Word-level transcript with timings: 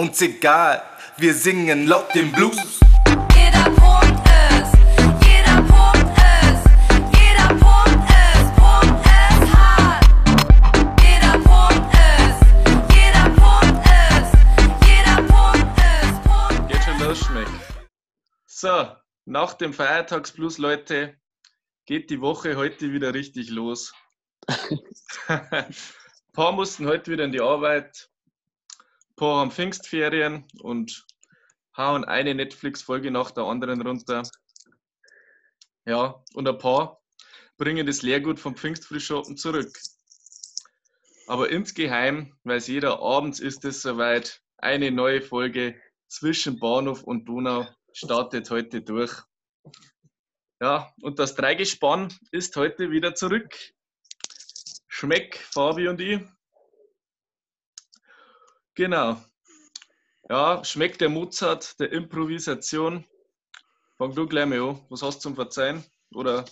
Uns 0.00 0.22
egal, 0.22 0.82
wir 1.18 1.34
singen 1.34 1.86
laut 1.86 2.14
den 2.14 2.32
Blues. 2.32 2.80
Jeder 3.36 3.64
pumpt 3.64 4.26
es, 4.48 4.72
jeder 5.28 5.60
pumpt 5.72 6.16
es, 6.16 6.60
jeder 7.20 7.48
pumpt 7.60 8.08
es, 8.08 8.44
pumpt 8.56 9.04
es 9.04 9.52
hart. 9.52 10.06
Jeder 11.04 11.38
pumpt 11.44 11.92
es, 11.92 12.34
jeder 12.96 13.28
pumpt 13.40 13.84
es, 14.00 14.26
jeder 14.88 15.22
pumpt 15.28 15.78
es, 15.78 16.12
pumpt 16.24 16.68
Geht 16.70 16.82
schon 16.82 16.98
los, 17.00 17.18
schmeckt. 17.18 17.50
So, 18.46 18.96
nach 19.26 19.52
dem 19.52 19.74
Feiertagsplus, 19.74 20.56
Leute, 20.56 21.20
geht 21.84 22.08
die 22.08 22.22
Woche 22.22 22.56
heute 22.56 22.94
wieder 22.94 23.12
richtig 23.12 23.50
los. 23.50 23.92
Ein 25.28 25.74
paar 26.32 26.52
mussten 26.52 26.86
heute 26.86 27.10
wieder 27.10 27.24
in 27.24 27.32
die 27.32 27.42
Arbeit, 27.42 28.09
paar 29.20 29.40
haben 29.40 29.50
Pfingstferien 29.50 30.46
und 30.62 31.06
hauen 31.76 32.06
eine 32.06 32.34
Netflix-Folge 32.34 33.10
nach 33.10 33.30
der 33.30 33.44
anderen 33.44 33.82
runter. 33.86 34.22
Ja, 35.84 36.24
und 36.32 36.48
ein 36.48 36.56
paar 36.56 37.02
bringen 37.58 37.86
das 37.86 38.00
Leergut 38.00 38.40
vom 38.40 38.56
Pfingstfrühschoppen 38.56 39.36
zurück. 39.36 39.78
Aber 41.26 41.50
insgeheim 41.50 42.34
weiß 42.44 42.68
jeder, 42.68 43.00
abends 43.02 43.40
ist 43.40 43.66
es 43.66 43.82
soweit, 43.82 44.40
eine 44.56 44.90
neue 44.90 45.20
Folge 45.20 45.78
zwischen 46.08 46.58
Bahnhof 46.58 47.02
und 47.02 47.28
Donau 47.28 47.68
startet 47.92 48.50
heute 48.50 48.80
durch. 48.80 49.12
Ja, 50.62 50.94
und 51.02 51.18
das 51.18 51.34
Dreigespann 51.34 52.10
ist 52.32 52.56
heute 52.56 52.90
wieder 52.90 53.14
zurück. 53.14 53.54
Schmeck, 54.88 55.36
Fabi 55.36 55.88
und 55.88 56.00
ich. 56.00 56.20
Genau. 58.80 59.22
Ja, 60.30 60.64
schmeckt 60.64 61.02
der 61.02 61.10
Mozart 61.10 61.78
der 61.78 61.92
Improvisation. 61.92 63.04
Fang 63.98 64.14
du 64.14 64.26
gleich 64.26 64.46
mal 64.46 64.58
an. 64.58 64.80
Was 64.88 65.02
hast 65.02 65.16
du 65.16 65.20
zum 65.20 65.34
Verzeihen? 65.34 65.84
Oder 66.14 66.46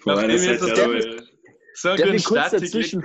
Von 0.00 0.16
meiner 0.16 0.36
Seite 0.36 0.58
das 0.58 0.78
aber, 0.78 1.00
so 1.72 1.88
Darf 1.88 2.00
einen 2.02 2.16
ich 2.16 2.24
kurz 2.26 2.50
dazwischen 2.50 3.00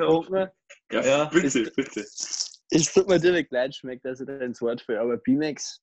ja, 0.91 1.02
Ja, 1.02 1.25
bitte, 1.25 1.71
bitte. 1.77 2.02
Es 2.02 2.94
tut 2.94 3.08
mir 3.08 3.21
direkt 3.21 3.53
leid, 3.53 3.73
schmeckt, 3.73 4.03
dass 4.03 4.19
ich 4.19 4.27
da 4.27 4.36
ins 4.39 4.61
Wort 4.61 4.81
fällt, 4.81 4.99
aber 4.99 5.16
Bimex, 5.16 5.80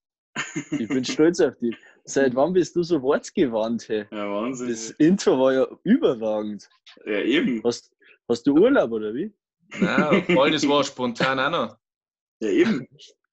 ich 0.78 0.88
bin 0.88 1.04
stolz 1.06 1.40
auf 1.40 1.56
dich. 1.56 1.74
Seit 2.04 2.34
wann 2.34 2.52
bist 2.52 2.76
du 2.76 2.82
so 2.82 3.00
wortgewandt? 3.00 3.88
Hey? 3.88 4.04
Ja, 4.10 4.30
Wahnsinn. 4.30 4.68
Das 4.68 4.90
Intro 4.90 5.38
war 5.40 5.54
ja 5.54 5.66
überragend. 5.84 6.68
ja, 7.06 7.22
eben. 7.22 7.62
Hast, 7.64 7.90
hast 8.28 8.46
du 8.46 8.52
Urlaub 8.52 8.92
oder 8.92 9.14
wie? 9.14 9.32
Nein, 9.78 10.24
voll, 10.26 10.50
das 10.50 10.66
war 10.66 10.84
spontan 10.84 11.38
auch 11.38 11.50
noch. 11.50 11.76
Ja, 12.40 12.48
eben. 12.48 12.88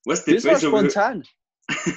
Weißt 0.05 0.27
Das 0.27 0.45
war 0.45 0.59
spontan. 0.59 1.23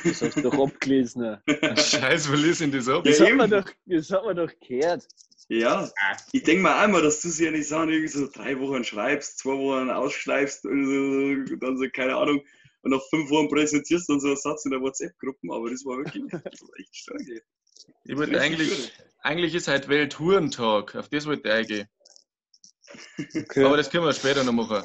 Das 0.05 0.23
hast 0.23 0.37
du 0.37 0.43
doch 0.43 0.67
abgelesen. 0.67 1.39
Scheiß, 1.77 2.31
wo 2.31 2.35
liest 2.35 2.61
denn 2.61 2.73
das 2.73 2.89
ab? 2.89 3.05
Ja, 3.05 3.11
Das 3.13 3.21
hat, 3.21 3.29
eben. 3.29 3.37
man 3.37 3.51
doch, 3.51 3.65
das 3.87 4.11
hat 4.11 4.25
man 4.25 4.37
doch 4.37 4.51
gehört. 4.67 5.07
Ja, 5.49 5.91
ich 6.33 6.45
denke 6.45 6.63
mir 6.63 6.77
auch 6.77 6.85
immer, 6.85 7.03
dass 7.03 7.21
du 7.23 7.29
sie 7.29 7.45
ja 7.45 7.51
nicht 7.51 7.67
sagen, 7.67 7.91
irgendwie 7.91 8.09
so 8.09 8.29
drei 8.33 8.59
Wochen 8.61 8.85
schreibst, 8.85 9.39
zwei 9.39 9.53
Wochen 9.53 9.91
ausschleifst 9.91 10.65
und, 10.65 10.87
so, 11.47 11.57
dann 11.57 11.77
so, 11.77 11.87
keine 11.93 12.17
Ahnung, 12.17 12.41
und 12.83 12.91
nach 12.93 13.03
fünf 13.11 13.31
Wochen 13.31 13.49
präsentierst 13.49 14.09
du 14.09 14.15
dann 14.15 14.21
so 14.21 14.29
einen 14.29 14.37
Satz 14.37 14.65
in 14.65 14.71
der 14.71 14.81
WhatsApp-Gruppe, 14.81 15.49
aber 15.51 15.71
das 15.71 15.85
war 15.85 15.99
wirklich 15.99 16.23
das 16.31 16.63
war 16.63 16.79
echt 16.79 16.97
stark. 16.97 17.21
Ich 18.05 18.17
wollte 18.17 18.41
eigentlich, 18.41 18.93
eigentlich 19.23 19.55
ist 19.55 19.69
heute 19.69 19.89
Welthurentag, 19.89 20.95
auf 20.95 21.09
das 21.09 21.27
wollte 21.27 21.49
ich 21.49 21.55
eingehen. 21.55 21.89
Okay. 23.19 23.65
Aber 23.65 23.77
das 23.77 23.91
können 23.91 24.05
wir 24.05 24.13
später 24.13 24.45
noch 24.45 24.53
machen. 24.53 24.83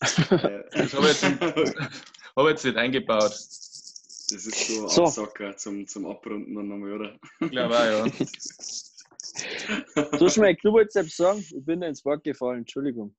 Das 0.00 0.18
habe 0.18 0.70
ich 0.80 0.92
jetzt, 0.92 1.22
hab 2.36 2.44
ich 2.44 2.50
jetzt 2.50 2.64
nicht 2.64 2.76
eingebaut. 2.76 3.30
Das 3.30 4.46
ist 4.46 4.66
so 4.68 4.82
ein 4.82 4.88
So. 4.88 5.04
Absacker 5.04 5.56
zum, 5.56 5.86
zum 5.86 6.06
Abrunden 6.06 6.54
dann 6.54 6.68
nochmal, 6.68 6.92
oder? 6.94 7.18
Ich 7.40 7.50
glaube 7.50 7.76
auch, 7.76 8.06
ja. 8.06 8.06
So 10.18 10.28
schmeckt, 10.28 10.64
du 10.64 10.72
wolltest 10.72 10.94
selbst 10.94 11.16
sagen, 11.16 11.38
ich 11.40 11.64
bin 11.64 11.80
da 11.80 11.86
ins 11.86 12.04
Wort 12.04 12.22
gefallen, 12.24 12.60
Entschuldigung. 12.60 13.14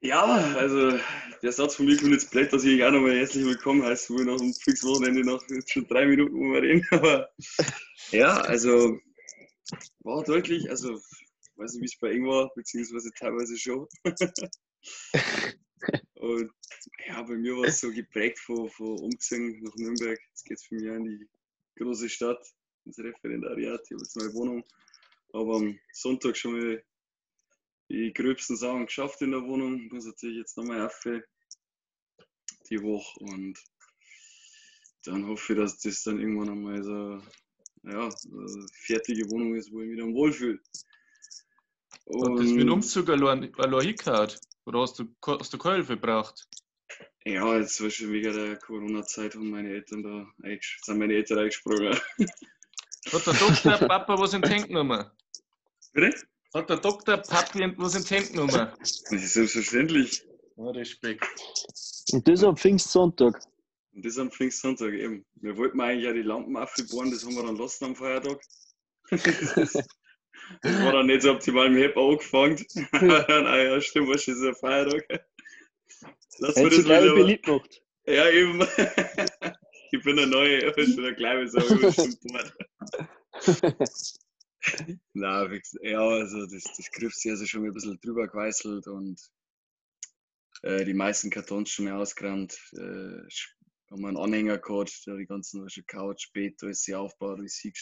Ja, 0.00 0.24
also 0.56 0.98
der 1.42 1.52
Satz 1.52 1.76
von 1.76 1.86
mir 1.86 1.96
kommt 1.96 2.12
jetzt 2.12 2.30
blöd, 2.30 2.52
dass 2.52 2.64
ich 2.64 2.84
auch 2.84 2.90
nochmal 2.90 3.16
herzlich 3.16 3.46
willkommen 3.46 3.82
heiße, 3.82 4.12
wo 4.12 4.18
ich 4.18 4.26
nach 4.26 4.36
dem 4.36 4.52
Fixwochenende 4.52 5.24
noch 5.24 5.42
jetzt 5.48 5.72
schon 5.72 5.86
drei 5.86 6.04
Minuten 6.04 6.34
wo 6.34 6.52
wir 6.52 6.60
reden. 6.60 6.86
Aber 6.90 7.30
ja, 8.10 8.36
also 8.42 8.98
war 10.00 10.22
deutlich, 10.24 10.68
also 10.68 11.00
weiß 11.56 11.74
nicht, 11.74 11.82
wie 11.82 11.86
es 11.86 11.98
bei 11.98 12.12
Ing 12.12 12.26
war, 12.26 12.52
beziehungsweise 12.54 13.10
teilweise 13.12 13.56
schon. 13.56 13.86
Und 16.14 16.50
ja, 17.06 17.22
bei 17.22 17.36
mir 17.36 17.56
war 17.56 17.64
es 17.64 17.80
so 17.80 17.90
geprägt 17.90 18.38
von, 18.38 18.68
von 18.70 18.98
Umziehen 18.98 19.62
nach 19.62 19.74
Nürnberg. 19.76 20.18
Jetzt 20.30 20.44
geht 20.44 20.58
es 20.58 20.64
für 20.64 20.74
mich 20.76 20.84
in 20.84 21.04
die 21.04 21.28
große 21.76 22.08
Stadt, 22.08 22.42
ins 22.84 22.98
Referendariat, 22.98 23.82
ich 23.84 23.92
habe 23.92 24.02
jetzt 24.02 24.16
meine 24.16 24.32
Wohnung. 24.34 24.64
Aber 25.32 25.56
am 25.56 25.78
Sonntag 25.92 26.36
schon 26.36 26.52
mal 26.52 26.84
die 27.90 28.12
gröbsten 28.12 28.56
Sachen 28.56 28.86
geschafft 28.86 29.20
in 29.22 29.32
der 29.32 29.42
Wohnung. 29.42 29.88
Muss 29.90 30.06
natürlich 30.06 30.38
jetzt 30.38 30.56
nochmal 30.56 30.86
auf 30.86 30.98
die 32.70 32.82
Woche 32.82 33.20
und 33.20 33.58
dann 35.04 35.26
hoffe 35.26 35.52
ich, 35.52 35.58
dass 35.58 35.78
das 35.80 36.02
dann 36.02 36.18
irgendwann 36.18 36.50
einmal 36.50 36.82
so 36.82 37.20
ja, 37.82 38.08
eine 38.08 38.66
fertige 38.72 39.30
Wohnung 39.30 39.54
ist, 39.54 39.70
wo 39.70 39.82
ich 39.82 39.88
mich 39.88 39.98
dann 39.98 40.14
wohlfühle. 40.14 40.58
Und 42.04 42.36
das 42.36 42.50
mit 42.50 42.68
Umzug 42.68 43.08
allein, 43.08 43.54
allein 43.56 43.86
hingehauen? 43.86 44.30
Oder 44.66 44.80
hast 44.80 44.98
du, 44.98 45.04
hast 45.26 45.52
du 45.52 45.58
keine 45.58 45.76
Hilfe 45.76 45.94
gebraucht? 45.94 46.48
Ja, 47.24 47.58
jetzt 47.58 47.76
zum 47.76 47.86
Beispiel 47.86 48.12
wegen 48.12 48.32
der 48.34 48.56
Corona-Zeit 48.58 49.34
haben 49.34 49.50
meine 49.50 49.70
Eltern 49.70 50.02
da 50.02 50.26
sind 50.82 50.98
meine 50.98 51.14
Eltern 51.14 51.38
eingesprungen. 51.38 51.98
Hat 53.12 53.26
der 53.26 53.34
Doktor 53.34 53.78
Papa 53.88 54.18
was 54.18 54.34
in 54.34 54.42
die 54.42 54.48
Hände 54.48 54.68
genommen? 54.68 55.06
Bitte? 55.92 56.14
Hat 56.54 56.70
der 56.70 56.76
Doktor 56.76 57.16
Papi 57.18 57.72
was 57.76 57.94
in 57.94 58.04
die 58.04 58.14
Hände 58.14 58.30
genommen? 58.30 58.68
Das 58.78 59.02
ist 59.10 59.32
selbstverständlich. 59.32 60.24
Ja, 60.56 60.70
Respekt. 60.70 61.24
Und 62.12 62.28
das 62.28 62.44
am 62.44 62.56
Pfingstsonntag. 62.56 63.40
Und 63.92 64.04
das 64.04 64.18
am 64.18 64.30
Pfingstsonntag 64.30 64.92
eben. 64.92 65.24
Wir 65.36 65.56
wollten 65.56 65.80
eigentlich 65.80 66.08
auch 66.08 66.14
die 66.14 66.22
Lampen 66.22 66.56
aufbauen, 66.56 67.10
das 67.10 67.24
haben 67.24 67.34
wir 67.34 67.44
dann 67.44 67.56
lassen 67.56 67.84
am 67.86 67.96
Feiertag. 67.96 68.40
das 70.62 70.82
war 70.82 70.92
dann 70.92 71.06
nicht 71.06 71.22
so 71.22 71.32
optimal 71.32 71.66
im 71.66 71.76
Hep 71.76 71.96
angefangen. 71.96 72.64
ah 72.92 73.56
ja, 73.56 73.80
stimmt, 73.80 74.08
was 74.08 74.28
ist 74.28 74.42
ein 74.42 74.54
Feiertag? 74.54 75.24
Lass 76.38 76.56
mir 76.56 76.70
das 76.70 76.84
wieder. 76.84 77.14
beliebt 77.14 77.46
gemacht. 77.46 77.82
Ja, 78.06 78.28
eben. 78.30 78.60
ich 79.92 80.02
bin 80.02 80.16
der 80.16 80.26
Neue, 80.26 80.66
ich 80.66 80.74
bin 80.74 80.96
der 80.96 81.14
Kleine, 81.14 81.48
so 81.48 81.60
Na, 85.12 85.46
ja, 85.82 86.00
also 86.00 86.46
das, 86.46 86.64
das 86.76 86.90
Griffs 86.92 87.26
also 87.26 87.44
schon 87.44 87.64
ein 87.64 87.72
bisschen 87.72 88.00
drüber 88.00 88.26
geweißelt 88.26 88.86
und 88.86 89.20
äh, 90.62 90.84
die 90.84 90.94
meisten 90.94 91.30
Kartons 91.30 91.70
schon 91.70 91.84
mal 91.86 92.00
ausgerannt. 92.00 92.58
Äh, 92.72 93.28
haben 93.90 94.00
wir 94.00 94.08
einen 94.08 94.16
Anhänger 94.16 94.58
gehabt, 94.58 95.06
der 95.06 95.16
die 95.16 95.26
ganzen 95.26 95.66
Couch, 95.86 96.32
Bett, 96.32 96.62
alles 96.62 96.82
sie 96.82 96.94
aufgebaut, 96.94 97.38
alles 97.38 97.56
sie 97.56 97.72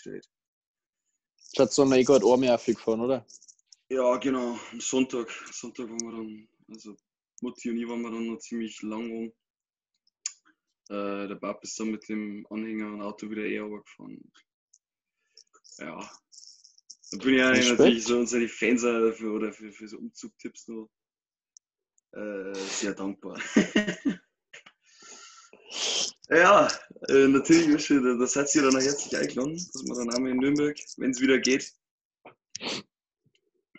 Schaut 1.54 1.72
so, 1.72 1.90
ich 1.92 2.06
gerade 2.06 2.24
Arme 2.26 2.54
aufgefahren, 2.54 3.00
oder? 3.02 3.26
Ja, 3.90 4.16
genau, 4.16 4.58
am 4.70 4.80
Sonntag. 4.80 5.30
Sonntag 5.52 5.88
waren 5.90 6.00
wir 6.00 6.12
dann, 6.12 6.48
also 6.68 6.96
Mutti 7.42 7.70
und 7.70 7.76
ich 7.76 7.86
waren 7.86 8.00
wir 8.00 8.10
dann 8.10 8.26
noch 8.26 8.38
ziemlich 8.38 8.80
lang 8.82 9.10
um. 9.10 9.32
Äh, 10.88 11.28
der 11.28 11.36
Papa 11.36 11.60
ist 11.62 11.78
dann 11.78 11.90
mit 11.90 12.08
dem 12.08 12.46
Anhänger 12.48 12.86
und 12.86 13.02
Auto 13.02 13.28
wieder 13.28 13.44
eh 13.44 13.58
runtergefahren. 13.58 14.32
Ja. 15.78 16.10
Da 17.10 17.18
bin 17.18 17.34
ich 17.34 17.42
eigentlich 17.42 17.68
natürlich 17.68 18.04
so 18.04 18.18
unsere 18.18 18.48
Fans 18.48 18.84
auch 18.84 19.00
dafür 19.00 19.34
oder 19.34 19.52
für, 19.52 19.70
für 19.72 19.88
so 19.88 19.98
Umzugtipps 19.98 20.68
noch 20.68 20.88
äh, 22.12 22.54
sehr 22.54 22.94
dankbar. 22.94 23.38
ja, 26.30 26.68
äh, 27.08 27.28
natürlich, 27.28 27.72
weißt 27.74 27.90
du, 27.90 28.00
da, 28.00 28.14
da 28.18 28.26
seid 28.26 28.54
ihr 28.54 28.62
dann 28.62 28.76
auch 28.76 28.80
herzlich 28.80 29.16
eingeladen, 29.16 29.54
dass 29.54 29.84
wir 29.84 29.94
dann 29.94 30.14
auch 30.14 30.18
mal 30.18 30.30
in 30.30 30.38
Nürnberg, 30.38 30.76
wenn 30.98 31.10
es 31.10 31.20
wieder 31.20 31.38
geht, 31.38 31.72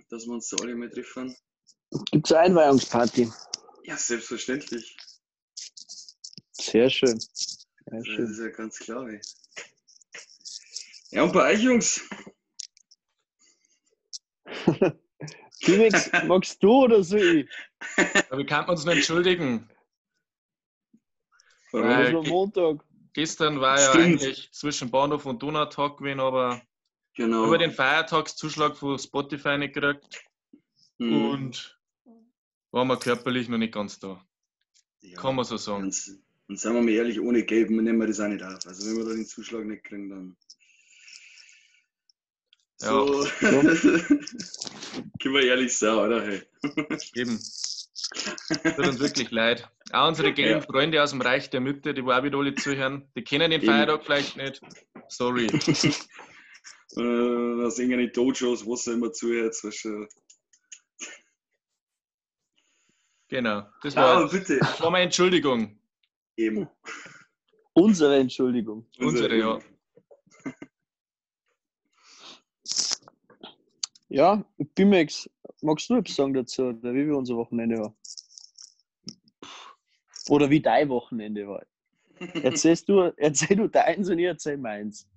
dass 0.09 0.25
wir 0.25 0.33
uns 0.33 0.49
da 0.49 0.57
alle 0.61 0.75
mal 0.75 0.89
treffen. 0.89 1.35
Gibt 2.11 2.25
es 2.27 2.31
eine 2.33 2.41
Einweihungsparty? 2.47 3.31
Ja, 3.83 3.97
selbstverständlich. 3.97 4.97
Sehr 6.51 6.89
schön. 6.89 7.19
Sehr 7.19 7.59
Das 7.91 8.05
schön. 8.05 8.31
ist 8.31 8.39
ja 8.39 8.49
ganz 8.49 8.79
klar. 8.79 9.07
Ey. 9.09 9.21
Ja, 11.11 11.23
und 11.23 11.33
bei 11.33 11.53
euch, 11.53 11.61
Jungs? 11.61 12.01
Phoenix, 15.61 16.11
magst 16.25 16.61
du 16.63 16.83
oder 16.83 17.03
so 17.03 17.17
ich? 17.17 17.49
Aber 18.29 18.39
wir 18.39 18.45
kann 18.45 18.67
uns 18.67 18.85
nur 18.85 18.93
entschuldigen. 18.95 19.69
Warum? 21.71 21.89
Äh, 21.89 22.11
Das 22.11 22.27
Montag. 22.27 22.83
Gestern 23.13 23.61
war 23.61 23.79
ja 23.79 23.89
Stimmt. 23.89 24.05
eigentlich 24.05 24.51
zwischen 24.51 24.89
Bahnhof 24.91 25.25
und 25.25 25.41
Donautag 25.41 25.97
gewesen, 25.97 26.19
aber 26.19 26.61
Genau. 27.15 27.45
über 27.45 27.57
den 27.59 27.71
Feiertagszuschlag 27.71 28.75
von 28.75 28.97
Spotify 28.97 29.57
nicht 29.57 29.73
gekriegt 29.75 30.23
Mhm. 30.97 31.25
und 31.29 31.79
waren 32.71 32.87
wir 32.87 32.97
körperlich 32.97 33.47
noch 33.49 33.57
nicht 33.59 33.73
ganz 33.73 33.99
da. 33.99 34.23
Ja, 35.01 35.19
Kann 35.19 35.35
man 35.35 35.45
so 35.45 35.57
sagen. 35.57 35.83
Und, 35.83 36.19
und 36.47 36.59
seien 36.59 36.73
wir 36.73 36.81
mal 36.81 36.89
ehrlich, 36.89 37.19
ohne 37.19 37.43
Gelb 37.43 37.69
nehmen 37.69 37.99
wir 37.99 38.07
das 38.07 38.19
auch 38.19 38.27
nicht 38.27 38.43
auf. 38.43 38.65
Also 38.65 38.89
wenn 38.89 38.97
wir 38.97 39.05
da 39.05 39.11
den 39.13 39.25
Zuschlag 39.27 39.65
nicht 39.65 39.83
kriegen, 39.83 40.09
dann. 40.09 40.37
Ja. 42.81 42.89
So. 42.89 43.27
Können 45.21 45.35
wir 45.35 45.43
ehrlich 45.43 45.77
sein, 45.77 45.95
oder? 45.97 46.21
Hey. 46.25 46.41
Eben. 47.15 47.39
Tut 48.13 48.79
uns 48.87 48.99
wirklich 48.99 49.31
leid. 49.31 49.69
Auch 49.91 50.07
unsere 50.07 50.33
gelben 50.33 50.61
Ja. 50.61 50.65
Freunde 50.65 51.01
aus 51.03 51.11
dem 51.11 51.21
Reich 51.21 51.49
der 51.49 51.61
Mitte, 51.61 51.93
die 51.93 52.01
auch 52.01 52.23
wieder 52.23 52.37
alle 52.37 52.53
zuhören, 52.55 53.07
die 53.15 53.23
kennen 53.23 53.51
den. 53.51 53.61
Feiertag 53.61 54.03
vielleicht 54.05 54.37
nicht. 54.37 54.61
Sorry. 55.09 55.47
Äh, 56.95 57.01
aus 57.65 57.79
irgendeinen 57.79 58.11
Dojos, 58.13 58.63
wo 58.67 58.75
sie 58.75 58.91
immer 58.93 59.11
zuhört. 59.11 59.55
Schön. 59.71 60.07
Genau. 63.29 63.63
Das 63.81 63.97
Ah, 63.97 64.01
war, 64.21 64.29
bitte. 64.29 64.59
das 64.59 64.79
war 64.79 64.91
meine 64.91 65.05
Entschuldigung. 65.05 65.79
Eben. 66.37 66.67
Unsere 67.73 68.17
Entschuldigung. 68.19 68.85
Unsere, 68.99 69.35
ja. 69.35 69.59
Ja, 74.13 74.45
Bimex, 74.75 75.27
magst 75.63 75.89
du 75.89 75.95
etwas 75.95 76.15
sagen 76.15 76.35
dazu, 76.35 76.65
oder 76.65 76.93
wie 76.93 77.07
wir 77.07 77.17
unser 77.17 77.35
Wochenende 77.35 77.79
war? 77.79 77.95
Oder 80.29 80.51
wie 80.51 80.61
dein 80.61 80.87
Wochenende 80.89 81.47
war? 81.47 81.65
Erzählst 82.43 82.87
du, 82.87 83.11
erzähl 83.17 83.57
du 83.57 83.67
deins 83.67 84.07
und 84.09 84.19
ich 84.19 84.25
erzähl 84.25 84.57
meins. 84.57 85.09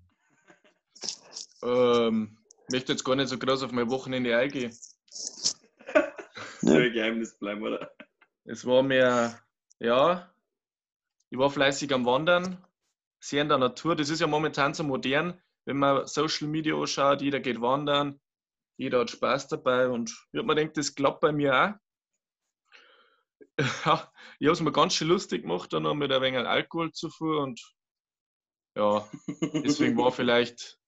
Ähm, 1.63 2.39
möchte 2.71 2.93
jetzt 2.93 3.05
gar 3.05 3.17
nicht 3.17 3.29
so 3.29 3.37
groß 3.39 3.65
auf 3.65 3.73
mein 3.73 3.91
Wochenende 3.91 4.35
eingehen. 4.35 4.75
Soll 6.63 6.87
ein 6.87 6.93
Geheimnis 6.95 7.39
bleiben, 7.39 7.65
oder? 7.65 7.91
Es 8.45 8.65
war 8.65 8.83
mir, 8.83 9.39
ja, 9.79 10.33
ich 11.29 11.37
war 11.37 11.51
fleißig 11.51 11.93
am 11.93 12.07
Wandern, 12.07 12.65
sehr 13.21 13.43
in 13.43 13.51
der 13.51 13.59
Natur. 13.59 13.95
Das 13.95 14.09
ist 14.09 14.23
ja 14.23 14.27
momentan 14.27 14.73
so 14.73 14.85
modern, 14.85 15.39
wenn 15.67 15.77
man 15.77 16.07
Social 16.07 16.49
Media 16.49 16.75
anschaut, 16.75 17.21
jeder 17.21 17.41
geht 17.41 17.61
wandern, 17.61 18.19
jeder 18.77 19.01
hat 19.01 19.11
Spaß 19.11 19.49
dabei 19.49 19.89
und 19.89 20.11
ich 20.33 20.39
habe 20.39 20.47
mir 20.47 20.55
gedacht, 20.55 20.77
das 20.77 20.95
klappt 20.95 21.21
bei 21.21 21.33
mir 21.33 21.55
auch. 21.55 21.75
Ja, 23.87 24.13
ich 24.39 24.47
habe 24.49 24.53
es 24.53 24.61
mir 24.61 24.73
ganz 24.73 24.95
schön 24.95 25.09
lustig 25.09 25.43
gemacht, 25.43 25.73
dann 25.73 25.85
noch 25.85 25.95
mit 25.95 26.13
ein 26.13 26.21
wenig 26.21 26.47
Alkoholzufuhr 26.47 27.43
und 27.43 27.59
ja, 28.77 29.09
deswegen 29.65 29.97
war 29.97 30.13
vielleicht 30.13 30.79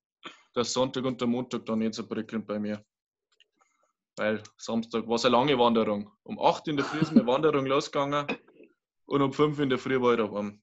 der 0.55 0.65
Sonntag 0.65 1.05
und 1.07 1.19
der 1.21 1.29
Montag 1.29 1.65
dann 1.65 1.79
nicht 1.79 1.95
so 1.95 2.07
prickelnd 2.07 2.47
bei 2.47 2.59
mir. 2.59 2.85
Weil 4.17 4.43
Samstag 4.59 5.07
war 5.09 5.15
es 5.15 5.25
eine 5.25 5.37
lange 5.37 5.59
Wanderung. 5.59 6.13
Um 6.25 6.39
8 6.39 6.69
in 6.69 6.77
der 6.77 6.85
Früh 6.85 6.99
ist 6.99 7.13
meine 7.13 7.27
Wanderung 7.33 7.65
losgegangen 7.65 8.27
und 9.07 9.23
um 9.23 9.33
5 9.33 9.59
in 9.61 9.71
der 9.71 9.79
Früh 9.79 10.01
war 10.01 10.13
ich 10.13 10.19
daheim. 10.19 10.63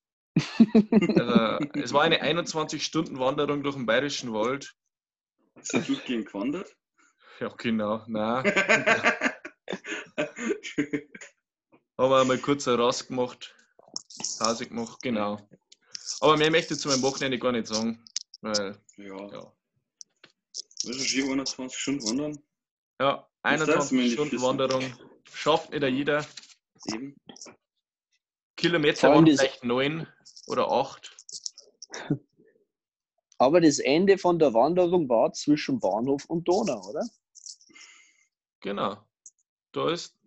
Also, 1.17 1.79
es 1.79 1.93
war 1.93 2.03
eine 2.03 2.21
21-Stunden-Wanderung 2.21 3.63
durch 3.63 3.75
den 3.75 3.85
Bayerischen 3.85 4.33
Wald. 4.33 4.75
Ist 5.55 5.73
er 5.73 5.81
durchgehend 5.81 6.27
gewandert? 6.27 6.75
Ja, 7.39 7.49
genau. 7.57 8.03
Nein, 8.07 8.45
aber 11.97 12.21
einmal 12.21 12.37
kurz 12.37 12.67
eine 12.67 12.79
Rast 12.79 13.07
gemacht, 13.07 13.53
Pause 14.39 14.67
gemacht, 14.67 15.01
genau. 15.01 15.39
Aber 16.21 16.37
mehr 16.37 16.51
möchte 16.51 16.75
ich 16.75 16.79
zu 16.79 16.87
meinem 16.87 17.01
Wochenende 17.01 17.37
gar 17.37 17.51
nicht 17.51 17.67
sagen, 17.67 18.01
weil, 18.41 18.77
ja. 18.97 19.31
ja, 19.31 19.51
Was 20.85 20.95
ist 20.95 21.09
schon 21.09 21.31
21 21.31 21.77
Stunden 21.77 22.07
wandern? 22.07 22.39
ja 22.99 23.27
Das 23.43 23.65
darfst 23.65 23.91
du 23.91 23.95
mir 23.95 24.03
nicht 24.03 24.13
21 24.13 24.13
Stunden. 24.13 24.41
Wanderung 24.41 24.93
schafft 25.33 25.71
nicht 25.71 25.83
jeder. 25.83 26.25
Eben. 26.93 27.15
Kilometer 28.55 29.09
waren 29.09 29.25
vielleicht 29.25 29.63
neun 29.63 30.07
oder 30.47 30.71
acht. 30.71 31.15
Aber 33.37 33.59
das 33.59 33.79
Ende 33.79 34.17
von 34.17 34.39
der 34.39 34.53
Wanderung 34.53 35.09
war 35.09 35.33
zwischen 35.33 35.79
Bahnhof 35.79 36.25
und 36.25 36.47
Donau, 36.47 36.89
oder? 36.89 37.05
Genau. 38.65 38.97
Da 39.73 39.91
ist 39.91 40.17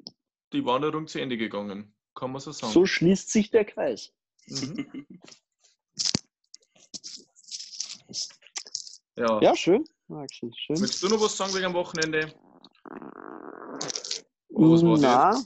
die 0.53 0.65
Wanderung 0.65 1.09
zu 1.09 1.21
Ende 1.21 1.37
gegangen. 1.37 1.93
Kann 2.15 2.31
man 2.31 2.41
so 2.41 2.53
sagen. 2.53 2.73
So 2.73 2.87
schließt 2.87 3.31
sich 3.33 3.51
der 3.51 3.65
Kreis. 3.65 4.15
Mhm. 4.47 5.07
Ja. 9.17 9.41
Ja, 9.43 9.57
schön. 9.57 9.85
Axel, 10.09 10.53
schön. 10.55 10.81
Willst 10.81 11.03
du 11.03 11.09
noch 11.09 11.21
was 11.21 11.37
sagen 11.37 11.53
wegen 11.53 11.65
am 11.65 11.75
Wochenende? 11.75 12.33
Oder 14.51 14.71
was 14.71 14.83
war 14.85 14.99
na, 15.01 15.45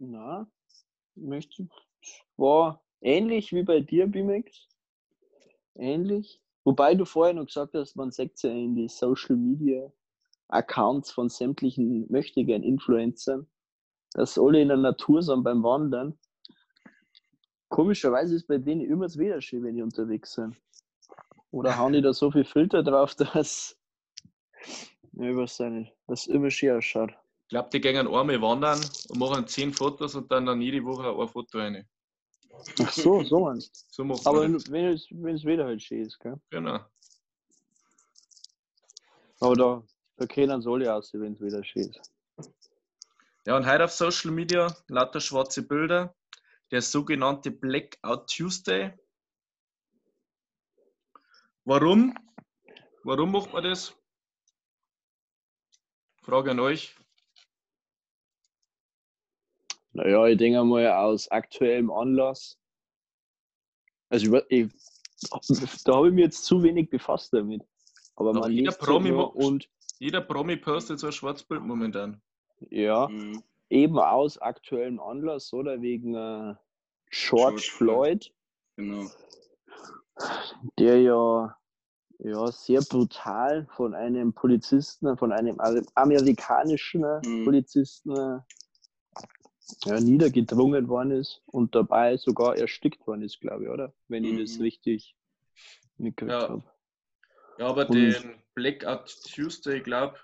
na, 0.00 0.50
möchte, 1.14 1.68
war 2.36 2.82
ähnlich 3.00 3.52
wie 3.52 3.62
bei 3.62 3.78
dir, 3.78 4.08
Bimex. 4.08 4.66
Ähnlich. 5.76 6.40
Wobei 6.64 6.96
du 6.96 7.04
vorher 7.04 7.32
noch 7.32 7.46
gesagt 7.46 7.74
hast, 7.74 7.94
man 7.94 8.10
sagt 8.10 8.42
ja 8.42 8.50
in 8.50 8.74
die 8.74 8.88
Social 8.88 9.36
Media 9.36 9.92
Accounts 10.52 11.10
von 11.10 11.28
sämtlichen 11.28 12.06
möchtegern 12.10 12.62
Influencern, 12.62 13.46
dass 14.12 14.38
alle 14.38 14.60
in 14.60 14.68
der 14.68 14.76
Natur 14.76 15.22
sind 15.22 15.42
beim 15.42 15.62
Wandern. 15.62 16.18
Komischerweise 17.68 18.36
ist 18.36 18.46
bei 18.46 18.58
denen 18.58 18.82
immer 18.82 19.06
das 19.06 19.16
Wetter 19.16 19.40
schön, 19.40 19.64
wenn 19.64 19.76
die 19.76 19.82
unterwegs 19.82 20.34
sind. 20.34 20.56
Oder 21.50 21.76
hauen 21.78 21.94
die 21.94 22.02
da 22.02 22.12
so 22.12 22.30
viel 22.30 22.44
Filter 22.44 22.82
drauf, 22.82 23.14
dass, 23.16 23.76
ja, 25.12 25.30
auch 25.34 25.70
nicht, 25.70 25.92
dass 26.06 26.26
immer 26.26 26.50
schön 26.50 26.76
ausschaut. 26.76 27.10
Ich 27.44 27.48
glaube, 27.48 27.70
die 27.70 27.80
gehen 27.80 28.06
einmal 28.06 28.40
wandern 28.40 28.80
und 29.08 29.18
machen 29.18 29.46
zehn 29.46 29.72
Fotos 29.72 30.14
und 30.14 30.30
dann, 30.32 30.46
dann 30.46 30.60
jede 30.60 30.82
Woche 30.84 31.08
ein 31.08 31.28
Foto 31.28 31.58
rein. 31.58 31.86
Ach 32.82 32.92
so, 32.92 33.22
so 33.22 33.40
meinst. 33.44 33.86
So 33.92 34.04
macht 34.04 34.26
Aber 34.26 34.42
man 34.42 34.54
das. 34.54 34.70
wenn 34.70 34.86
es, 34.86 35.06
wenn 35.10 35.36
es 35.36 35.44
Wetter 35.44 35.64
halt 35.64 35.82
schön 35.82 36.02
ist, 36.02 36.18
gell? 36.20 36.40
Genau. 36.50 36.80
Aber 39.40 39.56
da, 39.56 39.82
da 40.16 40.26
kennen 40.26 40.62
sie 40.62 40.70
alle 40.70 40.94
aus, 40.94 41.12
wenn 41.12 41.34
es 41.34 41.40
wieder 41.40 41.62
schön 41.64 41.90
ist. 41.90 42.12
Ja, 43.44 43.56
und 43.56 43.66
heute 43.66 43.84
auf 43.84 43.92
Social 43.92 44.30
Media 44.30 44.74
lauter 44.88 45.20
schwarze 45.20 45.66
Bilder. 45.66 46.14
Der 46.70 46.80
sogenannte 46.80 47.50
Blackout 47.50 48.28
Tuesday. 48.30 48.92
Warum? 51.64 52.14
Warum 53.04 53.32
macht 53.32 53.52
man 53.52 53.64
das? 53.64 53.94
Frage 56.22 56.52
an 56.52 56.60
euch. 56.60 56.94
Naja, 59.92 60.26
ich 60.26 60.38
denke 60.38 60.64
mal 60.64 60.88
aus 60.92 61.28
aktuellem 61.30 61.90
Anlass. 61.90 62.58
Also 64.08 64.26
über- 64.26 64.50
ich, 64.50 64.72
da 65.84 65.96
habe 65.96 66.08
ich 66.08 66.14
mich 66.14 66.24
jetzt 66.24 66.44
zu 66.44 66.62
wenig 66.62 66.88
befasst 66.88 67.32
damit. 67.32 67.62
Aber, 68.14 68.30
Aber 68.30 68.40
man 68.40 68.52
liest 68.52 68.78
Promi 68.78 69.10
und 69.10 69.68
Jeder 70.02 70.20
Promi 70.20 70.56
postet 70.56 70.98
so 70.98 71.06
ein 71.06 71.12
Schwarzbild 71.12 71.62
momentan. 71.62 72.20
ja, 72.70 73.06
Mhm. 73.08 73.40
eben 73.70 73.98
aus 74.00 74.36
aktuellem 74.36 74.98
Anlass, 74.98 75.52
oder? 75.52 75.80
Wegen 75.80 76.14
äh, 76.16 76.56
George, 77.08 77.62
George 77.62 77.70
Floyd. 77.70 78.24
Floyd, 78.24 78.34
Genau. 78.76 79.10
der 80.76 81.00
ja, 81.00 81.56
ja 82.18 82.50
sehr 82.50 82.80
brutal 82.82 83.68
von 83.76 83.94
einem 83.94 84.32
Polizisten, 84.32 85.16
von 85.16 85.30
einem 85.30 85.60
Amer- 85.60 85.86
amerikanischen 85.94 87.04
äh, 87.04 87.20
Mhm. 87.24 87.44
Polizisten 87.44 88.10
äh, 88.10 88.40
ja, 89.84 90.00
niedergedrungen 90.00 90.88
worden 90.88 91.12
ist 91.12 91.42
und 91.46 91.76
dabei 91.76 92.16
sogar 92.16 92.56
erstickt 92.56 93.06
worden 93.06 93.22
ist, 93.22 93.40
glaube 93.40 93.64
ich, 93.64 93.70
oder? 93.70 93.94
Wenn 94.08 94.24
ich 94.24 94.36
das 94.36 94.56
Mhm. 94.56 94.62
richtig 94.62 95.14
mitgekriegt 95.96 96.42
Ja. 96.42 96.48
habe. 96.48 96.71
Ja, 97.58 97.66
aber 97.68 97.88
Und- 97.88 97.96
den 97.96 98.42
Blackout 98.54 99.06
Tuesday, 99.34 99.78
ich 99.78 99.84
glaube, 99.84 100.18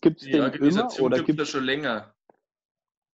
Gibt 0.00 0.20
es 0.20 0.26
die 0.26 0.32
den 0.32 0.40
immer 0.42 0.52
Organisation 0.52 1.06
oder 1.06 1.22
gibt 1.22 1.40
es 1.40 1.50
schon 1.50 1.64
länger. 1.64 2.14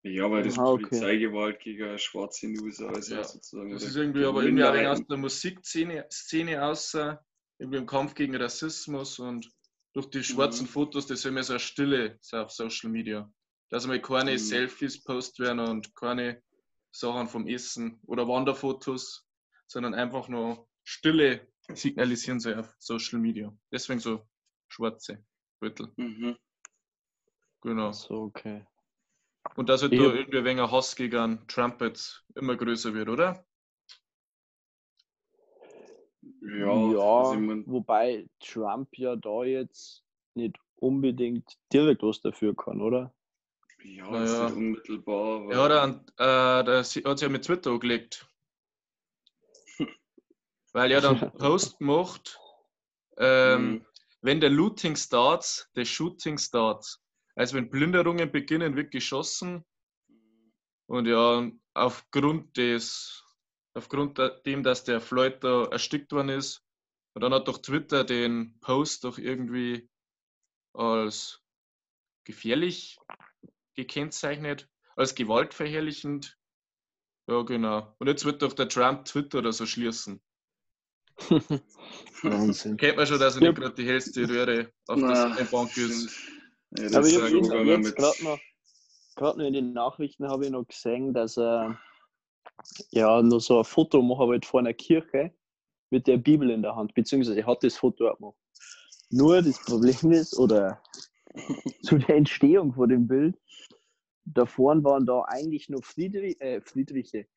Ja, 0.04 0.30
weil 0.30 0.44
das 0.44 0.58
Aha, 0.58 0.72
okay. 0.72 0.84
Polizeigewalt 0.84 1.60
gegen 1.62 1.98
Schwarze 1.98 2.46
in 2.46 2.54
den 2.56 2.64
USA 2.64 2.92
ist 2.92 3.10
ja, 3.10 3.18
Ja, 3.18 3.24
sozusagen. 3.24 3.72
Das 3.72 3.84
ist 3.84 3.96
irgendwie 3.96 4.24
aber 4.24 4.44
irgendwie 4.44 4.64
auch 4.64 4.92
aus 4.92 5.06
der 5.08 5.18
Musikszene 5.18 6.06
Szene 6.12 6.64
außer 6.64 7.26
irgendwie 7.58 7.78
im 7.80 7.86
Kampf 7.88 8.14
gegen 8.14 8.36
Rassismus 8.36 9.18
und 9.20 9.50
durch 9.94 10.08
die 10.10 10.24
schwarzen 10.24 10.66
Mhm. 10.66 10.70
Fotos, 10.70 11.08
das 11.08 11.20
ist 11.20 11.26
immer 11.26 11.42
so 11.42 11.54
eine 11.54 11.60
Stille 11.60 12.18
so 12.22 12.38
auf 12.38 12.52
Social 12.52 12.90
Media. 12.92 13.32
Dass 13.70 13.88
mal 13.88 14.00
keine 14.02 14.34
Mhm. 14.34 14.38
Selfies 14.38 15.04
post 15.04 15.40
werden 15.40 15.60
und 15.60 15.96
keine 15.96 16.44
Sachen 16.92 17.28
vom 17.28 17.48
Essen 17.48 18.00
oder 18.06 18.28
Wanderfotos, 18.28 19.26
sondern 19.66 19.96
einfach 19.96 20.28
nur 20.28 20.68
Stille 20.84 21.48
signalisieren 21.74 22.40
sie 22.40 22.58
auf 22.58 22.76
Social 22.80 23.20
Media. 23.20 23.56
Deswegen 23.72 24.00
so 24.00 24.28
schwarze 24.68 25.24
Büttel. 25.60 25.92
Mhm. 25.98 26.38
Genau. 27.62 27.92
so, 27.92 28.16
okay. 28.24 28.66
Und 29.56 29.70
dass 29.70 29.82
halt 29.82 29.94
Ich 29.94 30.00
da 30.00 30.06
irgendwie 30.06 30.38
ein 30.38 30.46
wenig 30.46 30.72
Hass 30.72 30.96
gegen 30.96 31.48
Trump 31.48 31.82
jetzt 31.82 32.24
immer 32.36 32.56
größer 32.56 32.94
wird, 32.94 33.10
oder? 33.10 33.46
Ja, 36.42 36.92
Ja, 36.92 37.20
also 37.20 37.40
wobei 37.66 38.28
Trump 38.40 38.98
ja 38.98 39.16
da 39.16 39.44
jetzt 39.44 40.04
nicht 40.36 40.58
unbedingt 40.78 41.58
direkt 41.72 42.04
was 42.04 42.22
dafür 42.22 42.56
kann, 42.56 42.82
oder? 42.82 43.14
Ja, 43.84 44.10
Na 44.12 44.22
jetzt 44.22 44.34
ja. 44.34 44.46
nicht 44.46 44.58
unmittelbar. 44.58 45.52
Er 45.52 45.64
hat, 45.64 45.72
einen, 45.72 46.00
äh, 46.18 46.64
das 46.66 46.96
hat 46.96 47.20
sich 47.20 47.26
ja 47.26 47.30
mit 47.30 47.46
Twitter 47.46 47.72
angelegt. 47.72 48.30
Weil 50.76 50.92
er 50.92 51.00
dann 51.00 51.32
Post 51.38 51.80
gemacht, 51.80 52.38
ähm, 53.18 53.70
Mhm. 53.72 53.86
wenn 54.22 54.42
der 54.42 54.50
Looting 54.50 54.98
starts, 54.98 55.72
der 55.78 55.86
Shooting 55.86 56.38
starts. 56.38 57.02
Also 57.36 57.56
wenn 57.56 57.70
Plünderungen 57.70 58.30
beginnen, 58.30 58.76
wird 58.76 58.92
geschossen. 58.92 59.64
Und 60.88 61.06
ja, 61.08 61.50
aufgrund 61.74 62.58
des, 62.58 63.24
aufgrund 63.74 64.18
de- 64.18 64.42
dem, 64.44 64.64
dass 64.64 64.84
der 64.84 65.00
Floyd 65.00 65.42
da 65.46 65.64
erstickt 65.68 66.12
worden 66.12 66.30
ist, 66.30 66.62
und 67.14 67.22
dann 67.22 67.34
hat 67.34 67.48
doch 67.48 67.60
Twitter 67.60 68.04
den 68.04 68.60
Post 68.60 69.06
doch 69.06 69.18
irgendwie 69.18 69.90
als 70.74 71.42
gefährlich 72.26 72.98
gekennzeichnet, 73.76 74.68
als 74.98 75.16
gewaltverherrlichend. 75.16 76.38
Ja, 77.30 77.44
genau. 77.44 77.96
Und 78.00 78.08
jetzt 78.08 78.26
wird 78.26 78.42
doch 78.42 78.52
der 78.52 78.68
Trump 78.68 79.06
Twitter 79.06 79.38
oder 79.38 79.54
so 79.54 79.66
schließen. 79.66 80.22
Wahnsinn. 82.24 82.78
Kennt 82.78 82.98
man 82.98 83.08
schon, 83.08 83.20
dass 83.20 83.36
er 83.36 83.42
Ja. 83.44 83.50
nicht 83.50 83.62
gerade 83.62 83.76
die 83.76 83.88
hellste 83.88 84.28
Röhre 84.28 84.72
auf 84.88 84.98
Na, 85.00 85.36
der 85.36 85.46
Bank 85.46 85.76
ist. 85.78 86.10
Ja, 86.78 86.86
Aber 86.88 86.92
das 86.92 87.08
ich 87.08 87.16
ist 87.16 87.22
habe 87.22 87.38
jetzt, 87.38 87.86
jetzt 87.86 87.96
gerade 87.96 88.24
noch, 88.24 88.40
grad 89.16 89.38
noch 89.38 89.46
in 89.46 89.54
den 89.54 89.74
Nachrichten 89.74 90.28
habe 90.28 90.46
ich 90.46 90.52
noch 90.52 90.66
gesehen, 90.68 91.14
dass 91.14 91.38
er 91.38 91.80
ja 92.92 93.22
noch 93.22 93.40
so 93.40 93.60
ein 93.60 93.64
Foto 93.66 94.02
machen 94.02 94.28
wollte 94.28 94.48
vor 94.48 94.60
einer 94.60 94.74
Kirche 94.74 95.32
mit 95.90 96.08
der 96.08 96.18
Bibel 96.18 96.50
in 96.50 96.62
der 96.62 96.76
Hand, 96.76 96.94
beziehungsweise 96.94 97.40
er 97.40 97.46
hat 97.46 97.64
das 97.64 97.78
Foto 97.78 98.10
auch 98.10 98.18
gemacht. 98.18 98.38
Nur 99.12 99.42
das 99.42 99.64
Problem 99.64 100.12
ist, 100.12 100.38
oder 100.38 100.82
zu 101.84 101.98
der 101.98 102.16
Entstehung 102.16 102.74
von 102.74 102.90
dem 102.90 103.08
Bild, 103.08 103.38
da 104.26 104.46
vorne 104.46 104.84
waren 104.84 105.06
da 105.06 105.24
eigentlich 105.28 105.70
nur 105.70 105.84
Friedrich, 105.84 106.42
äh, 106.42 106.60
Friedriche, 106.62 107.28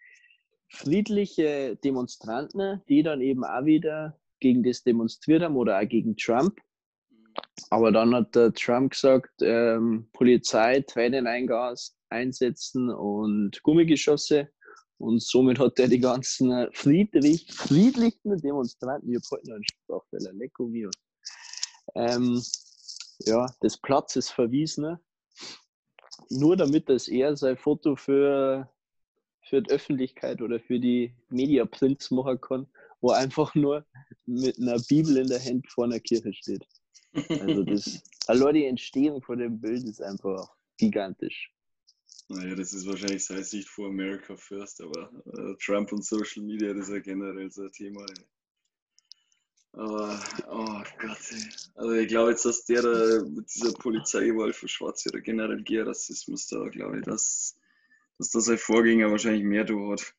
friedliche 0.68 1.76
Demonstranten, 1.76 2.82
die 2.88 3.02
dann 3.02 3.20
eben 3.20 3.44
auch 3.44 3.64
wieder 3.64 4.18
gegen 4.40 4.62
das 4.62 4.82
demonstriert 4.82 5.42
haben 5.42 5.56
oder 5.56 5.78
auch 5.78 5.88
gegen 5.88 6.16
Trump. 6.16 6.58
Aber 7.70 7.92
dann 7.92 8.14
hat 8.14 8.34
der 8.34 8.52
Trump 8.52 8.92
gesagt, 8.92 9.30
ähm, 9.42 10.08
Polizei, 10.12 10.80
Träneneingas 10.80 11.96
einsetzen 12.08 12.90
und 12.90 13.62
Gummigeschosse. 13.62 14.48
Und 14.98 15.22
somit 15.22 15.58
hat 15.58 15.78
er 15.78 15.88
die 15.88 16.00
ganzen 16.00 16.50
äh, 16.50 16.68
friedlich, 16.72 17.52
friedlichen 17.52 18.36
Demonstranten, 18.38 19.10
wir 19.10 19.20
heute 19.30 19.48
noch 19.48 19.54
einen 19.54 19.64
Sprachfehler, 19.64 20.32
Lecco 20.32 20.66
mio, 20.66 20.90
ähm, 21.94 22.42
ja, 23.20 23.46
des 23.62 23.78
Platzes 23.78 24.30
verwiesen. 24.30 24.98
Nur 26.30 26.56
damit 26.56 26.88
dass 26.88 27.06
er 27.06 27.36
sein 27.36 27.56
Foto 27.56 27.94
für, 27.94 28.68
für 29.48 29.62
die 29.62 29.70
Öffentlichkeit 29.70 30.40
oder 30.42 30.60
für 30.60 30.78
die 30.78 31.12
Media 31.30 31.64
Prints 31.64 32.10
machen 32.10 32.40
kann, 32.40 32.66
wo 33.00 33.10
einfach 33.10 33.54
nur 33.54 33.84
mit 34.26 34.58
einer 34.58 34.78
Bibel 34.88 35.16
in 35.16 35.28
der 35.28 35.44
Hand 35.44 35.70
vor 35.70 35.84
einer 35.84 36.00
Kirche 36.00 36.32
steht. 36.32 36.66
Also 37.28 37.62
das, 37.64 38.02
allein 38.26 38.54
die 38.54 38.66
Entstehung 38.66 39.22
von 39.22 39.38
dem 39.38 39.60
Bild 39.60 39.84
ist 39.84 40.02
einfach 40.02 40.54
gigantisch. 40.76 41.52
Naja, 42.28 42.54
das 42.54 42.74
ist 42.74 42.86
wahrscheinlich 42.86 43.24
seine 43.24 43.42
Sicht 43.42 43.68
vor 43.68 43.88
America 43.88 44.36
First, 44.36 44.82
aber 44.82 45.10
äh, 45.32 45.54
Trump 45.64 45.92
und 45.92 46.04
Social 46.04 46.42
Media, 46.42 46.74
das 46.74 46.88
ist 46.88 46.94
ja 46.94 47.00
generell 47.00 47.50
so 47.50 47.62
ein 47.62 47.72
Thema. 47.72 48.02
Ey. 48.02 48.24
Aber, 49.72 50.20
oh 50.50 50.82
Gott, 51.00 51.18
ey. 51.30 51.48
Also 51.74 51.92
ich 51.92 52.08
glaube 52.08 52.30
jetzt, 52.30 52.44
dass 52.44 52.66
der 52.66 52.82
da 52.82 53.24
mit 53.24 53.54
dieser 53.54 53.72
Polizeiwahl 53.72 54.52
für 54.52 54.68
Schwarze 54.68 55.08
oder 55.08 55.20
generell 55.20 55.62
gegen 55.62 55.88
Rassismus 55.88 56.48
da, 56.48 56.68
glaube 56.68 56.98
ich, 56.98 57.04
dass, 57.04 57.56
dass 58.18 58.30
das 58.30 58.48
ein 58.48 58.58
Vorgänger 58.58 59.10
wahrscheinlich 59.10 59.44
mehr 59.44 59.64
da 59.64 59.74
hat. 59.90 60.14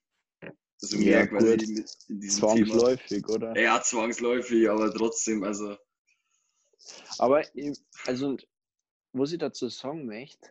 Also 0.82 0.98
Ja, 0.98 1.18
mehr 1.18 1.28
quasi 1.28 1.58
gut. 1.58 1.68
mit 1.68 1.98
in 2.08 2.20
diesem 2.22 2.40
Thema. 2.42 2.56
Zwangsläufig, 2.56 3.28
oder? 3.30 3.60
Ja, 3.60 3.82
zwangsläufig, 3.82 4.70
aber 4.70 4.94
trotzdem, 4.94 5.44
also 5.44 5.76
Aber, 7.18 7.44
also, 8.06 8.38
was 9.14 9.32
ich 9.34 9.40
dazu 9.40 9.68
sagen 9.70 10.06
möchte, 10.06 10.50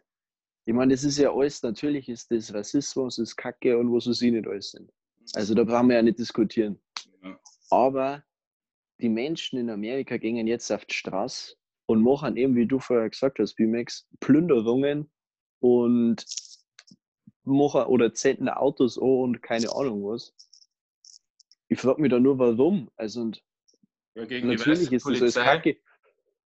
ich 0.66 0.74
meine, 0.74 0.92
das 0.92 1.02
ist 1.02 1.16
ja 1.16 1.32
alles, 1.32 1.62
natürlich 1.62 2.10
ist 2.10 2.30
das 2.30 2.52
Rassismus, 2.52 3.18
ist 3.18 3.36
Kacke 3.36 3.78
und 3.78 3.90
was 3.90 4.06
weiß 4.06 4.20
ich 4.20 4.32
nicht 4.32 4.46
alles 4.46 4.72
sind. 4.72 4.92
Also 5.32 5.54
da 5.54 5.64
brauchen 5.64 5.88
wir 5.88 5.96
ja 5.96 6.02
nicht 6.02 6.18
diskutieren. 6.18 6.78
Ja. 7.22 7.40
Aber 7.70 8.22
die 9.00 9.08
Menschen 9.08 9.58
in 9.58 9.70
Amerika 9.70 10.18
gehen 10.18 10.46
jetzt 10.46 10.70
auf 10.70 10.84
die 10.84 10.94
Straße 10.94 11.54
und 11.86 12.02
machen 12.02 12.36
eben, 12.36 12.54
wie 12.54 12.66
du 12.66 12.78
vorher 12.78 13.08
gesagt 13.08 13.38
hast, 13.38 13.54
BMX, 13.54 14.06
Plünderungen 14.20 15.10
und 15.60 16.22
machen 17.56 17.82
oder 17.82 18.14
zenden 18.14 18.48
Autos 18.48 18.98
an 18.98 19.04
und 19.04 19.42
keine 19.42 19.72
Ahnung 19.74 20.04
was. 20.04 20.34
Ich 21.68 21.80
frage 21.80 22.00
mich 22.00 22.10
da 22.10 22.18
nur, 22.18 22.38
warum. 22.38 22.90
Also, 22.96 23.20
und 23.22 23.42
Ja, 24.14 24.24
natürlich 24.24 24.92
ist 24.92 25.06
das 25.06 25.22
alles. 25.22 25.34
Kacke. 25.34 25.76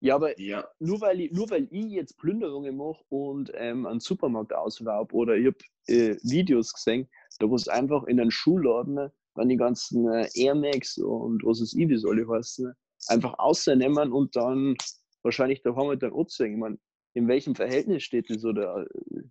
Ja, 0.01 0.15
aber 0.15 0.39
ja, 0.39 0.65
nur 0.79 1.01
weil 1.01 1.20
ich, 1.20 1.32
nur 1.32 1.50
weil 1.50 1.68
ich 1.72 1.91
jetzt 1.91 2.18
Plünderungen 2.18 2.77
mache 2.77 3.03
und 3.10 3.51
ähm, 3.56 3.86
einen 3.86 4.00
Supermarkt 4.00 4.53
ausraub 4.53 5.13
oder 5.13 5.36
ich 5.36 5.48
habe 5.48 5.58
äh, 5.88 6.15
Videos 6.24 6.74
gesehen, 6.74 7.10
da 7.39 7.48
es 7.48 7.68
einfach 7.68 8.06
in 8.06 8.20
einen 8.20 8.32
Schulladen 8.32 9.12
dann 9.36 9.50
die 9.50 9.58
ganzen 9.58 10.08
äh, 10.10 10.29
Air 10.36 10.56
Max 10.56 10.98
und 10.98 11.44
was 11.44 11.60
es 11.60 11.74
ich, 11.74 11.89
wie 11.89 11.98
soll 11.98 12.22
ich 12.22 12.29
heißen, 12.29 12.74
einfach 13.08 13.38
ausnehmen 13.39 14.13
und 14.13 14.36
dann 14.38 14.77
wahrscheinlich 15.22 15.62
daheim 15.63 15.89
mit 15.89 16.01
dann 16.01 16.13
anzeigen. 16.13 16.56
Ich 16.56 16.60
meine, 16.60 16.79
in 17.13 17.27
welchem 17.27 17.56
Verhältnis 17.56 18.03
steht 18.03 18.29
das 18.29 18.46
oder 18.46 18.86
äh, 19.12 19.24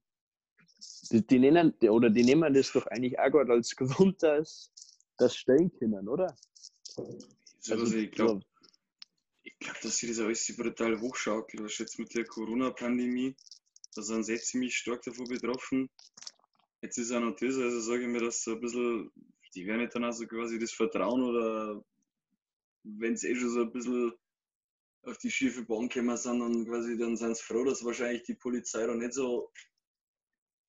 die, 1.09 1.39
nennen 1.39 1.75
oder 1.89 2.11
die 2.11 2.25
nehmen 2.25 2.53
das 2.53 2.73
doch 2.73 2.87
eigentlich 2.87 3.19
auch 3.19 3.31
gerade 3.31 3.53
als 3.53 3.75
Grund, 3.77 4.23
dass 4.23 4.71
das 5.17 5.37
stellen 5.37 5.71
können, 5.79 6.09
oder? 6.09 6.35
also, 7.71 7.97
ich 7.97 8.11
glaube, 8.13 8.43
ich 9.43 9.59
glaube, 9.59 9.79
dass 9.83 9.97
sie 9.97 10.09
das 10.09 10.19
alles 10.21 10.47
so 10.47 10.55
brutal 10.55 11.01
hochschaukelt. 11.01 11.63
Was 11.63 11.79
jetzt 11.79 11.99
mit 11.99 12.15
der 12.15 12.25
Corona-Pandemie, 12.25 13.35
da 13.95 14.03
sind 14.03 14.25
sie 14.25 14.39
ziemlich 14.39 14.77
stark 14.77 15.03
davon 15.03 15.27
betroffen. 15.27 15.89
Jetzt 16.83 16.99
ist 16.99 17.11
auch 17.13 17.21
noch 17.21 17.35
das, 17.37 17.57
also 17.57 17.81
sage 17.81 18.03
ich 18.03 18.09
mir, 18.09 18.21
dass 18.21 18.45
so 18.45 18.53
ein 18.53 18.61
bisschen, 18.61 19.11
die 19.55 19.67
werden 19.67 19.81
nicht 19.81 19.95
dann 19.95 20.05
also 20.05 20.27
quasi 20.27 20.59
das 20.59 20.73
Vertrauen 20.73 21.23
oder 21.23 21.83
wenn 22.85 23.15
es 23.15 23.25
eh 23.25 23.35
schon 23.35 23.51
so 23.51 23.63
ein 23.63 23.73
bisschen 23.73 24.13
auf 25.03 25.19
die 25.19 25.31
schiefe 25.31 25.65
Bahn 25.65 25.89
gekommen 25.89 26.17
sind, 26.17 26.41
dann 26.41 26.67
quasi, 26.67 26.97
dann 26.97 27.17
sind 27.17 27.37
sie 27.37 27.43
froh, 27.43 27.65
dass 27.65 27.85
wahrscheinlich 27.85 28.23
die 28.25 28.35
Polizei 28.35 28.87
da 28.87 28.95
nicht 28.95 29.15
so 29.15 29.51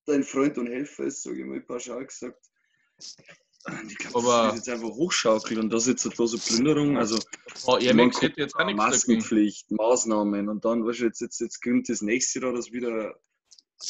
dein 0.09 0.23
Freund 0.23 0.57
und 0.57 0.67
Helfer 0.67 1.05
ist, 1.05 1.23
sage 1.23 1.39
ich 1.39 1.45
mal 1.45 1.61
pauschal 1.61 2.05
gesagt. 2.05 2.39
Ich 3.87 3.97
glaube, 3.97 4.17
Aber- 4.19 4.43
das 4.47 4.53
ist 4.59 4.67
jetzt 4.67 4.73
einfach 4.75 4.89
hochschaukelt 4.95 5.59
und 5.59 5.69
das 5.69 5.87
ist 5.87 6.03
jetzt 6.05 6.17
so 6.17 6.37
Plünderung, 6.37 6.97
also 6.97 7.19
Oh, 7.65 7.77
Air 7.77 7.93
Man 7.93 8.11
hätte 8.11 8.39
jetzt 8.41 8.55
auch. 8.55 8.73
Maskenpflicht, 8.73 9.69
Maßnahmen 9.71 10.47
und 10.49 10.63
dann, 10.65 10.85
weißt 10.85 11.01
du, 11.01 11.05
jetzt, 11.05 11.21
jetzt, 11.21 11.39
jetzt 11.41 11.61
kommt 11.61 11.89
das 11.89 12.01
nächste 12.01 12.39
Jahr, 12.39 12.53
dass 12.53 12.71
wieder, 12.71 13.19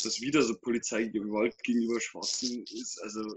dass 0.04 0.22
wieder 0.22 0.42
so 0.42 0.58
Polizeigewalt 0.58 1.56
gegenüber 1.64 2.00
Schwarzen 2.02 2.64
ist. 2.72 3.00
Also 3.02 3.36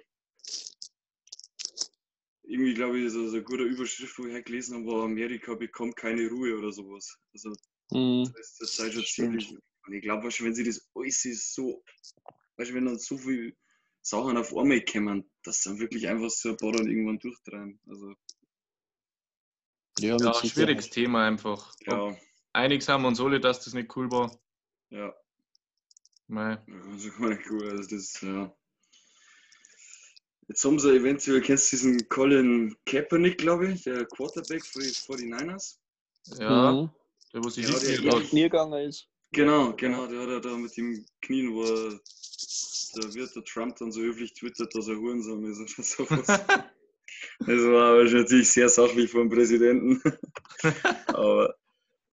irgendwie 2.44 2.74
glaube 2.74 2.98
ich, 2.98 3.12
so, 3.12 3.26
so 3.28 3.36
eine 3.36 3.44
gute 3.44 3.62
Überschrift, 3.64 4.18
wo 4.18 4.26
ich 4.26 4.32
halt 4.34 4.46
gelesen 4.46 4.76
habe, 4.76 4.86
war 4.86 5.04
Amerika 5.04 5.54
bekommt 5.54 5.96
keine 5.96 6.28
Ruhe 6.28 6.58
oder 6.58 6.72
sowas. 6.72 7.16
Also 7.32 7.52
Mhm. 7.92 8.24
das 8.34 8.40
ist 8.40 8.56
zur 8.56 8.66
Zeit 8.68 8.92
schon 8.94 9.04
ziemlich. 9.04 9.54
Und 9.86 9.92
ich 9.92 10.02
glaube, 10.02 10.24
wenn 10.40 10.54
sie 10.54 10.64
das 10.64 10.88
alles 10.94 11.24
ist 11.26 11.54
so, 11.54 11.82
weißt 12.56 12.70
du, 12.70 12.74
wenn 12.74 12.86
dann 12.86 12.98
so 12.98 13.16
viele 13.18 13.54
Sachen 14.00 14.36
auf 14.36 14.54
einmal 14.56 14.84
kommen, 14.84 15.30
dass 15.44 15.62
dann 15.62 15.78
wirklich 15.78 16.08
einfach 16.08 16.30
so 16.30 16.50
ein 16.50 16.56
paar 16.56 16.72
dann 16.72 16.88
irgendwann 16.88 17.18
durchdrehen. 17.18 17.80
Also 17.88 18.14
Ja, 19.98 20.16
Ja, 20.18 20.34
schwieriges 20.34 20.90
Thema 20.90 21.26
einfach. 21.26 21.74
ja, 21.86 22.16
Einig 22.54 22.82
sind 22.82 23.00
wir 23.00 23.08
uns 23.08 23.20
alle, 23.20 23.40
dass 23.40 23.64
das 23.64 23.74
nicht 23.74 23.94
cool 23.96 24.10
war. 24.10 24.38
ja. 24.90 25.14
Ja, 26.28 26.62
Also 26.90 27.10
cool, 27.50 27.70
also 27.70 27.88
das, 27.96 28.20
ja. 28.22 28.54
Jetzt 30.48 30.64
haben 30.64 30.78
sie 30.78 30.96
eventuell, 30.96 31.40
kennst 31.40 31.72
du 31.72 31.76
diesen 31.76 32.08
Colin 32.08 32.76
Kaepernick, 32.84 33.38
glaube 33.38 33.70
ich, 33.72 33.84
der 33.84 34.04
Quarterback 34.06 34.64
für 34.64 34.80
die 34.80 34.88
49ers? 34.88 35.78
Ja, 36.38 36.72
Mhm. 36.72 36.90
der, 37.32 37.44
wo 37.44 37.48
sich 37.48 37.64
Ja, 37.66 37.70
nicht 37.72 38.04
der- 38.04 38.14
lässt. 38.18 38.30
Kniegegangen 38.30 38.88
ist. 38.88 39.08
Genau, 39.32 39.72
genau, 39.74 40.06
der 40.06 40.20
hat 40.20 40.28
ja 40.28 40.40
da 40.40 40.56
mit 40.56 40.76
dem 40.76 41.04
Knien, 41.22 41.54
wo 41.54 41.62
er, 41.64 42.00
da 42.94 43.14
wird 43.14 43.34
der 43.34 43.44
Trump 43.44 43.76
dann 43.76 43.90
so 43.90 44.00
höflich 44.02 44.34
twittert, 44.34 44.74
dass 44.74 44.88
er 44.88 44.96
Hurensohn 44.96 45.44
ist 45.44 45.60
oder 45.60 45.82
sowas. 45.82 46.26
Das 47.38 47.60
war 47.62 47.92
aber 47.92 48.04
natürlich 48.04 48.50
sehr 48.50 48.68
sachlich 48.68 49.10
vom 49.10 49.28
Präsidenten. 49.28 50.00
aber 51.08 51.54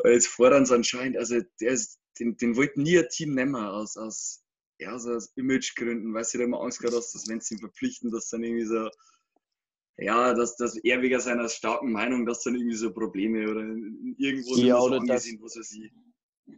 jetzt 0.06 0.28
fordern 0.28 0.66
sie 0.66 0.76
anscheinend, 0.76 1.18
also 1.18 1.40
der 1.62 1.72
ist, 1.72 2.00
den, 2.20 2.38
den 2.38 2.56
wollten 2.56 2.84
nie 2.84 2.98
ein 3.00 3.10
Team 3.10 3.34
nehmen 3.34 3.56
aus, 3.56 3.98
aus, 3.98 4.44
ja, 4.80 4.98
so 5.00 5.12
aus 5.14 5.32
Imagegründen, 5.36 6.14
weil 6.14 6.26
sie 6.26 6.38
da 6.38 6.44
immer 6.44 6.62
Angst 6.62 6.80
gehabt 6.80 6.96
hast, 6.98 7.14
dass 7.14 7.28
wenn 7.28 7.42
sie 7.42 7.56
ihn 7.56 7.60
verpflichten, 7.60 8.12
dass 8.12 8.30
dann 8.30 8.44
irgendwie 8.44 8.66
so, 8.66 8.90
ja, 9.98 10.34
dass, 10.34 10.56
dass 10.58 10.78
er 10.78 11.02
wegen 11.02 11.20
seiner 11.20 11.50
starken 11.50 11.92
Meinung, 11.92 12.26
dass 12.26 12.44
dann 12.44 12.56
irgendwie 12.56 12.76
so 12.76 12.94
Probleme 12.94 13.50
oder 13.50 13.62
irgendwo 14.18 14.56
Ja, 14.56 14.80
so 14.80 14.86
oder 14.88 14.98
das- 14.98 15.02
angesehen, 15.02 15.40
was 15.42 15.56
er 15.56 15.64
sie. 15.64 15.92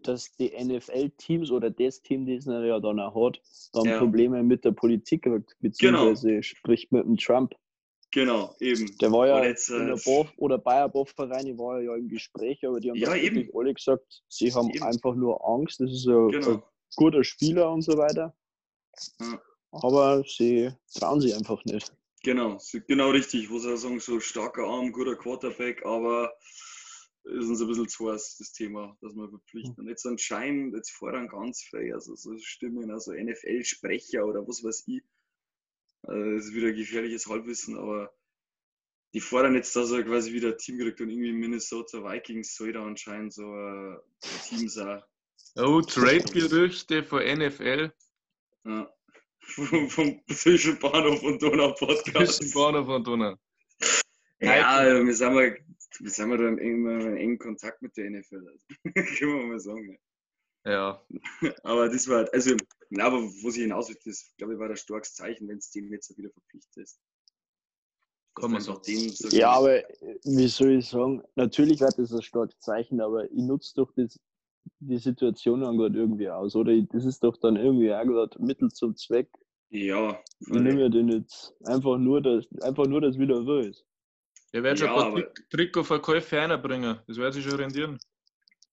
Dass 0.03 0.31
die 0.38 0.51
NFL-Teams 0.57 1.51
oder 1.51 1.69
das 1.69 2.01
Team, 2.01 2.25
das 2.25 2.48
er 2.48 2.65
ja 2.65 2.79
dann 2.79 3.00
auch 3.00 3.27
hat, 3.27 3.41
dann 3.74 3.86
Ja. 3.86 4.00
Probleme 4.00 4.43
mit 4.43 4.63
der 4.65 4.71
Politik 4.71 5.25
hat, 5.27 5.43
beziehungsweise 5.60 6.41
sprich 6.43 6.91
mit 6.91 7.03
dem 7.05 7.17
Trump. 7.17 7.53
Genau, 8.13 8.53
eben. 8.60 8.98
Der 8.98 9.12
war 9.12 9.27
ja 9.27 9.45
jetzt, 9.45 9.69
in 9.69 9.83
äh, 9.83 9.86
der 9.95 10.01
Bof 10.03 10.27
oder 10.36 10.57
Bayer 10.57 10.89
Bof-Vereine 10.89 11.57
war 11.57 11.77
er 11.77 11.83
ja 11.83 11.95
im 11.95 12.10
Gespräch, 12.10 12.60
aber 12.67 12.79
die 12.81 12.89
haben 12.89 12.98
Ja, 12.98 13.15
eben. 13.15 13.50
alle 13.55 13.74
gesagt, 13.74 14.21
sie 14.27 14.53
haben 14.53 14.69
Eben. 14.69 14.83
einfach 14.83 15.15
nur 15.15 15.48
Angst. 15.48 15.79
Das 15.79 15.91
ist 15.91 16.07
ein, 16.07 16.25
ein 16.25 16.31
Genau. 16.31 16.63
guter 16.98 17.24
Spieler 17.24 17.71
und 17.71 17.83
so 17.83 17.98
weiter. 17.98 18.36
Ja. 19.21 19.41
Aber 19.71 20.24
sie 20.27 20.69
trauen 20.93 21.21
sich 21.21 21.33
einfach 21.33 21.63
nicht. 21.63 21.93
Genau, 22.24 22.60
genau 22.88 23.10
richtig. 23.12 23.50
Wo 23.50 23.57
sie 23.60 23.77
sagen, 23.77 24.00
so 24.01 24.19
starker 24.19 24.63
Arm, 24.65 24.91
guter 24.91 25.15
Quarterback, 25.15 25.86
aber 25.86 26.33
ist 27.23 27.47
uns 27.47 27.61
ein 27.61 27.67
bisschen 27.67 27.87
zu 27.87 28.11
heiß, 28.11 28.37
das 28.37 28.51
Thema, 28.53 28.97
dass 29.01 29.13
man 29.13 29.29
verpflichten. 29.29 29.75
Und 29.77 29.87
jetzt 29.87 30.05
anscheinend, 30.05 30.75
jetzt 30.75 30.91
fordern 30.91 31.27
ganz 31.27 31.61
viele, 31.61 31.93
also 31.93 32.15
so 32.15 32.37
Stimmen, 32.37 32.91
also 32.91 33.13
NFL-Sprecher 33.13 34.25
oder 34.25 34.47
was 34.47 34.63
weiß 34.63 34.83
ich. 34.87 35.03
Äh, 36.07 36.35
Das 36.35 36.45
ist 36.45 36.53
wieder 36.53 36.71
gefährliches 36.73 37.27
Halbwissen, 37.27 37.77
aber 37.77 38.13
die 39.13 39.19
fordern 39.19 39.55
jetzt, 39.55 39.75
dass 39.75 39.91
er 39.91 40.03
quasi 40.03 40.33
wieder 40.33 40.49
ein 40.49 40.57
Team 40.57 40.79
kriegt 40.79 41.01
und 41.01 41.09
irgendwie 41.09 41.33
Minnesota 41.33 42.03
Vikings 42.03 42.55
soll 42.55 42.73
da 42.73 42.85
anscheinend 42.85 43.33
so 43.33 43.43
ein 43.43 43.97
ein 44.23 44.41
Team 44.47 44.69
sein. 44.69 45.01
Oh, 45.55 45.81
Trade-Gerüchte 45.81 47.03
von 47.03 47.21
NFL. 47.23 47.91
Ja. 48.65 48.93
Vom, 49.39 49.89
vom 49.89 50.21
zwischen 50.27 50.79
Bahnhof 50.79 51.21
und 51.23 51.41
Donau 51.41 51.73
Podcast. 51.73 52.37
Zwischen 52.37 52.53
Bahnhof 52.53 52.87
und 52.87 53.05
Donau. 53.05 53.35
Ja, 54.39 55.05
wir 55.05 55.13
sind, 55.13 55.33
mal, 55.33 55.57
wir 56.00 56.10
sind 56.10 56.29
mal 56.29 56.38
da 56.38 56.48
im 56.48 56.57
engen, 56.57 57.01
im 57.01 57.17
engen 57.17 57.38
Kontakt 57.39 57.81
mit 57.81 57.95
der 57.98 58.10
NFL. 58.12 58.48
Also. 58.48 58.65
Können 59.19 59.39
wir 59.39 59.45
mal 59.48 59.60
sagen. 59.60 59.98
Ja. 60.65 60.71
Ja. 60.71 61.05
Aber 61.63 61.89
das 61.89 62.07
war, 62.07 62.17
halt- 62.19 62.33
also, 62.33 62.55
na, 62.89 63.05
aber 63.05 63.21
wo 63.21 63.50
sie 63.50 63.62
hinaus 63.62 63.89
will, 63.89 63.98
das 64.05 64.31
glaube 64.38 64.53
ich 64.53 64.60
war 64.60 64.69
ein 64.69 64.75
starkes 64.77 65.13
Zeichen, 65.15 65.48
wenn 65.48 65.57
es 65.57 65.71
dem 65.71 65.91
jetzt 65.91 66.15
wieder 66.17 66.29
verpflichtet 66.29 66.77
ist. 66.83 67.00
Kann 68.36 68.51
man 68.51 68.62
so 68.62 68.75
den 68.77 69.10
so 69.10 69.27
Ja, 69.29 69.51
aber 69.51 69.77
äh, 70.01 70.19
wie 70.24 70.48
soll 70.48 70.71
ich 70.74 70.88
sagen, 70.88 71.24
natürlich 71.36 71.79
wird 71.81 71.98
das 71.98 72.12
ein 72.13 72.21
starkes 72.21 72.60
Zeichen, 72.60 73.01
aber 73.01 73.25
ich 73.31 73.41
nutze 73.41 73.74
doch 73.75 73.91
das, 73.95 74.19
die 74.79 74.98
Situation 74.98 75.62
dann 75.62 75.77
gerade 75.77 75.98
irgendwie 75.98 76.29
aus, 76.29 76.55
oder? 76.55 76.79
Das 76.83 77.05
ist 77.05 77.24
doch 77.24 77.38
dann 77.38 77.55
irgendwie 77.55 77.93
auch 77.93 78.03
gerade 78.03 78.41
Mittel 78.41 78.69
zum 78.71 78.95
Zweck. 78.95 79.29
Ja, 79.69 80.21
Ich 80.39 80.50
nehme 80.50 80.89
den 80.89 81.07
jetzt 81.10 81.55
einfach 81.63 81.98
nur, 81.98 82.21
dass 82.21 82.45
einfach 82.62 82.86
nur, 82.88 83.01
dass 83.01 83.17
wieder 83.17 83.41
so 83.43 83.60
ist. 83.60 83.86
Der 84.53 84.63
wird 84.63 84.79
schon 84.79 84.88
Ja, 84.88 85.08
ein 85.08 85.13
paar 85.13 85.34
Trikotverkäufe 85.50 86.38
reinbringen. 86.38 87.00
Das 87.08 87.17
wird 87.17 87.34
sich 87.34 87.46
schon 87.46 87.55
rendieren. 87.55 88.00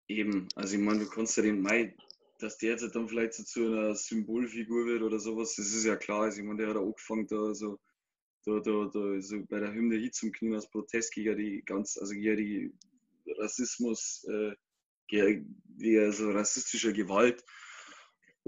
eben. 0.08 0.48
Also, 0.54 0.76
ich 0.76 0.82
meine, 0.82 1.00
du 1.00 1.08
kannst 1.10 1.36
ja 1.36 1.42
den 1.42 1.60
Mai, 1.60 1.94
dass 2.38 2.58
der 2.58 2.70
jetzt 2.72 2.94
dann 2.94 3.08
vielleicht 3.08 3.34
so 3.34 3.44
zu 3.44 3.66
einer 3.66 3.94
Symbolfigur 3.94 4.86
wird 4.86 5.02
oder 5.02 5.18
sowas, 5.18 5.54
das 5.56 5.66
ist 5.66 5.84
ja 5.84 5.96
klar. 5.96 6.22
Also, 6.22 6.40
ich 6.40 6.46
meine, 6.46 6.58
der 6.58 6.68
hat 6.70 6.76
auch 6.76 6.86
angefangen, 6.86 7.26
da 7.28 7.54
so, 7.54 7.78
da, 8.44 8.60
da, 8.60 8.90
da, 8.92 9.20
so 9.20 9.44
bei 9.48 9.60
der 9.60 9.72
Hymne 9.72 9.96
hin 9.96 10.12
zum 10.12 10.32
Knien 10.32 10.54
als 10.54 10.70
Protest 10.70 11.12
gegen 11.12 11.36
die 11.36 11.62
ganz, 11.64 11.96
also 11.98 12.14
gegen 12.14 12.36
die 12.36 12.74
Rassismus, 13.38 14.24
äh, 14.30 14.54
gegen 15.08 15.62
also 16.00 16.30
rassistische 16.30 16.92
Gewalt. 16.92 17.44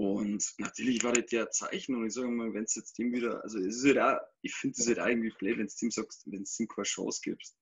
Und 0.01 0.43
natürlich 0.57 1.03
war 1.03 1.13
das 1.13 1.27
der 1.27 1.51
Zeichen 1.51 1.93
und 1.93 2.07
ich 2.07 2.13
sage 2.13 2.27
mal, 2.27 2.51
wenn 2.55 2.63
es 2.63 2.73
jetzt 2.73 2.97
dem 2.97 3.13
wieder, 3.13 3.43
also 3.43 3.59
es 3.59 3.83
ist 3.83 3.85
halt 3.85 3.99
auch, 3.99 4.19
ich 4.41 4.51
finde 4.55 4.75
es 4.79 4.87
halt 4.87 4.99
auch 4.99 5.05
irgendwie 5.05 5.29
blöd, 5.37 5.59
wenn 5.59 5.67
es 5.67 5.75
dem 5.75 5.91
sagst, 5.91 6.23
wenn 6.25 6.41
es 6.41 6.59
ihm 6.59 6.67
keine 6.67 6.85
Chance 6.85 7.21
gibst. 7.23 7.55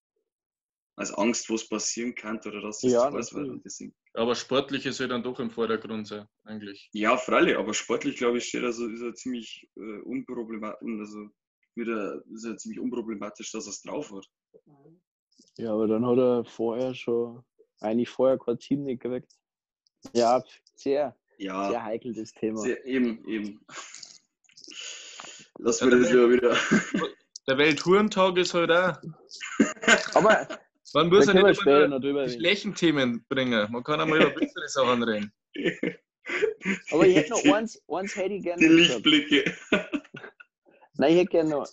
Als 0.96 1.12
Angst, 1.12 1.50
was 1.50 1.68
passieren 1.68 2.16
kann 2.16 2.40
oder 2.40 2.62
dass 2.62 2.82
es 2.82 2.94
Ja, 2.94 3.12
heiß 3.12 3.34
wird. 3.34 3.94
Aber 4.14 4.36
sportlich 4.36 4.84
soll 4.84 5.10
dann 5.10 5.22
doch 5.22 5.38
im 5.42 5.52
Vordergrund 5.52 6.08
sein, 6.08 6.30
eigentlich. 6.46 6.90
ja, 6.94 7.18
freilich, 7.18 7.58
aber 7.58 7.74
sportlich 7.74 8.16
glaube 8.16 8.38
ich 8.38 8.46
steht 8.46 8.64
also 8.64 8.88
ist 8.88 9.02
er 9.02 9.14
ziemlich 9.16 9.70
äh, 9.76 10.00
unproblematisch, 10.04 10.88
also 10.98 11.30
wieder 11.76 12.24
ist 12.34 12.46
er 12.46 12.56
ziemlich 12.56 12.80
unproblematisch, 12.80 13.52
dass 13.52 13.66
er 13.66 13.72
es 13.72 13.82
drauf 13.82 14.14
hat. 14.14 14.26
Ja, 15.58 15.74
aber 15.74 15.88
dann 15.88 16.06
hat 16.06 16.18
er 16.18 16.46
vorher 16.46 16.94
schon, 16.96 17.44
eigentlich 17.82 18.08
vorher 18.08 18.38
kein 18.38 18.58
Team 18.60 18.84
nicht 18.84 19.02
gekriegt. 19.02 19.34
Ja, 20.14 20.42
sehr, 20.76 21.18
Ja, 21.40 21.70
sehr 21.70 21.84
heikel 21.84 22.14
das 22.14 22.34
Thema. 22.34 22.60
sehr, 22.62 22.86
eben, 22.86 23.26
eben. 23.28 23.66
Lass 25.58 25.80
Ja, 25.80 25.88
mir 25.88 26.00
das 26.00 26.10
wieder 26.12 26.30
wieder. 26.30 26.58
Der 27.48 27.58
Welthurentag 27.58 28.38
ist 28.38 28.54
halt 28.54 28.72
auch. 28.72 28.98
Aber 30.16 30.48
Man 30.94 31.08
muss 31.10 31.26
ja 31.28 31.34
nicht 31.34 31.62
immer 31.66 32.00
drüber 32.00 32.26
die 32.26 32.32
reden. 32.32 32.40
schlechten 32.40 32.76
Themen 32.76 33.26
bringen. 33.30 33.72
Man 33.72 33.84
kann 33.84 34.00
einmal 34.02 34.22
über 34.22 34.30
bessere 34.32 34.68
Sachen 34.68 35.02
reden. 35.04 35.32
Aber 36.92 37.08
ich 37.08 37.16
hätte 37.16 37.32
noch 37.32 37.44
eins, 37.56 37.82
eins 37.88 38.16
hätte 38.16 38.34
ich 38.36 38.44
gerne 38.44 38.62
Die. 38.62 38.68
Lichtblicke. 38.68 39.56
Nein, 40.96 41.14
ich 41.14 41.18
hätte 41.20 41.30
gerne 41.32 41.50
noch, 41.50 41.66
ich 41.66 41.72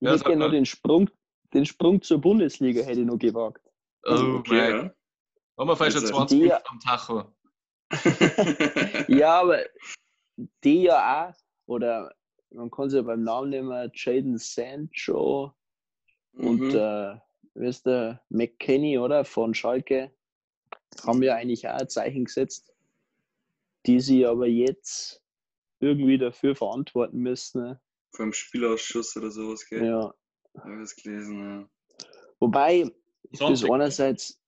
Ja, 0.00 0.12
hätte 0.12 0.24
gerne 0.24 0.44
noch 0.46 0.50
den 0.50 0.66
Sprung, 0.66 1.08
den 1.54 1.66
Sprung 1.66 2.00
zur 2.02 2.18
Bundesliga 2.20 2.82
hätte 2.82 3.00
ich 3.00 3.06
noch 3.06 3.18
gewagt. 3.18 3.62
Oh, 4.04 4.38
okay, 4.38 4.54
mein. 4.54 4.70
ja. 4.86 4.94
Haben 5.58 5.68
wir 5.68 5.76
vielleicht 5.76 5.92
schon 5.96 6.02
Also, 6.04 6.14
20 6.16 6.38
die- 6.38 6.44
Minuten 6.44 6.62
am 6.66 6.80
Tacho. 6.80 7.32
Ja, 9.08 9.40
aber 9.40 9.64
die 10.64 10.82
ja 10.82 11.28
auch, 11.30 11.34
oder 11.66 12.14
man 12.50 12.70
kann 12.70 12.90
sie 12.90 12.96
ja 12.96 13.02
beim 13.02 13.22
Namen 13.22 13.50
nehmen, 13.50 13.90
Jaden 13.94 14.38
Sancho 14.38 15.54
und 16.34 16.60
Mhm. 16.60 16.70
äh, 16.70 17.18
wer 17.54 17.68
ist 17.68 17.86
der 17.86 18.22
McKenny, 18.30 18.98
oder? 18.98 19.24
Von 19.24 19.54
Schalke, 19.54 20.10
haben 21.06 21.22
ja 21.22 21.34
eigentlich 21.36 21.68
auch 21.68 21.74
ein 21.80 21.88
Zeichen 21.88 22.24
gesetzt, 22.24 22.72
die 23.86 24.00
sie 24.00 24.24
aber 24.26 24.46
jetzt 24.46 25.22
irgendwie 25.80 26.18
dafür 26.18 26.54
verantworten 26.54 27.18
müssen. 27.18 27.62
Ne? 27.62 27.80
Vom 28.14 28.32
Spielausschuss 28.32 29.16
oder 29.16 29.30
sowas, 29.30 29.66
gell? 29.66 29.84
Ja. 29.84 30.14
Hab 30.58 30.68
ich 30.68 30.78
das 30.80 30.96
gelesen, 30.96 31.38
ja. 31.38 31.68
Wobei, 32.40 32.90
das 33.30 33.38
Sonntag. 33.38 33.70
einerseits. 33.70 34.38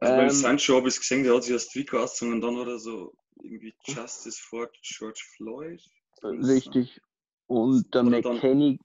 Also 0.00 0.14
beim 0.14 0.24
Ähm, 0.26 0.30
Sancho 0.30 0.76
habe 0.76 0.88
ich 0.88 0.94
es 0.94 1.00
gesehen, 1.00 1.24
der 1.24 1.34
hat 1.34 1.44
sich 1.44 1.68
Trikot 1.68 1.98
ausgezogen 1.98 2.34
und 2.34 2.40
dann 2.40 2.56
hat 2.58 2.68
er 2.68 2.78
so 2.78 3.12
irgendwie 3.42 3.74
Justice 3.86 4.38
for 4.40 4.68
George 4.82 5.22
Floyd. 5.36 5.80
Richtig. 6.22 7.00
Und 7.46 7.92
der 7.94 8.02
Oder 8.04 8.20
dann- 8.22 8.34
McKenny 8.34 8.78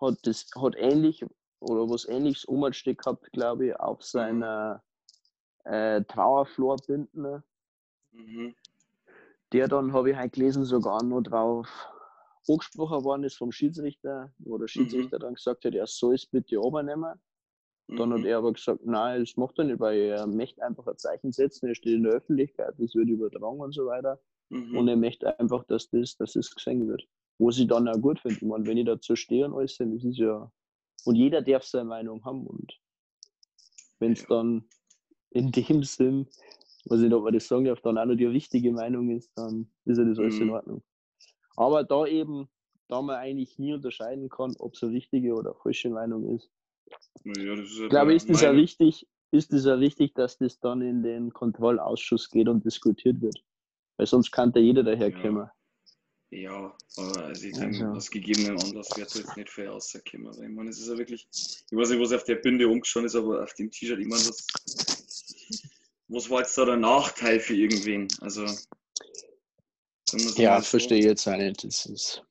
hat 0.00 0.14
das 0.24 0.46
hat 0.56 0.74
ähnlich 0.76 1.24
oder 1.60 1.88
was 1.88 2.06
ähnliches 2.08 2.44
umsteht 2.44 2.98
gehabt, 2.98 3.30
glaube 3.32 3.68
ich, 3.68 3.76
auf 3.76 4.02
seiner 4.02 4.82
äh, 5.64 6.02
Trauerflorbinden, 6.04 7.42
Mhm. 8.12 8.54
der 9.52 9.66
dann, 9.68 9.92
habe 9.92 10.10
ich 10.10 10.16
halt 10.16 10.32
gelesen, 10.34 10.64
sogar 10.64 11.02
noch 11.02 11.22
drauf 11.22 11.66
angesprochen 12.46 13.02
worden 13.04 13.24
ist 13.24 13.36
vom 13.38 13.50
Schiedsrichter, 13.50 14.32
wo 14.38 14.58
der 14.58 14.68
Schiedsrichter 14.68 15.18
dann 15.18 15.34
gesagt 15.34 15.64
hat, 15.64 15.74
er 15.74 15.86
soll 15.86 16.14
es 16.14 16.26
bitte 16.26 16.56
übernehmen. 16.56 17.18
Dann 17.88 18.12
hat 18.12 18.20
Mhm. 18.20 18.26
er 18.26 18.38
aber 18.38 18.52
gesagt, 18.52 18.86
nein, 18.86 19.20
das 19.20 19.36
macht 19.36 19.58
er 19.58 19.64
nicht, 19.64 19.78
weil 19.80 19.98
er 20.00 20.26
möchte 20.26 20.62
einfach 20.62 20.86
ein 20.86 20.96
Zeichen 20.96 21.32
setzen, 21.32 21.66
er 21.68 21.74
steht 21.74 21.94
in 21.96 22.02
der 22.04 22.14
Öffentlichkeit, 22.14 22.74
das 22.78 22.94
wird 22.94 23.08
übertragen 23.08 23.60
und 23.60 23.72
so 23.72 23.86
weiter. 23.86 24.20
Mhm. 24.48 24.76
Und 24.76 24.88
er 24.88 24.96
möchte 24.96 25.38
einfach, 25.38 25.64
dass 25.64 25.90
das, 25.90 26.16
dass 26.16 26.32
das 26.32 26.54
gesehen 26.54 26.88
wird. 26.88 27.06
Was 27.38 27.58
ich 27.58 27.66
dann 27.66 27.88
auch 27.88 28.00
gut 28.00 28.20
finde. 28.20 28.36
Ich 28.36 28.42
meine, 28.42 28.64
wenn 28.66 28.78
ich 28.78 28.86
dazu 28.86 29.16
stehe 29.16 29.44
und 29.44 29.54
alles, 29.54 29.76
das 29.76 29.88
ist 30.04 30.16
ja. 30.18 30.50
Und 31.04 31.16
jeder 31.16 31.42
darf 31.42 31.64
seine 31.64 31.84
Meinung 31.84 32.24
haben. 32.24 32.46
Und 32.46 32.80
wenn 33.98 34.12
es 34.12 34.22
Ja. 34.22 34.28
dann 34.28 34.64
in 35.30 35.50
dem 35.52 35.82
Sinn, 35.82 36.26
weiß 36.86 37.00
nicht, 37.00 37.12
ob 37.12 37.24
man 37.24 37.34
das 37.34 37.48
sagen 37.48 37.64
darf, 37.64 37.80
dann 37.82 37.98
auch 37.98 38.06
noch 38.06 38.14
die 38.14 38.24
richtige 38.26 38.72
Meinung 38.72 39.10
ist, 39.10 39.30
dann 39.36 39.68
ist 39.84 39.98
ja 39.98 40.04
das 40.04 40.18
alles 40.18 40.38
in 40.38 40.46
Mhm. 40.46 40.52
Ordnung. 40.52 40.82
Aber 41.56 41.84
da 41.84 42.06
eben, 42.06 42.48
da 42.88 43.02
man 43.02 43.16
eigentlich 43.16 43.58
nie 43.58 43.74
unterscheiden 43.74 44.28
kann, 44.28 44.54
ob 44.58 44.74
es 44.74 44.82
eine 44.82 44.92
richtige 44.92 45.34
oder 45.34 45.54
falsche 45.54 45.90
Meinung 45.90 46.28
ist, 46.34 46.50
Ja, 47.24 47.56
das 47.56 47.70
ist 47.70 47.78
ja 47.78 47.88
glaube 47.88 48.12
ich, 48.12 48.16
ist 48.16 48.30
das 48.30 48.42
ja 48.42 48.54
wichtig, 48.54 49.06
ist 49.30 49.52
es 49.52 49.64
ja 49.64 49.80
wichtig, 49.80 50.14
dass 50.14 50.38
das 50.38 50.60
dann 50.60 50.82
in 50.82 51.02
den 51.02 51.32
Kontrollausschuss 51.32 52.30
geht 52.30 52.48
und 52.48 52.64
diskutiert 52.64 53.20
wird. 53.20 53.42
Weil 53.96 54.06
sonst 54.06 54.30
kann 54.30 54.52
da 54.52 54.60
jeder 54.60 54.82
daherkommen. 54.82 55.48
Ja, 56.30 56.76
aber 56.96 57.24
also 57.26 57.46
ich 57.46 57.52
denke, 57.52 57.84
Also. 57.86 57.96
aus 57.96 58.10
gegebenen 58.10 58.58
Anlass 58.60 58.96
wird 58.96 59.14
da 59.14 59.20
jetzt 59.20 59.36
nicht 59.36 59.50
viel 59.50 59.68
rauskommen. 59.68 60.32
Ich 60.42 60.48
meine, 60.48 60.70
es 60.70 60.80
ist 60.80 60.88
ja 60.88 60.98
wirklich, 60.98 61.28
ich 61.30 61.76
weiß 61.76 61.90
nicht, 61.90 62.00
was 62.00 62.12
auf 62.12 62.24
der 62.24 62.36
Binde 62.36 62.66
umgeschaut 62.66 63.04
ist, 63.04 63.14
aber 63.14 63.42
auf 63.42 63.54
dem 63.54 63.70
T-Shirt, 63.70 64.00
ich 64.00 64.06
meine, 64.06 64.22
was, 64.22 64.46
was 66.08 66.30
war 66.30 66.40
jetzt 66.40 66.58
da 66.58 66.64
der 66.64 66.76
Nachteil 66.76 67.38
für 67.38 67.54
irgendwen? 67.54 68.08
Also, 68.20 68.46
Ja, 70.36 70.60
verstehe 70.60 70.98
ich 70.98 71.04
jetzt 71.04 71.26
auch 71.28 71.36
nicht. 71.36 71.62
Das 71.62 71.86
ist, 71.86 72.22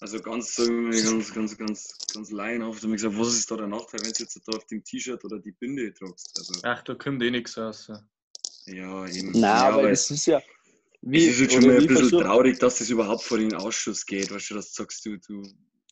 Also 0.00 0.20
ganz, 0.20 0.54
sagen 0.54 0.90
wir 0.90 1.02
mal, 1.02 1.02
ganz, 1.10 1.32
ganz, 1.32 1.56
ganz, 1.56 1.98
ganz 2.12 2.30
laienhaft 2.30 2.82
haben 2.82 2.90
wir 2.90 2.96
gesagt, 2.96 3.18
was 3.18 3.34
ist 3.34 3.50
da 3.50 3.56
der 3.56 3.66
Nachteil, 3.66 4.00
wenn 4.04 4.12
du 4.12 4.22
jetzt 4.22 4.40
da 4.46 4.56
auf 4.56 4.66
dem 4.66 4.84
T-Shirt 4.84 5.24
oder 5.24 5.38
die 5.38 5.52
Binde 5.52 5.92
tragst? 5.94 6.32
Also, 6.38 6.52
Ach, 6.64 6.82
da 6.82 6.94
kommt 6.94 7.22
eh 7.22 7.30
nichts 7.30 7.56
raus. 7.56 7.90
ja, 8.66 9.06
eben. 9.08 9.30
Nein, 9.32 9.40
ja, 9.40 9.68
aber 9.70 9.90
es 9.90 10.10
ist 10.10 10.26
ja. 10.26 10.42
es 11.02 11.22
ist 11.24 11.40
jetzt 11.40 11.52
schon 11.54 11.64
oder 11.64 11.72
mal 11.72 11.76
ein 11.76 11.82
wie 11.82 11.86
bisschen 11.86 12.08
versucht- 12.10 12.24
traurig, 12.24 12.58
dass 12.58 12.76
das 12.78 12.90
überhaupt 12.90 13.22
vor 13.22 13.38
den 13.38 13.54
Ausschuss 13.54 14.04
geht, 14.04 14.30
weißt 14.30 14.50
du, 14.50 14.54
dass 14.56 14.72
du 14.72 14.82
sagst, 14.82 15.06
du, 15.06 15.16
du 15.18 15.42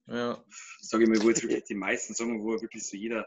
Ja. 0.06 0.44
sage 0.82 1.04
ich 1.04 1.08
mal, 1.08 1.22
wo 1.22 1.30
jetzt 1.30 1.42
wirklich 1.42 1.64
die 1.64 1.74
meisten 1.74 2.12
sagen, 2.12 2.42
wo 2.42 2.60
wirklich 2.60 2.86
so 2.86 2.98
jeder, 2.98 3.26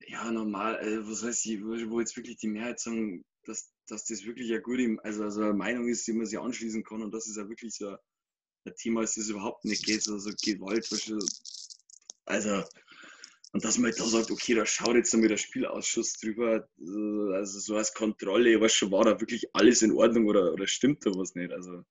ja, 0.00 0.32
normal, 0.32 0.76
also 0.78 1.08
was 1.10 1.22
heißt, 1.22 1.46
wo 1.90 2.00
jetzt 2.00 2.16
wirklich 2.16 2.38
die 2.38 2.48
Mehrheit 2.48 2.80
sagen, 2.80 3.24
dass, 3.44 3.70
dass 3.86 4.04
das 4.06 4.24
wirklich 4.24 4.50
eine 4.50 4.62
gute, 4.62 4.96
also, 5.04 5.22
also 5.22 5.42
eine 5.42 5.52
Meinung 5.54 5.86
ist, 5.88 6.06
die 6.08 6.12
man 6.12 6.26
sich 6.26 6.38
anschließen 6.40 6.82
kann 6.82 7.02
und 7.02 7.12
dass 7.12 7.28
es 7.28 7.36
ja 7.36 7.48
wirklich 7.48 7.74
so 7.76 7.90
ein 7.90 7.96
Thema 8.74 9.02
ist, 9.02 9.16
das 9.16 9.28
überhaupt 9.28 9.64
nicht 9.64 9.84
geht, 9.84 10.02
so, 10.02 10.18
so 10.18 10.30
Gewalt, 10.44 10.88
also, 12.26 12.62
und 13.52 13.64
dass 13.64 13.78
man 13.78 13.92
da 13.96 14.04
sagt, 14.04 14.30
okay, 14.30 14.54
da 14.54 14.66
schaut 14.66 14.94
jetzt 14.96 15.14
einmal 15.14 15.30
der 15.30 15.38
Spielausschuss 15.38 16.12
drüber, 16.14 16.68
äh, 16.78 17.34
also 17.34 17.58
so 17.60 17.76
als 17.76 17.94
Kontrolle, 17.94 18.60
weißt 18.60 18.74
schon, 18.74 18.92
war 18.92 19.04
da 19.04 19.18
wirklich 19.20 19.48
alles 19.54 19.82
in 19.82 19.92
Ordnung 19.92 20.26
oder, 20.26 20.52
oder 20.52 20.66
stimmt 20.66 21.06
da 21.06 21.10
was 21.12 21.34
nicht, 21.34 21.50
also, 21.52 21.82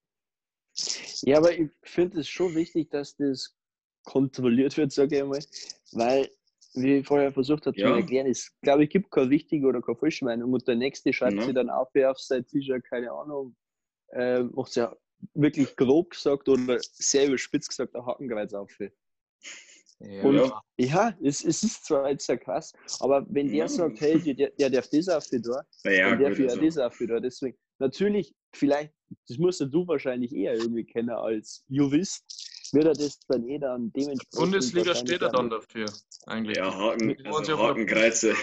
Ja, 1.24 1.38
aber 1.38 1.58
ich 1.58 1.70
finde 1.84 2.20
es 2.20 2.30
schon 2.30 2.54
wichtig, 2.56 2.92
dass 2.92 3.16
das 3.16 3.56
kontrolliert 4.04 4.78
wird, 4.78 4.92
sage 4.92 5.16
ich 5.16 5.22
einmal, 5.24 5.44
weil, 5.92 6.30
wie 6.76 6.98
ich 6.98 7.08
vorher 7.08 7.34
versucht 7.34 7.66
habe 7.66 7.78
Ja. 7.78 7.90
zu 7.90 7.96
erklären, 7.96 8.28
es 8.28 8.56
glaube 8.62 8.84
ich 8.84 8.90
gibt 8.90 9.10
keine 9.10 9.30
richtige 9.30 9.66
oder 9.66 9.82
keine 9.82 9.98
falsche 9.98 10.26
Meinung 10.26 10.54
und 10.54 10.68
der 10.68 10.76
nächste 10.76 11.12
schreibt 11.12 11.40
Ja. 11.40 11.46
sich 11.46 11.56
dann 11.56 11.70
auf, 11.70 11.90
wer 11.94 12.12
auf 12.12 12.20
sein 12.20 12.46
T-Shirt, 12.46 12.84
keine 12.86 13.12
Ahnung, 13.12 13.56
äh, 14.12 14.44
macht 14.44 14.76
ja 14.76 14.96
wirklich 15.34 15.76
grob 15.76 16.12
gesagt 16.12 16.48
oder 16.50 16.78
sehr 16.80 17.28
überspitzt 17.28 17.70
gesagt 17.70 17.96
ein 17.96 18.06
Hakenkreuz 18.06 18.54
auf. 18.54 18.72
Ja, 20.00 20.24
Und 20.24 20.36
Ja. 20.36 20.62
ja, 20.78 21.18
es, 21.24 21.44
es 21.44 21.64
ist 21.64 21.86
zwar 21.86 22.10
jetzt 22.12 22.28
sehr 22.28 22.38
krass, 22.38 22.72
aber 23.00 23.26
wenn 23.30 23.48
der 23.48 23.56
Ja. 23.58 23.68
sagt, 23.68 24.00
hey, 24.00 24.20
der, 24.36 24.52
der 24.52 24.70
darf 24.70 24.88
das 24.90 25.10
auf 25.10 25.26
da, 25.32 25.64
naja, 25.84 26.12
und 26.12 26.20
der 26.20 26.30
gut, 26.30 26.38
für 26.38 26.50
also, 26.52 26.62
das 26.62 26.78
auch 26.78 27.00
wieder. 27.00 27.20
Deswegen, 27.20 27.58
natürlich, 27.80 28.36
vielleicht, 28.54 28.94
das 29.28 29.38
musst 29.40 29.60
ja 29.60 29.66
du 29.66 29.88
wahrscheinlich 29.88 30.34
eher 30.36 30.54
irgendwie 30.54 30.86
kennen 30.86 31.10
als 31.10 31.64
Jurist, 31.68 32.24
wird 32.74 32.86
er 32.86 32.94
das 32.94 33.18
dann 33.28 33.48
eh 33.48 33.58
dann 33.58 33.92
dementsprechend. 33.94 34.32
Bundesliga 34.40 34.94
steht 34.94 35.22
er 35.24 35.30
dann 35.30 35.48
auch- 35.52 35.62
dafür, 35.62 35.92
eigentlich. 36.28 36.58
ja, 36.58 36.72
Haken, 36.78 37.18
also 37.26 37.58
Hakenkreuze. 37.58 38.36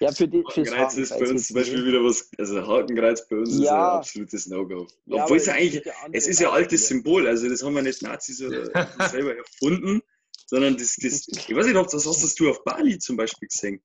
Ja, 0.00 0.12
für 0.12 0.28
die, 0.28 0.42
fürs 0.50 0.70
Hakenkreuz 0.70 0.96
ist 0.96 1.08
bei 1.08 1.14
Hakenkreuz 1.16 1.30
uns 1.30 1.46
zum 1.48 1.54
Beispiel 1.56 1.86
wieder 1.86 2.04
was, 2.04 2.30
also 2.38 2.66
Hakenkreuz 2.66 3.26
bei 3.28 3.36
uns 3.38 3.54
ist 3.54 3.60
Ja. 3.60 3.92
ein 3.92 3.98
absolutes 3.98 4.46
No-Go. 4.46 4.86
Ja, 5.06 5.24
Obwohl 5.24 5.38
es 5.38 5.48
eigentlich, 5.48 5.82
es 6.12 6.26
ist 6.26 6.40
ja 6.40 6.50
altes. 6.50 6.86
Symbol, 6.88 7.26
also 7.26 7.48
das 7.48 7.62
haben 7.62 7.74
wir 7.74 7.82
nicht 7.82 8.02
Nazis 8.02 8.42
oder 8.42 8.64
selber 9.10 9.36
erfunden, 9.36 10.02
sondern 10.46 10.76
das, 10.76 10.96
das, 10.96 11.26
ich 11.28 11.54
weiß 11.54 11.66
nicht, 11.66 11.76
ob 11.76 11.88
das 11.88 12.06
hast 12.06 12.22
das 12.22 12.34
du 12.34 12.50
auf 12.50 12.62
Bali 12.64 12.98
zum 12.98 13.16
Beispiel 13.16 13.48
gesehen. 13.48 13.82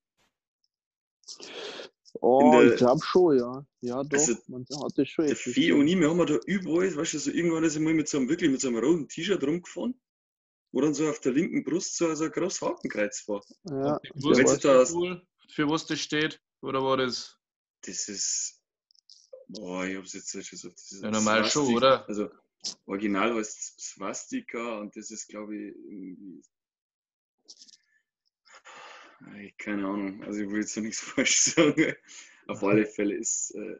Oh, 2.20 2.50
der- 2.60 2.72
ich 2.72 2.76
glaube 2.76 3.00
schon, 3.04 3.38
ja. 3.38 3.66
Ja, 3.80 4.04
doch. 4.04 4.18
Also, 4.18 4.34
man 4.48 4.64
hat 4.82 4.92
das 4.96 5.08
schon 5.08 5.26
Der. 5.26 5.34
Fee 5.36 5.72
und 5.72 5.88
ich, 5.88 5.98
wir 5.98 6.10
haben 6.10 6.24
da 6.26 6.38
überall, 6.46 6.94
weißt 6.94 7.14
du, 7.14 7.18
so 7.18 7.30
irgendwann 7.30 7.64
ist 7.64 7.76
einmal 7.76 7.94
mit 7.94 8.08
so 8.08 8.18
einem, 8.18 8.28
wirklich 8.28 8.50
mit 8.50 8.60
so 8.60 8.68
einem 8.68 8.78
roten 8.78 9.08
T-Shirt 9.08 9.42
rumgefahren, 9.42 9.98
wo 10.72 10.80
dann 10.82 10.94
so 10.94 11.08
auf 11.08 11.20
der 11.20 11.32
linken 11.32 11.64
Brust 11.64 11.96
so, 11.96 12.14
so 12.14 12.24
ein 12.24 12.30
großes 12.30 12.60
Hakenkreuz 12.60 13.26
war. 13.28 13.42
Ja, 13.64 13.98
sie 14.14 14.20
du, 14.20 14.58
da- 14.58 14.92
wohl, 14.92 15.26
für 15.48 15.68
was 15.68 15.86
das 15.86 16.00
steht? 16.00 16.40
Oder 16.60 16.82
war 16.82 16.96
das? 16.96 17.38
Das 17.82 18.08
ist, 18.08 18.60
boah, 19.48 19.84
ich 19.84 19.96
hab's 19.96 20.12
jetzt 20.12 20.34
nicht 20.34 20.48
schon 20.48 20.56
gesagt. 20.58 20.78
Das 20.78 20.92
ist 20.92 21.02
Ja, 21.02 21.10
normal 21.10 21.44
schon, 21.44 21.66
Swastika. 21.66 21.76
oder? 21.76 22.08
Also, 22.08 22.30
original 22.86 23.34
heißt 23.34 23.80
Swastika 23.80 24.78
und 24.78 24.96
das 24.96 25.10
ist, 25.10 25.28
glaube 25.28 25.56
ich, 25.56 25.74
irgendwie. 25.74 26.42
Keine 29.58 29.86
Ahnung, 29.86 30.22
also 30.24 30.40
ich 30.40 30.50
will 30.50 30.60
jetzt 30.60 30.76
noch 30.76 30.82
nichts 30.84 31.00
falsch 31.00 31.36
sagen. 31.36 31.94
Auf 32.46 32.62
alle 32.64 32.86
Fälle 32.86 33.14
ist, 33.16 33.52
äh, 33.54 33.78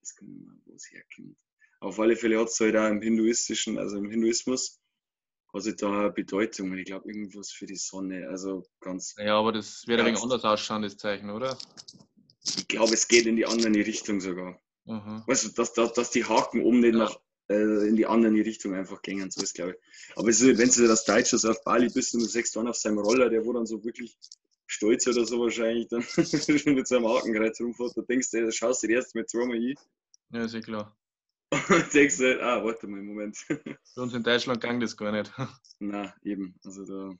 das 0.00 0.14
kann 0.16 0.28
man 0.28 0.44
mal, 0.44 0.56
wo 0.64 0.74
es 0.74 0.90
herkommt. 0.90 1.38
Auf 1.80 2.00
alle 2.00 2.16
Fälle 2.16 2.38
hat 2.40 2.48
es 2.48 2.58
halt 2.60 2.76
auch 2.76 2.88
im 2.88 3.00
Hinduistischen, 3.00 3.78
also 3.78 3.98
im 3.98 4.10
Hinduismus, 4.10 4.80
es 5.54 5.76
da 5.76 5.90
eine 6.00 6.10
Bedeutung. 6.12 6.76
Ich 6.76 6.84
glaube, 6.86 7.08
irgendwas 7.10 7.50
für 7.50 7.66
die 7.66 7.76
Sonne. 7.76 8.28
Also 8.28 8.64
ganz, 8.80 9.14
Ja, 9.18 9.38
aber 9.38 9.52
das 9.52 9.86
wird 9.86 10.00
ein 10.00 10.06
wenig 10.06 10.22
anders 10.22 10.44
ausschauen, 10.44 10.82
das 10.82 10.96
Zeichen, 10.96 11.30
oder? 11.30 11.56
ich 12.56 12.66
glaube, 12.68 12.94
es 12.94 13.08
geht 13.08 13.26
in 13.26 13.36
die 13.36 13.46
andere 13.46 13.72
Richtung 13.74 14.20
sogar. 14.20 14.60
Mhm. 14.84 15.22
Weißt 15.26 15.44
du, 15.44 15.48
dass, 15.50 15.72
dass, 15.74 15.92
dass 15.92 16.10
die 16.10 16.24
Haken 16.24 16.62
oben 16.62 16.80
nicht 16.80 16.94
Ja. 16.94 17.04
nach, 17.04 17.20
äh, 17.50 17.88
in 17.88 17.96
die 17.96 18.06
andere 18.06 18.32
Richtung 18.32 18.74
einfach 18.74 19.02
gehen, 19.02 19.30
so 19.30 19.42
ist 19.42 19.54
glaube 19.54 19.72
ich. 19.72 20.16
Aber 20.16 20.28
es 20.28 20.40
ist, 20.40 20.58
wenn 20.58 20.70
du 20.70 20.86
das 20.88 21.04
Deutsche 21.04 21.36
so 21.38 21.50
auf 21.50 21.62
Bali 21.64 21.88
bist 21.88 22.14
und 22.14 22.20
du 22.20 22.26
siehst 22.26 22.54
dann 22.56 22.68
auf 22.68 22.76
seinem 22.76 22.98
Roller, 22.98 23.28
der 23.28 23.44
wo 23.44 23.52
dann 23.52 23.66
so 23.66 23.82
wirklich 23.84 24.18
stolz 24.66 25.06
oder 25.06 25.24
so 25.24 25.40
wahrscheinlich 25.40 25.88
dann 25.88 26.04
mit 26.74 26.86
seinem 26.86 27.06
Hakenkreuz 27.08 27.60
rumfährt, 27.60 27.96
da 27.96 28.02
denkst 28.02 28.30
du, 28.30 28.44
da 28.44 28.52
schaust 28.52 28.82
du 28.82 28.86
dir 28.86 28.96
erst 28.96 29.14
mal 29.14 29.26
zweimal 29.26 29.58
hin 29.58 29.74
Ja, 30.30 30.44
ist 30.44 30.54
ja 30.54 30.60
klar. 30.60 30.97
Und 31.50 31.94
denkst 31.94 32.18
du, 32.18 32.42
ah, 32.42 32.62
warte 32.62 32.86
mal, 32.86 33.00
Moment. 33.02 33.38
Bei 33.48 34.02
uns 34.02 34.14
in 34.14 34.22
Deutschland 34.22 34.60
ging 34.60 34.80
das 34.80 34.96
gar 34.96 35.12
nicht. 35.12 35.32
na, 35.78 36.14
eben, 36.24 36.54
also 36.64 36.84
da, 36.84 37.14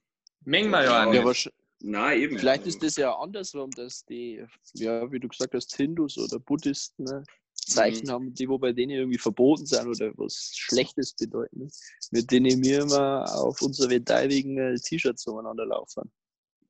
Mengen 0.44 0.70
wir 0.70 0.84
ja 0.84 1.04
auch 1.06 1.10
nicht. 1.10 1.22
wahrsch- 1.24 1.52
na, 1.80 2.14
eben. 2.14 2.38
vielleicht 2.38 2.64
also, 2.64 2.76
ist 2.76 2.82
das 2.82 2.96
ja 2.96 3.14
andersrum, 3.16 3.70
dass 3.70 4.04
die, 4.04 4.44
ja, 4.74 5.10
wie 5.10 5.20
du 5.20 5.28
gesagt 5.28 5.54
hast, 5.54 5.74
Hindus 5.76 6.18
oder 6.18 6.38
Buddhisten 6.40 7.04
ne, 7.04 7.22
Zeichen 7.54 8.06
Mhm. 8.06 8.10
haben, 8.10 8.34
die 8.34 8.48
wo 8.48 8.58
bei 8.58 8.72
denen 8.72 8.92
irgendwie 8.92 9.18
verboten 9.18 9.64
sind 9.66 9.86
oder 9.86 10.12
was 10.16 10.52
Schlechtes 10.56 11.12
bedeuten, 11.14 11.70
mit 12.10 12.30
denen 12.30 12.62
wir 12.62 12.82
immer 12.82 13.32
auf 13.34 13.62
unsere 13.62 13.88
medailligen 13.88 14.58
äh, 14.58 14.76
T-Shirts 14.78 15.26
umeinander 15.26 15.66
laufen. 15.66 16.10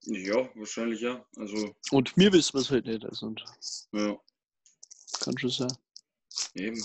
Ja, 0.05 0.49
wahrscheinlich 0.55 1.01
ja. 1.01 1.25
Also, 1.37 1.75
Und 1.90 2.16
mir 2.16 2.33
wissen 2.33 2.55
wir 2.55 2.61
es 2.61 2.71
halt 2.71 2.87
nicht. 2.87 3.05
Also, 3.05 3.27
und 3.27 3.44
ja, 3.92 4.18
kann 5.21 5.38
schon 5.38 5.51
sein. 5.51 5.73
eben. 6.55 6.83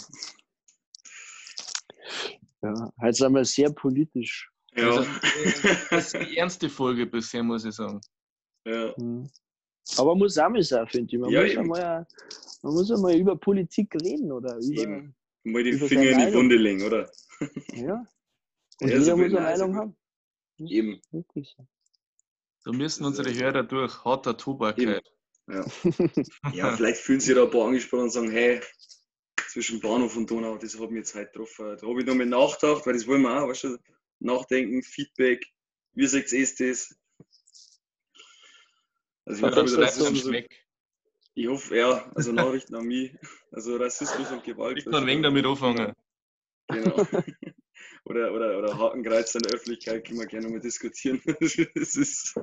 Ja, 2.61 2.91
halt 2.99 3.15
sind 3.15 3.33
wir 3.33 3.45
sehr 3.45 3.71
politisch. 3.71 4.49
Ja, 4.75 4.89
Also, 4.89 5.05
das 5.89 6.13
ist 6.13 6.29
die 6.29 6.37
ernste 6.37 6.69
Folge 6.69 7.05
bisher, 7.05 7.43
muss 7.43 7.65
ich 7.65 7.75
sagen. 7.75 7.99
ja. 8.65 8.93
Mhm. 8.97 9.29
Aber 9.97 10.15
muss 10.15 10.37
auch 10.37 10.47
mal 10.49 10.63
sein, 10.63 10.87
finde 10.87 11.13
ich. 11.13 11.19
Man, 11.21 11.29
Ja, 11.29 11.41
muss 11.43 11.57
einmal, 11.57 12.07
man 12.61 12.73
muss 12.73 12.89
einmal 12.91 13.15
über 13.17 13.35
Politik 13.35 13.93
reden 14.01 14.31
oder 14.31 14.55
über. 14.57 14.81
Eben. 14.81 15.15
mal 15.43 15.61
die 15.61 15.71
Über 15.71 15.87
Finger 15.87 16.09
in 16.11 16.19
die. 16.19 16.33
Wunde 16.33 16.55
legen, 16.55 16.83
oder? 16.83 17.11
Ja. 17.73 18.01
Und 18.81 18.87
Ja, 18.89 18.97
jeder 18.97 19.01
so 19.03 19.17
muss 19.17 19.25
eine 19.25 19.41
Meinung 19.41 19.75
haben. 19.75 19.97
Eben. 20.59 21.01
Wirklich 21.11 21.53
so. 21.57 21.67
Da 22.63 22.71
müssen 22.71 23.03
unsere 23.03 23.33
Hörer 23.33 23.63
durch. 23.63 24.05
Harter 24.05 24.37
Tobak. 24.37 24.77
Eben. 24.77 25.01
Ja. 25.49 25.65
ja, 26.53 26.75
vielleicht 26.77 27.01
fühlen 27.01 27.19
sich 27.19 27.35
da 27.35 27.43
ein 27.43 27.51
paar 27.51 27.65
angesprochen 27.67 28.03
und 28.03 28.09
sagen, 28.11 28.31
hey, 28.31 28.61
zwischen 29.53 29.79
Bahnhof 29.79 30.17
und 30.17 30.29
Donau, 30.29 30.57
das 30.57 30.79
hat 30.79 30.89
mich 30.89 31.01
jetzt 31.01 31.13
heute 31.13 31.27
getroffen. 31.27 31.77
Da 31.79 31.87
habe 31.87 31.99
ich 31.99 32.05
nochmal 32.07 32.25
nachgedacht, 32.25 32.85
weil 32.87 32.93
das 32.93 33.05
wollen 33.05 33.21
wir 33.21 33.39
auch, 33.43 33.47
weißt 33.49 33.65
du, 33.65 33.77
nachdenken, 34.19 34.81
Feedback, 34.81 35.45
wie 35.93 36.07
seht 36.07 36.31
ihr 36.31 36.41
das? 36.41 36.95
Also 39.25 39.47
ich 39.47 39.55
hoffe, 39.55 39.77
Rassismus, 39.81 40.21
Schmeck. 40.21 40.65
ich 41.35 41.47
hoffe, 41.47 41.77
ja, 41.77 42.11
also 42.15 42.31
Nachrichten 42.31 42.75
an 42.75 42.85
mich, 42.85 43.15
also 43.51 43.77
Rassismus 43.77 44.31
und 44.31 44.43
Gewalt. 44.43 44.79
Ich 44.79 44.85
kann 44.85 45.05
wegen 45.05 45.21
damit 45.21 45.45
anfangen. 45.45 45.93
Genau. 46.69 46.95
Oder, 48.05 48.33
oder, 48.33 48.57
oder 48.59 48.77
Hakenkreuz 48.77 49.33
in 49.33 49.43
der 49.43 49.53
Öffentlichkeit 49.53 50.05
können 50.05 50.19
wir 50.19 50.25
gerne 50.25 50.49
mal 50.49 50.59
diskutieren. 50.59 51.21
das 51.39 51.95
ist, 51.95 52.37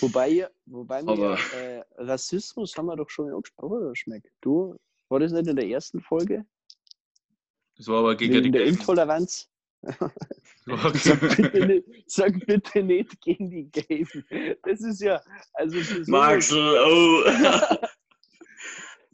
Wobei, 0.00 0.48
wobei 0.66 1.02
wir, 1.02 1.12
Aber- 1.12 1.38
äh, 1.54 1.82
Rassismus 1.96 2.76
haben 2.76 2.86
wir 2.86 2.96
doch 2.96 3.08
schon 3.08 3.32
angesprochen, 3.32 3.78
oder 3.78 3.96
Schmeck? 3.96 4.30
Du, 4.42 4.76
war 5.08 5.20
das 5.20 5.32
nicht 5.32 5.46
in 5.48 5.56
der 5.56 5.66
ersten 5.66 6.00
Folge? 6.00 6.44
Das 7.76 7.88
war 7.88 7.98
aber 8.00 8.16
gegen 8.16 8.34
Wegen 8.34 8.44
die 8.44 8.50
der. 8.52 8.66
Intoleranz? 8.66 9.48
Das 9.82 10.00
war 10.66 10.94
Sag 10.96 11.20
bitte, 11.20 11.66
nicht, 11.66 11.84
sag 12.06 12.46
bitte 12.46 12.82
nicht 12.82 13.20
gegen 13.20 13.50
die 13.50 13.70
Gelben. 13.70 14.24
Das 14.64 14.80
ist 14.80 15.00
ja, 15.00 15.20
also 15.52 15.80
sowas- 15.80 16.08
Maxel, 16.08 16.78
oh! 16.84 17.22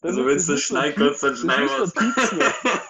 das 0.01 0.17
Also 0.17 0.21
ist- 0.23 0.27
wenn 0.27 0.37
das 0.37 0.47
du 0.47 0.53
ist 0.55 0.67
so 0.69 0.75
schneiden 0.75 0.95
Piep- 0.95 1.07
kannst, 1.09 1.23
dann 1.23 1.31
das 1.33 1.41
schneiden 1.41 1.83
ist. 1.83 1.97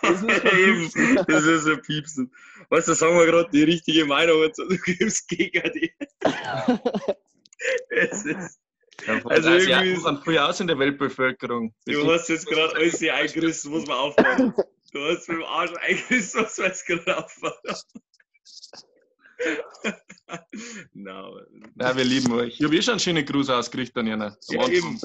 Das 0.02 0.10
ist 0.12 0.20
so 0.20 0.28
Eben, 0.56 0.90
Piepsen. 0.92 1.24
das 1.26 1.44
ist 1.44 1.66
ein 1.66 1.82
Piepsen. 1.82 2.32
Weißt 2.68 2.88
du, 2.88 2.94
sagen 2.94 3.18
wir 3.18 3.26
gerade 3.26 3.50
die 3.50 3.64
richtige 3.64 4.04
Meinung 4.04 4.40
und 4.42 4.54
so, 4.54 4.68
du 4.68 4.76
gibst 4.78 5.28
gegen 5.28 5.72
die. 5.74 5.92
Es 7.90 8.24
ist, 8.24 8.58
Also 9.06 9.28
also 9.28 9.50
irgendwie 9.50 10.22
früher 10.22 10.48
aus 10.48 10.60
in 10.60 10.66
der 10.66 10.78
Weltbevölkerung. 10.78 11.74
Das 11.86 11.96
du 11.96 12.12
hast 12.12 12.28
jetzt 12.28 12.46
gerade 12.46 12.74
alles 12.76 12.98
hier 12.98 13.14
eingerissen, 13.14 13.70
muss 13.70 13.86
man 13.86 13.96
aufpassen. 13.96 14.54
Du 14.92 15.00
hast 15.04 15.26
mit 15.26 15.38
dem 15.38 15.44
Arsch 15.44 15.72
eingerissen, 15.80 16.42
was 16.42 16.58
wir 16.58 16.66
jetzt 16.66 16.86
gerade 16.86 17.16
aufpassen. 17.16 18.02
Nein, 20.92 21.96
wir 21.96 22.04
lieben 22.04 22.30
euch. 22.32 22.60
Ich 22.60 22.64
habe 22.64 22.76
eh 22.76 22.82
schon 22.82 22.92
einen 22.92 23.00
schönen 23.00 23.24
Gruß 23.24 23.48
ausgerichtet 23.48 23.96
an 23.96 24.06
Jana. 24.06 24.36
Ja, 24.50 24.68
eben. 24.68 25.00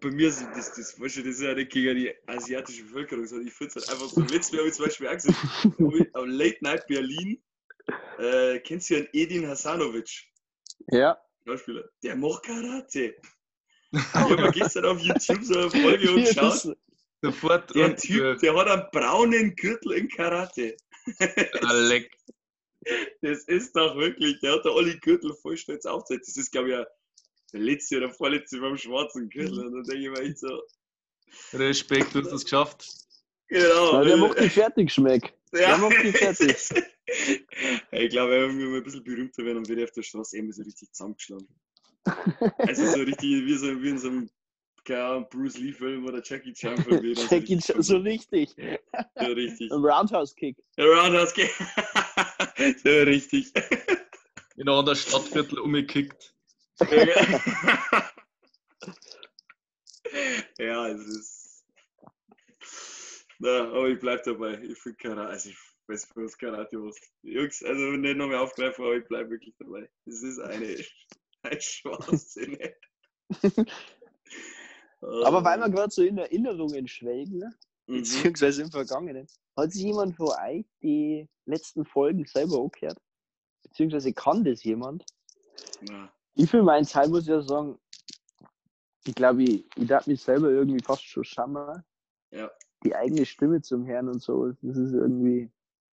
Bei 0.00 0.10
mir 0.10 0.32
sind 0.32 0.50
das, 0.56 0.74
das, 0.74 1.00
weißt 1.00 1.18
du, 1.18 1.22
das 1.22 1.34
ist 1.36 1.42
ja 1.42 1.54
nicht 1.54 1.70
gegen 1.70 1.96
die 1.96 2.12
asiatische 2.26 2.82
Bevölkerung, 2.84 3.26
sondern 3.26 3.46
ich 3.46 3.54
finde 3.54 3.74
es 3.76 3.88
halt 3.88 3.90
einfach 3.90 4.12
so. 4.12 4.20
Letztes 4.22 4.52
Mal 4.52 4.58
habe 4.58 4.68
ich 4.68 4.74
zum 4.74 4.84
Beispiel 4.86 5.08
auch 5.08 5.12
gesehen, 5.12 6.10
am 6.14 6.28
Late 6.28 6.58
Night 6.60 6.86
Berlin, 6.88 7.40
äh, 8.18 8.58
kennst 8.60 8.90
du 8.90 8.94
ja 8.94 9.00
einen 9.00 9.08
Edin 9.12 9.46
Hasanovic, 9.46 10.24
Ja. 10.90 11.18
Schauspieler, 11.46 11.84
der 12.02 12.16
macht 12.16 12.44
Karate. 12.44 13.16
Ich 13.92 14.02
habe 14.14 14.36
mir 14.36 14.50
gestern 14.52 14.84
auf 14.86 15.00
YouTube 15.00 15.42
so 15.44 15.58
eine 15.60 15.70
Folge 15.70 16.08
angeschaut. 16.10 16.54
wissen- 16.54 16.76
Sofort 17.22 17.74
Der 17.74 17.86
und 17.86 17.96
Typ, 17.96 18.38
der 18.40 18.54
hat 18.56 18.68
einen 18.68 18.86
braunen 18.92 19.54
Gürtel 19.56 19.92
im 19.92 20.08
Karate. 20.08 20.76
äh, 21.18 21.46
leck. 21.88 22.14
Das 23.22 23.44
ist 23.44 23.74
doch 23.74 23.96
wirklich, 23.96 24.38
der 24.40 24.52
hat 24.52 24.64
da 24.66 24.70
alle 24.70 24.96
Gürtel 24.98 25.32
voll 25.34 25.56
stolz 25.56 25.86
aufgesetzt. 25.86 26.28
Das 26.28 26.36
ist, 26.36 26.52
glaube 26.52 26.68
ich, 26.70 26.74
der 27.52 27.60
letzte 27.60 27.96
oder 27.96 28.10
vorletzte 28.10 28.60
beim 28.60 28.76
schwarzen 28.76 29.28
Gürtel. 29.30 29.66
Und 29.66 29.72
dann 29.72 29.82
denke 29.84 30.02
ich 30.04 30.10
mir 30.10 30.20
echt 30.28 30.38
so, 30.38 30.62
Respekt, 31.54 32.14
du 32.14 32.20
hast 32.22 32.32
es 32.32 32.44
geschafft. 32.44 32.86
genau. 33.48 33.94
Ja, 33.94 34.04
der 34.04 34.14
äh, 34.14 34.16
macht 34.18 34.38
die 34.40 34.50
fertig, 34.50 34.92
Schmeck. 34.92 35.32
Der 35.56 35.78
macht 35.78 36.02
die 36.02 36.12
fertig. 36.12 36.56
ich 37.92 38.10
glaube, 38.10 38.48
wenn 38.48 38.58
wir 38.58 38.66
mal 38.66 38.76
ein 38.78 38.82
bisschen 38.82 39.04
berühmter 39.04 39.44
werden, 39.44 39.62
dann 39.62 39.68
werde 39.68 39.82
ich 39.82 39.88
auf 39.88 39.94
der 39.94 40.02
Straße 40.02 40.36
eben 40.36 40.52
so 40.52 40.62
richtig 40.62 40.92
zusammengeschlagen. 40.92 41.48
Also 42.58 42.86
so 42.86 43.00
richtig 43.00 43.46
wie, 43.46 43.54
so, 43.56 43.82
wie 43.82 43.88
in 43.88 43.98
so 43.98 44.08
einem 44.08 44.30
keine 44.86 45.04
Ahnung, 45.04 45.26
Bruce 45.28 45.58
Lee-Film 45.58 46.06
oder 46.06 46.22
Jackie 46.22 46.52
Chan-Film. 46.52 47.14
Jackie 47.30 47.58
Chan, 47.58 47.82
so 47.82 47.96
richtig. 47.98 48.54
So 49.18 49.26
richtig. 49.26 49.72
Ein 49.72 49.84
Roundhouse-Kick. 49.84 50.56
Roundhouse 50.78 51.34
geht. 51.34 51.50
so 52.84 52.90
richtig. 52.90 53.52
In 54.56 54.68
einer 54.68 54.78
anderen 54.78 54.96
Stadtviertel 54.96 55.58
umgekickt. 55.58 56.34
ja, 60.58 60.88
es 60.88 61.06
ist. 61.06 61.35
Na, 63.38 63.68
aber 63.68 63.88
ich 63.88 63.98
bleib 63.98 64.22
dabei. 64.24 64.60
Ich 64.62 64.78
finde 64.78 64.96
Karate, 64.98 65.28
also 65.28 65.50
ich 65.50 65.58
weiß 65.86 66.08
nicht, 66.08 66.16
was 66.16 66.38
Karate 66.38 66.82
was. 66.82 66.96
Jungs, 67.22 67.62
also 67.62 67.82
nicht 67.82 68.16
nochmal 68.16 68.36
aufgreifen, 68.36 68.84
aber 68.84 68.96
ich 68.96 69.04
bleib 69.06 69.30
wirklich 69.30 69.54
dabei. 69.58 69.88
Es 70.06 70.22
ist 70.22 70.38
eine, 70.38 70.76
ein 71.42 71.60
Schwachsinn. 71.60 72.58
Aber 75.00 75.44
weil 75.44 75.58
wir 75.58 75.68
gerade 75.68 75.92
so 75.92 76.02
in 76.02 76.18
Erinnerungen 76.18 76.88
schwelgen, 76.88 77.38
ne? 77.38 77.54
Mhm. 77.86 77.98
beziehungsweise 77.98 78.62
im 78.62 78.70
Vergangenen, 78.70 79.26
hat 79.56 79.72
sich 79.72 79.82
jemand 79.82 80.16
von 80.16 80.28
euch 80.28 80.66
die 80.82 81.28
letzten 81.44 81.84
Folgen 81.84 82.24
selber 82.24 82.60
angehört? 82.60 83.00
Beziehungsweise 83.62 84.12
kann 84.12 84.42
das 84.42 84.64
jemand? 84.64 85.04
Na, 85.82 86.12
Ich 86.34 86.50
für 86.50 86.62
meinen 86.62 86.86
Teil 86.86 87.08
muss 87.08 87.26
ja 87.26 87.40
sagen, 87.42 87.78
ich 89.06 89.14
glaube, 89.14 89.44
ich, 89.44 89.64
ich 89.76 89.86
darf 89.86 90.06
mich 90.06 90.20
selber 90.20 90.50
irgendwie 90.50 90.82
fast 90.82 91.04
schon 91.04 91.24
schauen. 91.24 91.84
Ja. 92.32 92.50
Die 92.84 92.94
eigene 92.94 93.26
Stimme 93.26 93.62
zum 93.62 93.86
Hören 93.86 94.08
und 94.08 94.22
so, 94.22 94.52
das 94.62 94.76
ist 94.76 94.92
irgendwie 94.92 95.50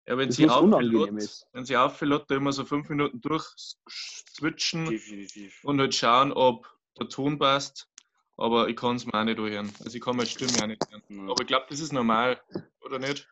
Ja, 0.07 0.17
wenn 0.17 0.31
sie 0.31 0.43
ist. 0.45 1.47
wenn 1.53 1.65
sie 1.65 1.77
auffällt, 1.77 2.25
da 2.27 2.35
immer 2.35 2.51
so 2.51 2.65
fünf 2.65 2.89
Minuten 2.89 3.21
durchswitchen 3.21 4.85
definitiv. 4.89 5.63
und 5.63 5.79
halt 5.79 5.95
schauen, 5.95 6.31
ob 6.33 6.67
der 6.99 7.07
Ton 7.09 7.39
passt. 7.39 7.89
Aber 8.35 8.67
ich 8.67 8.75
kann 8.75 8.95
es 8.95 9.05
mir 9.05 9.13
auch 9.13 9.23
nicht 9.23 9.37
hören. 9.39 9.71
Also 9.83 9.95
ich 9.95 10.01
kann 10.01 10.15
meine 10.17 10.27
Stimme 10.27 10.51
auch 10.61 10.67
nicht 10.67 10.81
hören. 10.89 11.03
Na. 11.07 11.31
Aber 11.31 11.41
ich 11.41 11.47
glaube, 11.47 11.65
das 11.69 11.79
ist 11.79 11.93
normal, 11.93 12.41
oder 12.81 12.97
nicht? 12.99 13.27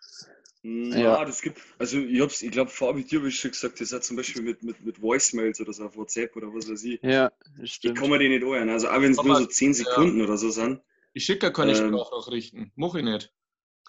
Ja, 0.64 0.98
Ja. 0.98 1.26
das 1.26 1.42
gibt, 1.42 1.60
also 1.80 1.98
ich 1.98 2.22
hab's, 2.22 2.44
ich 2.44 2.52
glaube, 2.52 2.70
vor 2.70 2.90
Abitur 2.90 3.20
habe 3.20 3.30
ich 3.30 3.40
schon 3.40 3.50
gesagt, 3.50 3.82
das 3.82 3.92
hat 3.92 4.04
zum 4.04 4.16
Beispiel 4.16 4.44
mit, 4.44 4.62
mit, 4.62 4.80
mit 4.86 5.02
Voicemails 5.02 5.60
oder 5.60 5.74
so 5.74 5.86
auf 5.86 5.98
WhatsApp 5.98 6.36
oder 6.36 6.54
was 6.54 6.70
weiß 6.70 6.84
ich. 6.84 7.02
Ja, 7.02 7.32
das 7.56 7.64
Ich 7.64 7.74
stimmt. 7.74 7.98
kann 7.98 8.12
mir 8.12 8.20
die 8.20 8.30
nicht 8.30 8.44
anhören. 8.44 8.70
Also 8.70 8.88
auch 8.90 9.02
wenn 9.02 9.12
es 9.12 9.22
nur 9.24 9.36
so 9.38 9.46
10 9.48 9.70
ja. 9.70 9.74
Sekunden 9.74 10.22
oder 10.22 10.38
so 10.38 10.52
sind. 10.52 10.80
Ich 11.14 11.26
schicke 11.26 11.48
ja 11.48 11.52
keine 11.52 11.72
Ähm. 11.72 11.88
Sprachnachrichten. 11.88 12.72
Mach 12.76 12.94
ich 12.94 13.04
nicht. 13.04 13.34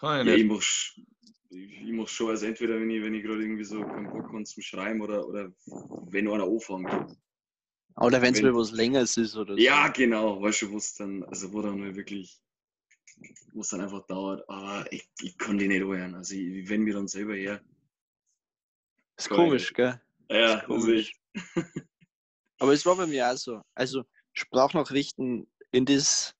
Ich 0.02 0.26
Ja, 0.26 0.34
ich 0.34 0.44
sch- 0.44 1.00
ich, 1.50 1.82
ich 1.82 1.92
mach 1.92 2.08
schon, 2.08 2.30
also 2.30 2.46
entweder 2.46 2.80
wenn 2.80 2.90
ich, 2.90 3.02
wenn 3.02 3.14
ich 3.14 3.22
gerade 3.22 3.42
irgendwie 3.42 3.64
so 3.64 3.80
keinen 3.82 4.08
Bock 4.10 4.32
habe 4.32 4.44
zum 4.44 4.62
Schreiben 4.62 5.00
oder, 5.00 5.26
oder 5.26 5.52
wenn 6.10 6.28
einer 6.28 6.44
anfängt. 6.44 7.16
Oder 7.96 8.22
wenn 8.22 8.34
es 8.34 8.42
mal 8.42 8.54
was 8.54 8.72
Längeres 8.72 9.16
ist 9.16 9.36
oder 9.36 9.54
so. 9.54 9.60
Ja, 9.62 9.88
genau, 9.88 10.40
weißt 10.42 10.62
du, 10.62 10.72
wo 10.72 10.78
es 10.78 10.94
dann, 10.94 11.22
also 11.24 11.52
wo 11.52 11.62
dann 11.62 11.78
mal 11.78 11.94
wirklich, 11.94 12.40
wo 13.52 13.60
es 13.60 13.68
dann 13.68 13.80
einfach 13.80 14.06
dauert, 14.06 14.48
aber 14.48 14.90
ich, 14.92 15.08
ich 15.20 15.36
kann 15.38 15.58
die 15.58 15.68
nicht 15.68 15.82
anhören. 15.82 16.14
Also 16.14 16.34
ich, 16.34 16.68
wenn 16.68 16.82
mir 16.82 16.94
dann 16.94 17.08
selber 17.08 17.34
her. 17.34 17.60
ist 19.18 19.28
komisch, 19.28 19.72
gell? 19.72 20.00
Ja, 20.30 20.54
Ist 20.54 20.64
komisch. 20.64 21.12
Aber 22.58 22.72
es 22.72 22.86
war 22.86 22.96
bei 22.96 23.06
mir 23.06 23.30
auch 23.30 23.36
so. 23.36 23.60
Also 23.74 24.04
Sprachnachrichten 24.32 25.46
in 25.70 25.84
das 25.84 26.34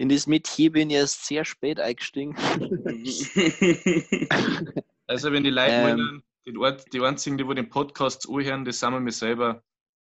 in 0.00 0.08
das 0.08 0.26
Metier 0.26 0.72
bin 0.72 0.88
ich 0.88 0.96
erst 0.96 1.26
sehr 1.26 1.44
spät 1.44 1.78
eingestiegen. 1.78 2.34
Also 5.06 5.32
wenn 5.32 5.42
die 5.42 5.50
Leute 5.50 5.72
Ähm. 5.72 5.82
meinen, 5.82 6.22
die, 6.46 6.56
Ort- 6.56 6.84
die 6.92 7.00
einzigen, 7.00 7.36
die 7.36 7.44
wo 7.46 7.52
den 7.52 7.68
Podcast 7.68 8.28
anhören, 8.28 8.64
das 8.64 8.78
sind 8.78 8.92
wir 8.92 9.00
mir 9.00 9.10
selber. 9.12 9.62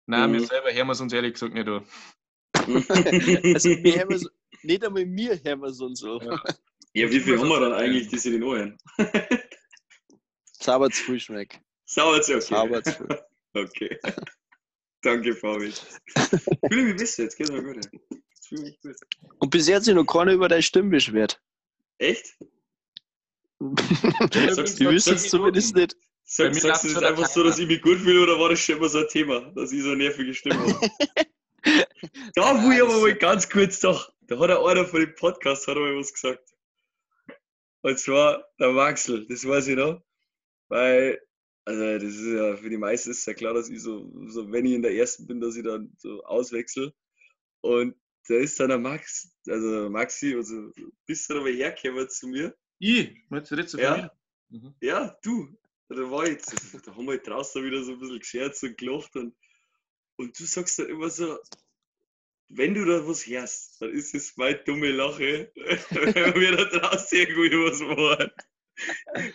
Nein, 0.08 0.30
Mhm. 0.30 0.34
wir 0.34 0.42
selber 0.46 0.74
hören 0.74 0.88
wir 0.88 0.92
es 0.92 1.00
uns 1.02 1.14
ehrlich 1.14 1.34
gesagt 1.34 1.54
nicht 1.54 1.68
an. 1.70 1.86
also 2.56 3.70
wir 3.70 4.00
haben 4.02 4.18
so, 4.18 4.30
nicht 4.64 4.84
einmal 4.86 5.06
mir 5.06 5.40
hören 5.42 5.62
wir 5.62 5.72
so 5.72 5.86
und 5.86 5.96
so. 5.96 6.20
Ja. 6.22 6.44
ja, 6.94 7.10
wie 7.10 7.20
viel 7.22 7.40
haben 7.40 7.48
wir 7.48 7.60
dann 7.62 7.74
eigentlich, 7.74 8.10
die 8.10 8.18
sich 8.18 8.34
den 8.34 8.44
anhören? 8.44 8.78
Sauber 10.52 10.90
zu 10.90 11.04
viel 11.04 11.20
schmeckt. 11.22 11.62
Sauber 11.86 12.22
zu, 12.22 12.34
okay. 12.36 12.42
Sauber 12.42 12.84
zu 12.84 12.92
viel. 12.92 13.20
Okay. 13.54 13.98
Danke, 15.02 15.34
Fabi. 15.34 15.72
Fühle 16.70 16.84
mich 16.84 16.98
besser, 16.98 17.24
jetzt 17.24 17.38
geht's 17.38 17.52
mir 17.52 17.64
gut. 17.64 17.88
Fühle 18.50 18.64
mich 18.64 18.82
gut. 18.82 18.96
Und 19.40 19.50
bis 19.50 19.68
jetzt 19.68 19.78
hat 19.78 19.84
sich 19.86 19.96
noch 19.96 20.06
keiner 20.06 20.34
über 20.34 20.48
deine 20.48 20.62
Stimme 20.62 20.90
beschwert. 20.90 21.42
Echt? 21.98 22.38
Die 23.60 24.88
wissen 24.90 25.16
es 25.16 25.30
zumindest 25.30 25.76
nicht. 25.76 25.96
Sag, 26.24 26.54
sagst 26.54 26.84
du 26.84 26.94
das 26.94 27.04
einfach 27.04 27.28
so, 27.28 27.44
dass 27.44 27.58
ich 27.58 27.68
mich 27.68 27.82
gut 27.82 27.98
fühle 27.98 28.24
oder 28.24 28.40
war 28.40 28.50
das 28.50 28.60
schon 28.60 28.78
immer 28.78 28.88
so 28.88 29.00
ein 29.00 29.08
Thema, 29.08 29.52
dass 29.56 29.72
ich 29.72 29.82
so 29.82 29.90
eine 29.90 30.04
nervige 30.04 30.34
Stimme 30.34 30.60
habe? 30.60 30.92
da, 32.36 32.64
wo 32.64 32.72
ich 32.72 32.82
aber 32.82 33.00
mal 33.00 33.16
ganz 33.16 33.50
kurz 33.50 33.80
doch, 33.80 34.14
da 34.28 34.38
hat 34.38 34.52
einer 34.52 34.86
von 34.86 35.00
dem 35.00 35.16
Podcast 35.16 35.68
hat 35.68 35.76
mal 35.76 35.98
was 35.98 36.14
gesagt. 36.14 36.54
Und 37.82 37.98
zwar 37.98 38.46
der 38.60 38.72
Maxel, 38.72 39.26
das 39.28 39.48
weiß 39.48 39.68
ich 39.70 39.76
noch. 39.76 40.04
Weil, 40.68 41.20
also 41.66 41.82
das 41.82 42.04
ist 42.04 42.28
ja 42.28 42.56
für 42.58 42.70
die 42.70 42.78
meisten 42.78 43.12
ist 43.12 43.26
ja 43.26 43.34
klar, 43.34 43.54
dass 43.54 43.70
ich 43.70 43.82
so, 43.82 44.12
so, 44.28 44.52
wenn 44.52 44.66
ich 44.66 44.74
in 44.74 44.84
der 44.84 44.94
ersten 44.94 45.26
bin, 45.26 45.42
dass 45.42 45.56
ich 45.56 45.64
dann 45.64 45.92
so 45.98 46.24
auswechsel. 46.24 46.94
Und 47.62 47.96
da 48.30 48.36
ist 48.36 48.60
dann 48.60 48.70
der 48.70 48.78
Max, 48.78 49.32
also 49.48 49.90
Maxi, 49.90 50.36
also 50.36 50.72
bist 51.08 51.30
du 51.30 51.40
aber 51.40 51.50
hergekommen 51.50 52.08
zu 52.10 52.28
mir. 52.28 52.56
Ich? 52.78 53.18
Meinst 53.30 53.52
du 53.52 53.68
so 53.68 53.78
Ja. 53.80 53.96
viel? 53.96 54.60
Mhm. 54.60 54.76
Ja, 54.82 55.18
du. 55.24 55.58
Da 55.90 55.96
war 56.12 56.28
ich, 56.28 56.38
da 56.86 56.96
haben 56.96 57.06
wir 57.06 57.14
halt 57.14 57.28
draußen 57.28 57.64
wieder 57.64 57.84
so 57.84 57.94
ein 57.94 58.00
bisschen 58.00 58.20
gescherzt 58.20 58.64
und 58.64 58.78
gelacht 58.78 59.16
und, 59.16 59.36
und 60.18 60.40
du 60.40 60.46
sagst 60.46 60.78
dann 60.78 60.88
immer 60.90 61.10
so, 61.10 61.40
wenn 62.50 62.76
du 62.76 62.86
da 62.86 63.08
was 63.08 63.26
hörst, 63.26 63.82
dann 63.82 63.90
ist 63.92 64.14
es 64.14 64.38
meine 64.38 64.60
dumme 64.64 64.92
Lache, 64.92 65.52
wenn 65.56 66.36
wir 66.36 66.56
da 66.56 66.66
draußen 66.66 67.18
irgendwie 67.18 67.50
was 67.58 67.80
machen. 67.82 68.32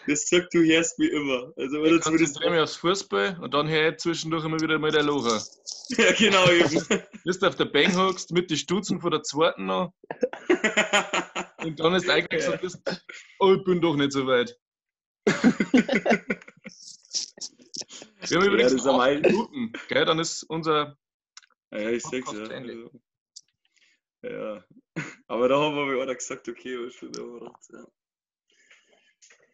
Das 0.07 0.28
sagt, 0.28 0.54
du 0.54 0.64
hörst 0.64 0.98
mich 0.98 1.11
immer. 1.11 1.52
Also 1.57 1.83
wenn 1.83 1.96
Ich 1.96 2.02
konzentriere 2.02 2.50
mich 2.50 2.61
aufs 2.61 2.76
Fußball 2.76 3.38
und 3.40 3.54
dann 3.54 3.68
höre 3.68 3.92
ich 3.92 3.98
zwischendurch 3.98 4.44
immer 4.44 4.61
wieder 4.61 4.78
mal 4.78 4.90
der 4.90 5.02
Locher. 5.02 5.42
Ja, 5.90 6.12
genau 6.12 6.48
eben. 6.48 6.80
Bis 7.24 7.40
du 7.40 7.46
auf 7.46 7.57
der 7.57 7.66
Bank 7.66 7.94
hockst, 7.94 8.33
mit 8.33 8.48
den 8.48 8.57
Stutzen 8.57 9.02
von 9.02 9.11
der 9.11 9.22
zweiten 9.22 9.66
noch 9.66 9.92
und 11.59 11.78
dann 11.78 11.94
ist 11.94 12.09
eigentlich 12.09 12.42
so, 12.42 12.57
bist, 12.57 12.80
oh, 13.38 13.52
ich 13.52 13.62
bin 13.64 13.83
doch 13.83 13.94
nicht 13.94 14.12
so 14.12 14.26
weit. 14.26 14.59
Wir 15.26 15.35
haben 18.38 18.46
übrigens 18.46 18.72
das 18.72 18.80
ist 18.80 18.87
noch 18.87 18.94
am 18.94 19.00
acht 19.00 19.20
Minuten, 19.20 19.74
gell? 19.88 20.07
Dann 20.07 20.18
ist 20.18 20.42
unser 20.44 20.96
ja, 21.74 21.90
ich 21.90 22.02
sag's 22.02 22.33
ja. 22.33 22.44
Also, 22.44 22.90
ja. 24.22 24.64
Aber 25.26 25.48
da 25.48 25.59
haben 25.59 25.74
wir 25.74 25.87
mal 25.87 26.02
einer 26.02 26.14
gesagt, 26.14 26.48
okay, 26.48 26.78
was 26.78 26.94
schon 26.94 27.12
da 27.12 27.22
war. 27.22 27.52
Ja. 27.72 27.85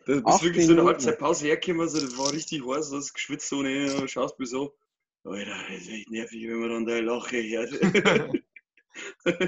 Da 0.07 0.15
bist 0.15 0.27
Acht 0.27 0.43
wirklich 0.43 0.67
so 0.67 0.73
eine. 0.73 0.85
Halbzeitpause 0.85 1.47
hergekommen, 1.47 1.83
also 1.83 2.01
das 2.01 2.17
war 2.17 2.33
richtig 2.33 2.67
heiß, 2.67 2.91
du 2.91 2.97
hast 2.97 3.13
geschwitzt 3.15 3.53
ohne 3.53 3.75
Ende, 3.75 4.09
schaust 4.09 4.39
mich 4.39 4.51
so. 4.51 4.75
Alter, 5.25 5.57
das 5.69 5.83
ist 5.83 5.91
echt 5.91 6.11
nervig, 6.11 6.49
wenn 6.49 6.61
man 6.61 6.71
dann 6.71 6.87
da 6.87 6.99
Lache 6.99 7.43
hört. 7.43 7.73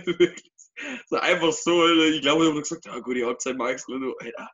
Wirklich. 0.07 0.53
so 1.07 1.17
einfach 1.17 1.53
so, 1.53 1.83
Alter. 1.83 2.07
Ich 2.07 2.23
glaube, 2.23 2.45
ich 2.45 2.51
habe 2.51 2.61
gesagt, 2.61 2.87
ja 2.87 2.99
gut, 2.99 3.17
die 3.17 3.25
Halbzeit 3.25 3.57
magst 3.57 3.89
du, 3.89 4.17
Alter. 4.17 4.51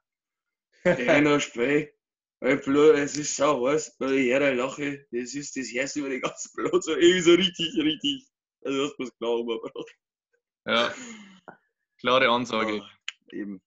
Einer 0.84 1.40
Spiel. 1.40 1.92
Es 2.40 3.16
ist 3.16 3.34
sau 3.34 3.66
heiß, 3.66 3.96
weil 3.98 4.12
ich 4.12 4.32
höre 4.32 4.46
eine 4.46 4.54
Lache, 4.54 5.06
das 5.10 5.34
ist 5.34 5.56
das 5.56 5.72
Herz 5.72 5.96
über 5.96 6.08
den 6.08 6.20
ganzen 6.20 6.52
Blut, 6.54 6.84
so 6.84 6.92
irgendwie 6.92 7.20
so 7.20 7.32
richtig, 7.32 7.76
richtig. 7.76 8.28
Also, 8.62 8.86
das 8.86 8.98
muss 8.98 9.16
klar 9.16 9.32
umgebracht. 9.32 9.96
ja, 10.66 10.94
klare 11.98 12.28
Ansage. 12.28 12.82
Eben. 13.32 13.60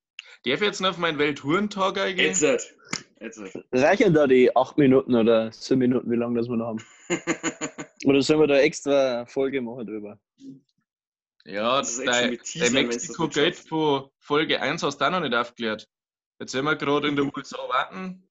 Darf 0.46 0.62
ich 0.62 0.68
jetzt 0.68 0.82
noch 0.82 0.92
auf 0.92 0.98
meinen 0.98 1.18
Welthurentag 1.20 1.98
eingehen? 2.00 2.28
Jetzt 2.28 2.44
halt. 2.44 2.76
Jetzt. 3.20 3.40
Reichen 3.72 4.14
da 4.14 4.26
die 4.26 4.56
8 4.56 4.78
Minuten 4.78 5.16
oder 5.16 5.52
7 5.52 5.78
Minuten, 5.80 6.10
wie 6.10 6.16
lange 6.16 6.40
das 6.40 6.50
wir 6.50 6.58
noch 6.58 6.68
haben? 6.68 6.84
Oder 8.06 8.22
sollen 8.24 8.40
wir 8.40 8.48
da 8.48 8.58
extra 8.58 9.26
Folge 9.28 9.62
machen 9.62 9.86
drüber? 9.86 10.20
Ja, 11.46 11.78
Das 11.78 12.00
ist 12.00 12.08
dein, 12.08 12.40
dein 12.74 12.92
schafft. 12.92 13.68
von 13.70 14.10
Folge 14.18 14.60
1 14.60 14.82
hast 14.82 14.98
du 14.98 15.06
auch 15.06 15.12
noch 15.12 15.20
nicht 15.20 15.36
aufgeklärt. 15.36 15.88
Jetzt 16.40 16.52
sind 16.54 16.66
wir 16.66 16.76
gerade 16.76 17.08
in 17.10 17.16
der 17.16 17.26
USA 17.36 17.58
warten. 17.70 18.28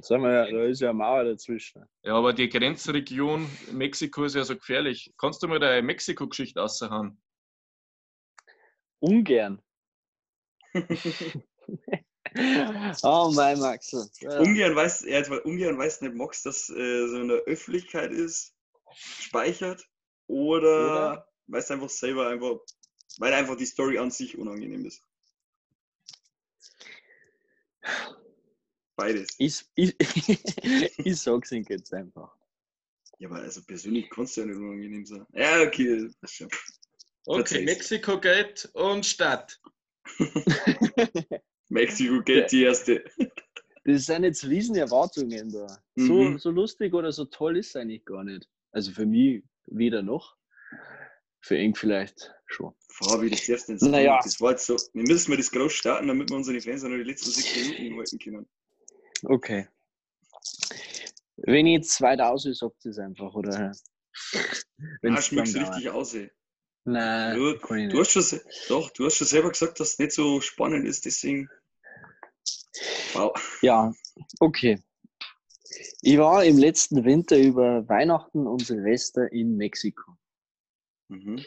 Sagen 0.00 0.22
wir, 0.22 0.32
ja, 0.32 0.50
da 0.52 0.64
ist 0.64 0.80
ja 0.80 0.90
eine 0.90 0.98
Mauer 0.98 1.24
dazwischen. 1.24 1.84
Ja, 2.04 2.14
aber 2.14 2.32
die 2.32 2.48
Grenzregion 2.48 3.48
Mexiko 3.72 4.24
ist 4.24 4.36
ja 4.36 4.44
so 4.44 4.54
gefährlich. 4.54 5.12
Kannst 5.18 5.42
du 5.42 5.48
mal 5.48 5.58
deine 5.58 5.82
Mexiko-Geschichte 5.82 6.60
raushauen? 6.60 7.20
Ungern. 9.00 9.60
oh 13.02 13.32
mein 13.34 13.58
Maxel. 13.58 14.08
Ja. 14.20 14.38
Ungern 14.38 14.76
weiß, 14.76 15.02
er 15.02 15.20
hat, 15.20 15.30
weil 15.30 15.40
ungern 15.40 15.78
weiß 15.78 16.02
nicht, 16.02 16.14
magst, 16.14 16.46
dass 16.46 16.70
äh, 16.70 17.08
so 17.08 17.20
in 17.20 17.28
der 17.28 17.38
Öffentlichkeit 17.38 18.12
ist 18.12 18.54
speichert 18.94 19.84
oder, 20.26 21.26
weil 21.46 21.60
es 21.60 21.70
einfach 21.70 21.90
selber 21.90 22.28
einfach, 22.28 22.58
weil 23.18 23.32
einfach 23.32 23.56
die 23.56 23.66
Story 23.66 23.98
an 23.98 24.10
sich 24.10 24.38
unangenehm 24.38 24.86
ist. 24.86 25.02
Beides. 28.96 29.28
Ich, 29.38 29.64
ich, 29.76 29.94
ich 30.98 31.20
sag's 31.20 31.52
Ihnen 31.52 31.66
jetzt 31.68 31.94
einfach. 31.94 32.34
Ja, 33.18 33.28
aber 33.28 33.38
also 33.38 33.62
persönlich 33.62 34.08
kannst 34.10 34.36
du 34.36 34.42
ja 34.42 34.46
nicht 34.46 34.56
unangenehm 34.56 35.04
sein. 35.04 35.26
Ja, 35.32 35.62
okay, 35.62 36.08
das. 36.20 36.44
Okay. 37.24 37.64
Mexiko 37.64 38.20
geht 38.20 38.68
und 38.74 39.04
Stadt. 39.04 39.60
Mexiko 41.68 42.22
geht 42.22 42.50
die 42.52 42.62
erste. 42.62 43.04
Das 43.84 44.06
sind 44.06 44.24
jetzt 44.24 44.44
riesen 44.46 44.76
Erwartungen 44.76 45.50
da. 45.50 45.66
So, 45.96 46.22
Mhm. 46.22 46.38
so 46.38 46.50
lustig 46.50 46.94
oder 46.94 47.12
so 47.12 47.24
toll 47.24 47.56
ist 47.56 47.68
es 47.68 47.76
eigentlich 47.76 48.04
gar 48.04 48.24
nicht. 48.24 48.48
Also 48.70 48.92
für 48.92 49.06
mich 49.06 49.42
weder 49.66 50.02
noch. 50.02 50.36
Für 51.40 51.56
ihn 51.56 51.74
vielleicht 51.74 52.34
schon. 52.46 52.74
Fabi, 52.90 53.30
das 53.30 53.48
erste 53.48 53.72
ins 53.72 53.82
Naja. 53.82 54.20
Das 54.22 54.40
war 54.40 54.50
jetzt 54.52 54.66
so. 54.66 54.76
Wir 54.92 55.04
müssen 55.04 55.30
mal 55.30 55.36
das 55.36 55.50
groß 55.50 55.72
starten, 55.72 56.08
damit 56.08 56.30
wir 56.30 56.36
unsere 56.36 56.60
Fans 56.60 56.82
noch 56.82 56.90
die 56.90 57.02
letzten 57.02 57.30
sechs 57.30 57.54
Minuten 57.78 57.98
halten 57.98 58.18
können. 58.18 58.48
Okay. 59.24 59.68
Wenn 61.36 61.66
ich 61.66 61.78
jetzt 61.78 62.00
weiter 62.00 62.30
aus 62.30 62.42
sagt 62.42 62.84
es 62.86 62.98
einfach, 62.98 63.32
oder? 63.34 63.72
Ah, 64.32 64.40
du 65.02 65.08
dann 65.08 65.14
richtig 65.14 65.90
aus. 65.90 66.16
Nein, 66.92 67.36
Du, 67.36 67.54
du, 67.54 68.00
hast 68.00 68.12
schon, 68.12 68.40
doch, 68.68 68.90
du 68.90 69.04
hast 69.06 69.16
schon 69.16 69.26
selber 69.26 69.50
gesagt, 69.50 69.78
dass 69.80 69.92
es 69.92 69.98
nicht 69.98 70.12
so 70.12 70.40
spannend 70.40 70.86
ist, 70.86 71.04
deswegen. 71.04 71.48
Wow. 73.12 73.32
Ja, 73.62 73.92
okay. 74.40 74.82
Ich 76.00 76.16
war 76.18 76.44
im 76.44 76.56
letzten 76.56 77.04
Winter 77.04 77.36
über 77.36 77.86
Weihnachten 77.88 78.46
und 78.46 78.64
Silvester 78.64 79.30
in 79.32 79.56
Mexiko. 79.56 80.12
Mhm. 81.08 81.44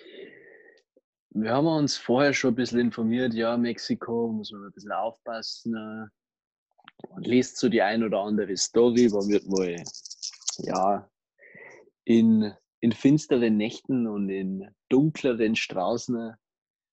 Wir 1.34 1.51
haben 1.54 1.67
uns 1.67 1.97
vorher 1.97 2.34
schon 2.34 2.51
ein 2.51 2.56
bisschen 2.56 2.80
informiert, 2.80 3.34
ja, 3.34 3.56
Mexiko, 3.58 4.27
muss 4.27 4.51
man 4.51 4.65
ein 4.65 4.71
bisschen 4.73 4.91
aufpassen. 4.91 5.73
äh, 5.73 7.08
Man 7.13 7.23
liest 7.23 7.58
so 7.58 7.69
die 7.69 7.82
ein 7.82 8.04
oder 8.04 8.19
andere 8.19 8.56
Story, 8.58 9.10
man 9.10 9.27
wird 9.30 9.47
mal, 9.47 9.82
ja, 10.58 11.10
in, 12.04 12.54
in 12.81 12.91
finsteren 12.91 13.57
Nächten 13.57 14.07
und 14.07 14.29
in 14.29 14.67
dunkleren 14.89 15.55
Straßen 15.55 16.33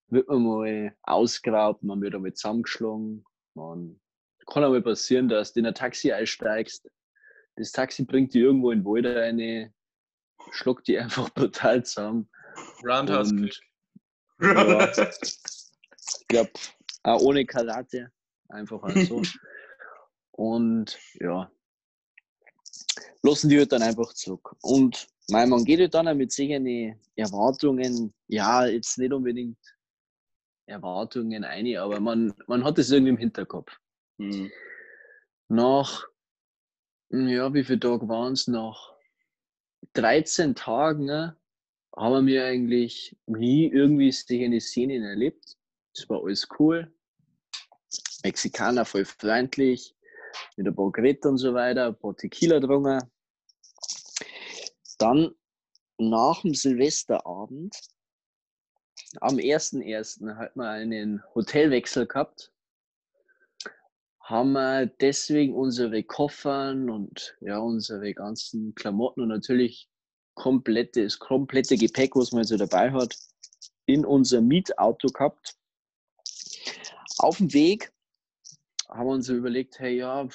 wird 0.08 0.28
man 0.28 0.42
mal 0.44 0.96
ausgeraubt, 1.02 1.82
man 1.82 2.00
wird 2.00 2.14
einmal 2.14 2.34
zusammengeschlagen. 2.34 3.24
Man 3.54 4.00
kann 4.46 4.64
einmal 4.64 4.82
passieren, 4.82 5.28
dass 5.28 5.52
du 5.52 5.60
in 5.60 5.66
ein 5.66 5.74
Taxi 5.74 6.12
einsteigst, 6.12 6.88
das 7.56 7.72
Taxi 7.72 8.04
bringt 8.04 8.34
dich 8.34 8.42
irgendwo 8.42 8.70
in 8.70 8.80
den 8.80 8.84
Wald 8.84 9.06
rein, 9.06 9.74
schluckt 10.52 10.86
die 10.86 10.98
einfach 10.98 11.28
brutal 11.30 11.84
zusammen. 11.84 12.30
Roundhouse 12.84 13.32
Und-. 13.32 13.60
Ja. 14.40 14.92
Ich 16.20 16.26
glaube, 16.26 16.50
auch 17.02 17.20
ohne 17.20 17.44
Karate. 17.44 18.10
Einfach 18.48 18.88
so. 19.06 19.20
Und 20.30 20.98
ja, 21.20 21.50
lassen 23.22 23.50
die 23.50 23.58
halt 23.58 23.72
dann 23.72 23.82
einfach 23.82 24.14
zurück. 24.14 24.56
Und 24.62 25.08
mein, 25.30 25.48
man 25.48 25.64
geht 25.64 25.80
halt 25.80 25.94
dann 25.94 26.16
mit 26.16 26.32
solchen 26.32 26.98
Erwartungen, 27.16 28.14
ja, 28.28 28.66
jetzt 28.66 28.98
nicht 28.98 29.12
unbedingt 29.12 29.58
Erwartungen 30.66 31.44
ein, 31.44 31.76
aber 31.76 32.00
man, 32.00 32.34
man 32.46 32.64
hat 32.64 32.78
es 32.78 32.90
irgendwie 32.90 33.10
im 33.10 33.16
Hinterkopf. 33.16 33.78
Mhm. 34.18 34.50
Nach, 35.48 36.06
ja, 37.10 37.52
wie 37.54 37.64
viele 37.64 37.80
Tage 37.80 38.08
waren 38.08 38.34
es? 38.34 38.48
Nach 38.48 38.94
13 39.94 40.54
Tagen 40.54 41.06
ne, 41.06 41.36
haben 41.96 42.26
wir 42.26 42.44
eigentlich 42.44 43.16
nie 43.26 43.66
irgendwie 43.68 44.12
solche 44.12 44.60
Szenen 44.60 45.02
erlebt. 45.02 45.56
Es 45.94 46.08
war 46.08 46.22
alles 46.22 46.46
cool. 46.58 46.92
Mexikaner 48.22 48.84
voll 48.84 49.04
freundlich, 49.04 49.94
mit 50.56 50.66
ein 50.66 50.74
paar 50.74 50.92
Geräten 50.92 51.28
und 51.28 51.38
so 51.38 51.54
weiter, 51.54 51.86
ein 51.86 51.98
paar 51.98 52.16
Tequila 52.16 52.60
drungen. 52.60 53.00
Dann 54.98 55.34
nach 55.98 56.42
dem 56.42 56.54
Silvesterabend, 56.54 57.76
am 59.20 59.36
1.1. 59.36 60.36
hat 60.36 60.56
man 60.56 60.66
einen 60.66 61.22
Hotelwechsel 61.34 62.06
gehabt 62.06 62.52
haben 64.28 64.52
wir 64.52 64.84
deswegen 64.86 65.54
unsere 65.54 66.02
Koffern 66.02 66.90
und 66.90 67.34
ja, 67.40 67.58
unsere 67.58 68.12
ganzen 68.12 68.74
Klamotten 68.74 69.22
und 69.22 69.28
natürlich 69.28 69.88
komplette, 70.34 71.04
das 71.04 71.18
komplette 71.18 71.78
Gepäck, 71.78 72.14
was 72.14 72.32
man 72.32 72.44
so 72.44 72.58
dabei 72.58 72.92
hat, 72.92 73.16
in 73.86 74.04
unser 74.04 74.42
Mietauto 74.42 75.08
gehabt. 75.08 75.56
Auf 77.16 77.38
dem 77.38 77.54
Weg 77.54 77.90
haben 78.90 79.06
wir 79.06 79.14
uns 79.14 79.30
überlegt, 79.30 79.78
hey 79.78 79.96
ja, 79.96 80.28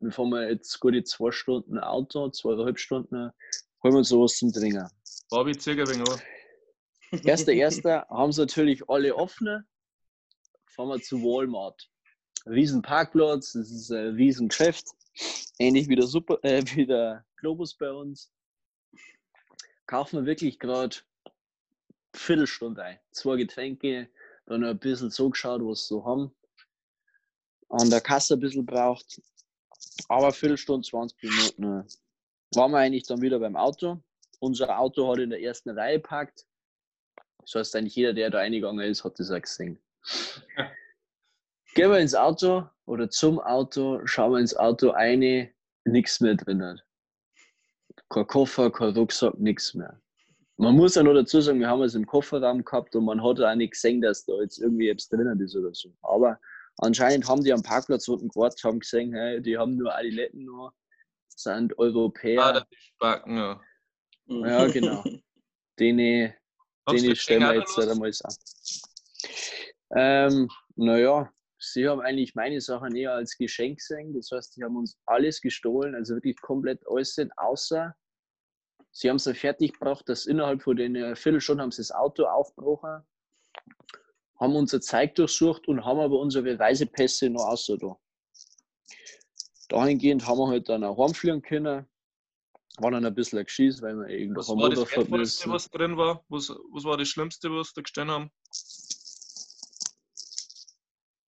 wir 0.00 0.12
fahren 0.12 0.32
jetzt 0.50 0.78
gute 0.78 1.02
zwei 1.04 1.30
Stunden 1.30 1.78
Auto, 1.78 2.28
zweieinhalb 2.28 2.78
Stunden, 2.78 3.30
holen 3.82 3.94
wir 3.94 3.98
uns 3.98 4.08
sowas 4.08 4.36
zum 4.36 4.52
Trinken. 4.52 4.88
Bobby, 5.30 5.54
wenig 5.54 6.08
an. 6.08 6.20
Erster, 7.24 7.52
erster 7.52 8.06
haben 8.08 8.32
sie 8.32 8.40
natürlich 8.40 8.88
alle 8.88 9.14
offen. 9.14 9.64
Fahren 10.66 10.88
wir 10.88 11.02
zu 11.02 11.22
Walmart. 11.22 11.88
Riesen 12.46 12.82
Parkplatz, 12.82 13.52
das 13.52 13.70
ist 13.70 13.90
ein 13.90 14.14
riesen 14.14 14.48
Geschäft. 14.48 14.86
Ähnlich 15.58 15.88
wie 15.88 15.96
der, 15.96 16.06
Super, 16.06 16.38
äh, 16.42 16.62
wie 16.74 16.86
der 16.86 17.24
Globus 17.36 17.74
bei 17.76 17.90
uns. 17.90 18.32
Kaufen 19.86 20.20
wir 20.20 20.26
wirklich 20.26 20.58
gerade 20.58 20.96
Viertelstunde 22.14 22.82
ein. 22.82 23.00
Zwei 23.12 23.36
Getränke, 23.36 24.08
dann 24.46 24.64
ein 24.64 24.78
bisschen 24.78 25.10
so 25.10 25.30
geschaut, 25.30 25.60
was 25.62 25.82
sie 25.82 25.94
so 25.94 26.04
haben. 26.04 26.34
An 27.68 27.90
der 27.90 28.00
Kasse 28.00 28.34
ein 28.34 28.40
bisschen 28.40 28.66
braucht. 28.66 29.20
Aber 30.08 30.32
Viertelstunde, 30.32 30.86
20 30.86 31.22
Minuten 31.22 31.86
waren 32.54 32.72
wir 32.72 32.78
eigentlich 32.78 33.06
dann 33.06 33.20
wieder 33.20 33.38
beim 33.38 33.56
Auto. 33.56 34.02
Unser 34.40 34.78
Auto 34.78 35.10
hat 35.10 35.18
in 35.18 35.30
der 35.30 35.42
ersten 35.42 35.70
Reihe 35.70 36.00
parkt. 36.00 36.46
Das 37.42 37.54
heißt, 37.54 37.76
eigentlich 37.76 37.96
jeder, 37.96 38.12
der 38.12 38.30
da 38.30 38.38
eingegangen 38.38 38.84
ist, 38.88 39.04
hat 39.04 39.18
das 39.18 39.30
auch 39.30 39.40
gesehen. 39.40 39.78
Gehen 41.74 41.90
wir 41.90 41.98
ins 41.98 42.14
Auto 42.14 42.68
oder 42.86 43.08
zum 43.10 43.38
Auto, 43.38 44.00
schauen 44.04 44.32
wir 44.32 44.38
ins 44.40 44.56
Auto 44.56 44.90
eine, 44.90 45.50
nichts 45.84 46.20
mehr 46.20 46.34
drin. 46.34 46.80
Kein 48.08 48.26
Koffer, 48.26 48.70
kein 48.72 48.94
Rucksack, 48.94 49.38
nichts 49.38 49.74
mehr. 49.74 50.00
Man 50.56 50.76
muss 50.76 50.94
ja 50.94 51.02
noch 51.02 51.14
dazu 51.14 51.40
sagen, 51.40 51.60
wir 51.60 51.68
haben 51.68 51.82
es 51.82 51.94
im 51.94 52.06
Kofferraum 52.06 52.64
gehabt 52.64 52.94
und 52.96 53.04
man 53.04 53.22
hat 53.22 53.40
auch 53.40 53.54
nicht 53.54 53.72
gesehen, 53.72 54.00
dass 54.00 54.24
da 54.26 54.34
jetzt 54.42 54.58
irgendwie 54.58 54.88
etwas 54.88 55.08
drinnen 55.08 55.40
ist 55.40 55.56
oder 55.56 55.72
so. 55.72 55.90
Aber 56.02 56.38
anscheinend 56.78 57.26
haben 57.28 57.42
die 57.42 57.52
am 57.52 57.62
Parkplatz 57.62 58.08
unten 58.08 58.28
gewartet, 58.28 58.62
haben 58.64 58.80
gesehen, 58.80 59.14
hey, 59.14 59.40
die 59.40 59.56
haben 59.56 59.76
nur 59.76 59.94
Adiletten 59.94 60.44
noch, 60.44 60.72
sind 61.36 61.78
Europäer. 61.78 62.66
Ah, 63.00 63.22
ja. 63.26 63.60
Mhm. 64.26 64.44
Ja, 64.44 64.66
genau. 64.66 65.04
den 65.78 65.96
dir 65.96 67.16
stellen 67.16 67.42
wir 67.42 67.54
jetzt 67.56 67.76
halt 67.76 67.88
einmal 67.88 68.10
an. 68.24 68.34
Ähm, 69.96 70.48
naja, 70.76 71.32
sie 71.58 71.88
haben 71.88 72.00
eigentlich 72.00 72.34
meine 72.34 72.60
Sachen 72.60 72.94
eher 72.94 73.14
als 73.14 73.36
Geschenk 73.36 73.78
gesehen. 73.78 74.14
Das 74.14 74.30
heißt, 74.30 74.54
sie 74.54 74.62
haben 74.62 74.76
uns 74.76 74.98
alles 75.06 75.40
gestohlen, 75.40 75.94
also 75.94 76.14
wirklich 76.14 76.40
komplett 76.40 76.80
alles, 76.88 77.18
außer 77.36 77.94
sie 78.92 79.08
haben 79.08 79.16
es 79.16 79.24
ja 79.24 79.34
fertig 79.34 79.72
gebracht, 79.74 80.08
dass 80.08 80.26
innerhalb 80.26 80.62
von 80.62 80.76
den 80.76 80.96
äh, 80.96 81.16
Viertelstunden 81.16 81.62
haben 81.62 81.70
sie 81.70 81.82
das 81.82 81.92
Auto 81.92 82.24
aufgebrochen, 82.24 83.06
haben 84.38 84.56
unser 84.56 84.80
Zeug 84.80 85.14
durchsucht 85.14 85.68
und 85.68 85.84
haben 85.84 86.00
aber 86.00 86.18
unsere 86.18 86.58
Reisepässe 86.58 87.30
noch 87.30 87.46
außer 87.46 87.76
da. 87.78 87.96
Dahingehend 89.70 90.26
haben 90.26 90.38
wir 90.38 90.48
halt 90.48 90.68
dann 90.68 90.82
auch 90.84 90.98
heimfliegen 90.98 91.40
können. 91.42 91.86
War 92.78 92.90
dann 92.90 93.04
ein 93.04 93.14
bisschen 93.14 93.44
Geschiss, 93.44 93.80
weil 93.80 93.94
wir 93.96 94.08
irgendwo 94.08 94.40
Was 94.40 94.48
haben 94.48 94.58
war 94.60 94.68
das 94.70 94.80
Wertvollste, 94.80 95.16
müssen. 95.16 95.52
was 95.52 95.70
drin 95.70 95.96
war? 95.96 96.24
Was, 96.28 96.50
was 96.50 96.84
war 96.84 96.96
das 96.96 97.08
Schlimmste, 97.08 97.50
was 97.52 97.72
da 97.72 97.82
gestanden 97.82 98.14
haben? 98.14 98.30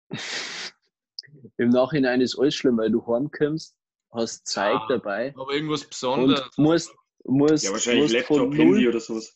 Im 1.58 1.70
Nachhinein 1.70 2.22
ist 2.22 2.40
alles 2.40 2.56
schlimm, 2.56 2.78
weil 2.78 2.90
du 2.92 3.06
heimkommst, 3.06 3.76
hast 4.12 4.48
Zeug 4.48 4.80
Ja. 4.80 4.86
dabei 4.88 5.34
Aber 5.38 5.52
irgendwas 5.54 5.84
und 5.84 5.90
Besonderes. 5.90 6.58
musst, 6.58 6.96
musst, 7.26 7.64
Ja, 7.66 7.72
wahrscheinlich 7.72 8.04
musst 8.04 8.14
Laptop, 8.14 8.38
von 8.38 8.54
Handy 8.54 8.88
oder 8.88 9.00
sowas. 9.02 9.36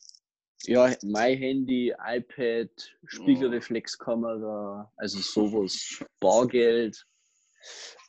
ja, 0.66 0.95
mein 1.04 1.38
Handy, 1.38 1.93
iPad, 2.06 2.70
Spiegelreflexkamera, 3.06 4.91
also 4.95 5.20
sowas, 5.20 6.04
Bargeld, 6.22 7.06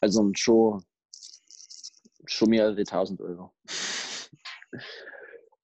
also 0.00 0.30
schon, 0.34 0.84
schon 2.26 2.50
mehrere 2.50 2.82
tausend 2.84 3.20
Euro. 3.20 3.54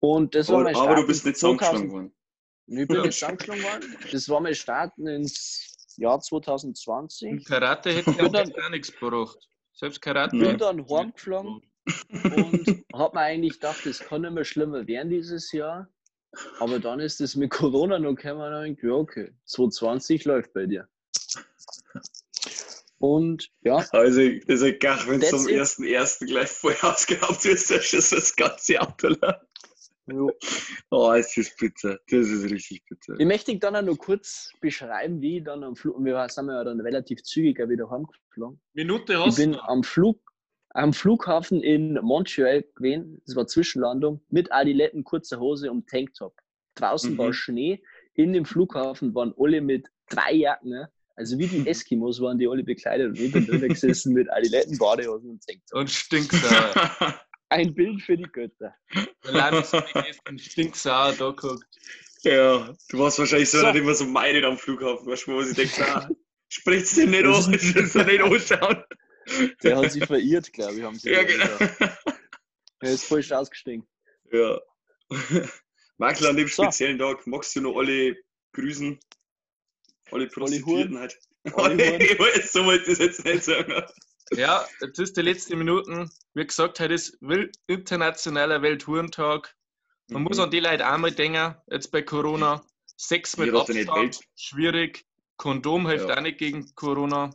Und 0.01 0.35
das 0.35 0.49
war 0.49 0.57
Aber, 0.57 0.65
mein 0.65 0.77
aber 0.77 0.95
du 0.97 1.07
bist 1.07 1.25
in 1.25 1.31
nicht 1.31 1.39
zusammengeschlagen 1.41 1.91
2000 1.91 1.93
worden. 1.93 2.15
Ich 2.67 2.89
bin 2.89 2.97
Ja. 2.97 3.03
nicht 3.03 3.15
zusammengeschlagen 3.19 3.63
worden. 3.63 3.97
Das 4.13 4.29
war 4.29 4.41
mein 4.41 4.55
Start 4.55 4.97
ins 4.99 5.95
Jahr 5.97 6.21
2020. 6.21 7.29
Im 7.29 7.45
Karate 7.45 7.93
hätte 7.93 8.11
ich 8.11 8.17
dann- 8.31 8.51
gar 8.53 8.71
nichts 8.71 8.93
gebracht. 8.93 9.39
Selbst 9.75 10.01
Karate. 10.01 10.37
Ja. 10.37 10.49
bin 10.49 10.59
dann 10.59 10.89
heimgeflogen 10.89 11.63
und 12.13 12.85
hat 12.95 13.15
mir 13.15 13.21
eigentlich 13.21 13.55
gedacht, 13.55 13.85
es 13.87 13.99
kann 13.99 14.23
nicht 14.23 14.33
mehr 14.33 14.45
schlimmer 14.45 14.87
werden 14.87 15.11
dieses 15.11 15.53
Jahr. 15.53 15.89
Aber 16.61 16.79
dann 16.79 17.01
ist 17.01 17.21
es 17.21 17.35
mit 17.35 17.51
Corona 17.51 17.99
noch 17.99 18.15
gekommen 18.15 18.55
und 18.55 18.79
ich 18.79 18.83
ja, 18.83 18.93
okay, 18.93 19.35
2020 19.47 20.25
läuft 20.27 20.53
bei 20.53 20.67
dir. 20.67 20.89
Und 23.01 23.49
ja, 23.63 23.85
Also, 23.93 24.21
das 24.47 24.61
ist 24.61 24.81
gar, 24.81 24.99
wenn 25.09 25.21
du 25.21 25.27
zum 25.27 25.49
ersten 25.49 25.85
ersten 25.85 26.27
gleich 26.27 26.49
voll 26.49 26.75
ausgehabt 26.83 27.45
wirst, 27.47 27.71
dann 27.71 27.81
ist 27.81 28.13
das 28.13 28.37
ganze 28.37 28.79
Auto 28.81 29.09
lang. 29.09 29.37
jo. 30.07 30.31
Oh, 30.91 31.13
es 31.13 31.35
ist 31.37 31.57
bitter. 31.57 31.99
Das 32.11 32.27
ist 32.29 32.51
richtig 32.51 32.85
bitter. 32.87 33.15
ich 33.19 33.27
möchte 33.27 33.57
dann 33.59 33.77
auch 33.77 33.83
noch 33.83 33.97
kurz 33.97 34.51
beschreiben, 34.61 35.21
wie 35.23 35.39
ich 35.39 35.45
dann 35.45 35.65
am 35.65 35.77
Flug, 35.77 35.97
wir 36.05 36.29
sind 36.29 36.49
ja 36.49 36.63
dann 36.63 36.81
relativ 36.81 37.23
zügig 37.23 37.59
auch 37.63 37.69
wieder 37.71 37.89
heimgeflogen. 37.91 38.61
Minute 38.75 39.15
Ich 39.15 39.19
hast 39.19 39.37
bin 39.37 39.53
du. 39.53 39.61
am 39.63 39.83
Flug, 39.83 40.21
am 40.71 40.93
Flughafen 40.93 41.63
in 41.63 41.95
Montreal 42.03 42.65
gewesen, 42.75 43.23
das 43.25 43.35
war 43.35 43.47
Zwischenlandung, 43.47 44.21
mit 44.29 44.53
Adiletten, 44.53 45.05
kurzer 45.05 45.41
Hose 45.41 45.71
und 45.71 45.89
Tanktop. 45.89 46.35
Draußen 46.75 47.15
Mhm. 47.15 47.19
war 47.19 47.33
Schnee, 47.33 47.83
in 48.15 48.33
dem 48.35 48.45
Flughafen 48.45 49.15
waren 49.15 49.33
alle 49.39 49.61
mit 49.63 49.89
drei 50.11 50.35
Jacken, 50.35 50.69
ne? 50.71 50.91
Also 51.21 51.39
wie 51.39 51.47
die 51.47 51.67
Eskimos 51.69 52.19
waren 52.21 52.39
die 52.39 52.49
alle 52.49 52.65
bekleidet 52.65 53.09
und 53.11 53.19
ich 53.21 53.31
bin 53.31 53.47
drinnen 53.47 53.69
gesessen 53.69 54.15
mit 54.15 54.31
Adiletten, 54.33 54.79
Badehosen 54.79 55.31
und 55.33 55.47
Tanktop. 55.47 55.79
Und 55.81 55.91
stinksauer. 55.91 57.21
Ein 57.51 57.75
Bild 57.75 58.01
für 58.01 58.17
die 58.17 58.23
Götter. 58.25 58.75
Der 59.25 59.33
Landesminister 59.33 60.39
stinksauer 60.39 61.13
da 61.19 61.31
guckt. 61.31 61.65
ja, 62.23 62.73
du 62.89 62.99
warst 62.99 63.19
wahrscheinlich 63.19 63.51
so, 63.51 63.59
So. 63.61 63.67
immer 63.69 63.95
so 63.95 64.07
meidet 64.07 64.45
am 64.45 64.57
Flughafen, 64.57 65.07
weißt 65.07 65.27
du, 65.27 65.33
wo 65.33 65.43
sie 65.43 65.55
denkt, 65.55 65.75
na, 65.79 66.09
spricht's 66.49 66.95
den 66.95 67.11
nicht 67.11 67.25
Das 67.27 67.47
an, 67.49 67.55
ich 67.55 67.75
will 67.75 67.87
so 67.87 68.03
nicht 68.03 68.23
anschauen. 68.23 68.85
Der 69.63 69.77
hat 69.77 69.93
sich 69.93 70.05
verirrt, 70.07 70.51
glaube 70.55 70.75
ich, 70.77 70.83
haben 70.83 70.99
sie 70.99 71.11
Ja, 71.11 71.23
genau. 71.23 71.47
Er 72.81 72.93
ist 72.93 73.05
falsch 73.05 73.31
ausgestiegen. 73.31 73.87
Ja. 74.33 74.59
Michael, 75.99 76.27
an 76.29 76.37
dem 76.37 76.49
So. 76.49 76.63
speziellen 76.63 76.99
Tag 76.99 77.27
magst 77.27 77.55
du 77.57 77.61
noch 77.61 77.77
alle 77.77 78.17
grüßen? 78.55 78.99
Alle 80.13 80.27
Prostituierten 80.27 80.99
halt. 80.99 81.19
Alle 81.55 81.99
so 82.51 82.65
wollte 82.65 82.91
ich 82.91 82.99
das 82.99 83.07
jetzt 83.07 83.25
nicht 83.25 83.45
sagen. 83.45 83.83
Ja, 84.33 84.67
jetzt 84.81 84.99
ist 84.99 85.17
die 85.17 85.23
letzte 85.23 85.57
Minuten. 85.57 86.11
Wie 86.35 86.47
gesagt, 86.47 86.79
heute 86.81 86.95
ist 86.95 87.19
internationaler 87.67 88.63
Welthurentag. 88.63 89.57
Man 90.09 90.23
muss 90.23 90.39
an 90.39 90.51
die 90.51 90.61
Leute 90.61 90.87
einmal 90.87 91.13
denken, 91.13 91.57
jetzt 91.71 91.91
bei 91.91 92.03
Corona. 92.03 92.65
Sex 92.97 93.37
mit 93.37 93.55
Abstand, 93.55 94.21
schwierig. 94.37 95.07
Kondom 95.37 95.89
hilft 95.89 96.09
Ja. 96.09 96.19
auch 96.19 96.21
nicht 96.21 96.39
gegen 96.39 96.75
Corona. 96.75 97.31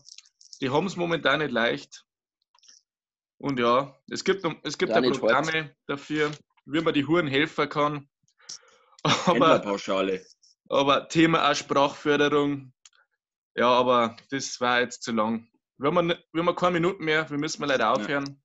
Die 0.61 0.69
haben 0.69 0.85
es 0.85 0.95
momentan 0.95 1.39
nicht 1.39 1.51
leicht. 1.51 2.05
Und 3.37 3.59
ja, 3.59 3.97
es 4.09 4.23
gibt, 4.23 4.45
es 4.63 4.77
gibt 4.77 4.91
Ja, 4.91 5.01
Programme 5.01 5.75
dafür, 5.87 6.31
wie 6.65 6.81
man 6.81 6.93
die 6.93 7.05
Huren 7.05 7.27
helfen 7.27 7.67
kann. 7.67 8.07
Aber, 9.03 9.33
Händlerpauschale. 9.33 10.25
Aber 10.69 11.07
Thema 11.09 11.49
auch 11.49 11.55
Sprachförderung. 11.55 12.73
Ja, 13.55 13.67
aber 13.69 14.17
das 14.31 14.59
war 14.59 14.81
jetzt 14.81 15.03
zu 15.03 15.11
lang. 15.11 15.47
Wir 15.77 15.91
haben, 15.91 16.13
wir 16.33 16.43
haben 16.45 16.55
keine 16.55 16.73
Minuten 16.73 17.03
mehr, 17.03 17.29
wir 17.29 17.37
müssen 17.37 17.61
mal 17.61 17.67
leider 17.67 17.91
aufhören. 17.93 18.41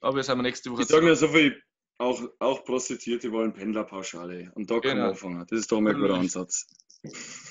Aber 0.00 0.16
wir 0.16 0.22
sind 0.22 0.38
wir 0.38 0.42
nächste 0.42 0.70
Woche 0.70 0.82
Ich 0.82 0.88
sage 0.88 1.06
ja 1.06 1.14
so 1.14 1.28
viel, 1.28 1.60
auch, 1.98 2.20
auch 2.40 2.64
Prostituierte 2.64 3.30
wollen 3.32 3.52
Pendlerpauschale. 3.52 4.50
Und 4.54 4.70
da 4.70 4.74
kann 4.80 4.92
Genau. 4.92 5.00
man 5.02 5.10
anfangen. 5.10 5.46
Das 5.48 5.60
ist 5.60 5.72
doch 5.72 5.80
mal 5.80 5.94
ein 5.94 6.00
guter 6.00 6.14
Mhm. 6.14 6.20
Ansatz. 6.20 6.66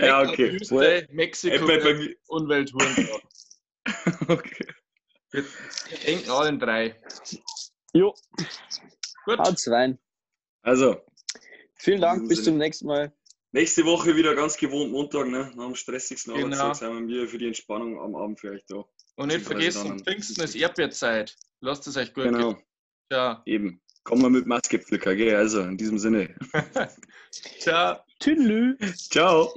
ja, 0.00 0.22
okay. 0.22 0.52
Wüste, 0.52 1.06
Mexiko 1.10 1.64
mir- 1.66 2.16
und 2.26 2.48
Welthurentag. 2.48 3.22
okay. 4.28 4.66
Wir 5.30 5.44
denken 6.06 6.30
allen 6.30 6.58
drei. 6.58 7.00
Jo, 7.92 8.14
Gut, 9.24 9.38
haut's 9.38 9.68
rein. 9.68 9.98
Also, 10.66 11.00
Vielen 11.76 12.00
Dank, 12.00 12.28
bis 12.28 12.42
zum 12.42 12.58
nächsten 12.58 12.86
Mal. 12.88 13.12
nächste 13.52 13.84
Woche 13.84 14.16
wieder 14.16 14.34
ganz 14.34 14.56
gewohnt 14.56 14.90
Montag, 14.90 15.28
ne? 15.28 15.52
Nach 15.54 15.66
dem 15.66 15.76
stressigsten 15.76 16.34
Genau. 16.34 16.56
Arbeitstag 16.56 16.92
sind 16.92 17.06
wir 17.08 17.28
für 17.28 17.38
die 17.38 17.46
Entspannung 17.46 18.00
am 18.00 18.16
Abend 18.16 18.40
für 18.40 18.50
euch 18.50 18.64
da. 18.66 18.84
und 19.14 19.28
nicht 19.28 19.42
vergessen, 19.46 20.02
Pfingsten 20.02 20.42
ist 20.42 20.56
Erdbeerzeit. 20.56 21.36
Lasst 21.60 21.86
es 21.86 21.96
euch 21.96 22.12
gut 22.12 22.24
Genau, 22.24 22.54
gehen. 22.54 22.62
Ciao. 23.12 23.42
eben. 23.46 23.80
Kommen 24.02 24.22
wir 24.22 24.30
mit 24.30 24.46
Maske 24.46 24.78
pflücker, 24.80 25.14
gell? 25.14 25.36
Also, 25.36 25.62
in 25.62 25.76
diesem 25.76 25.98
Sinne. 25.98 26.34
Ciao. 27.60 27.98
Tüdelü. 28.18 28.76
Ciao. 28.96 29.54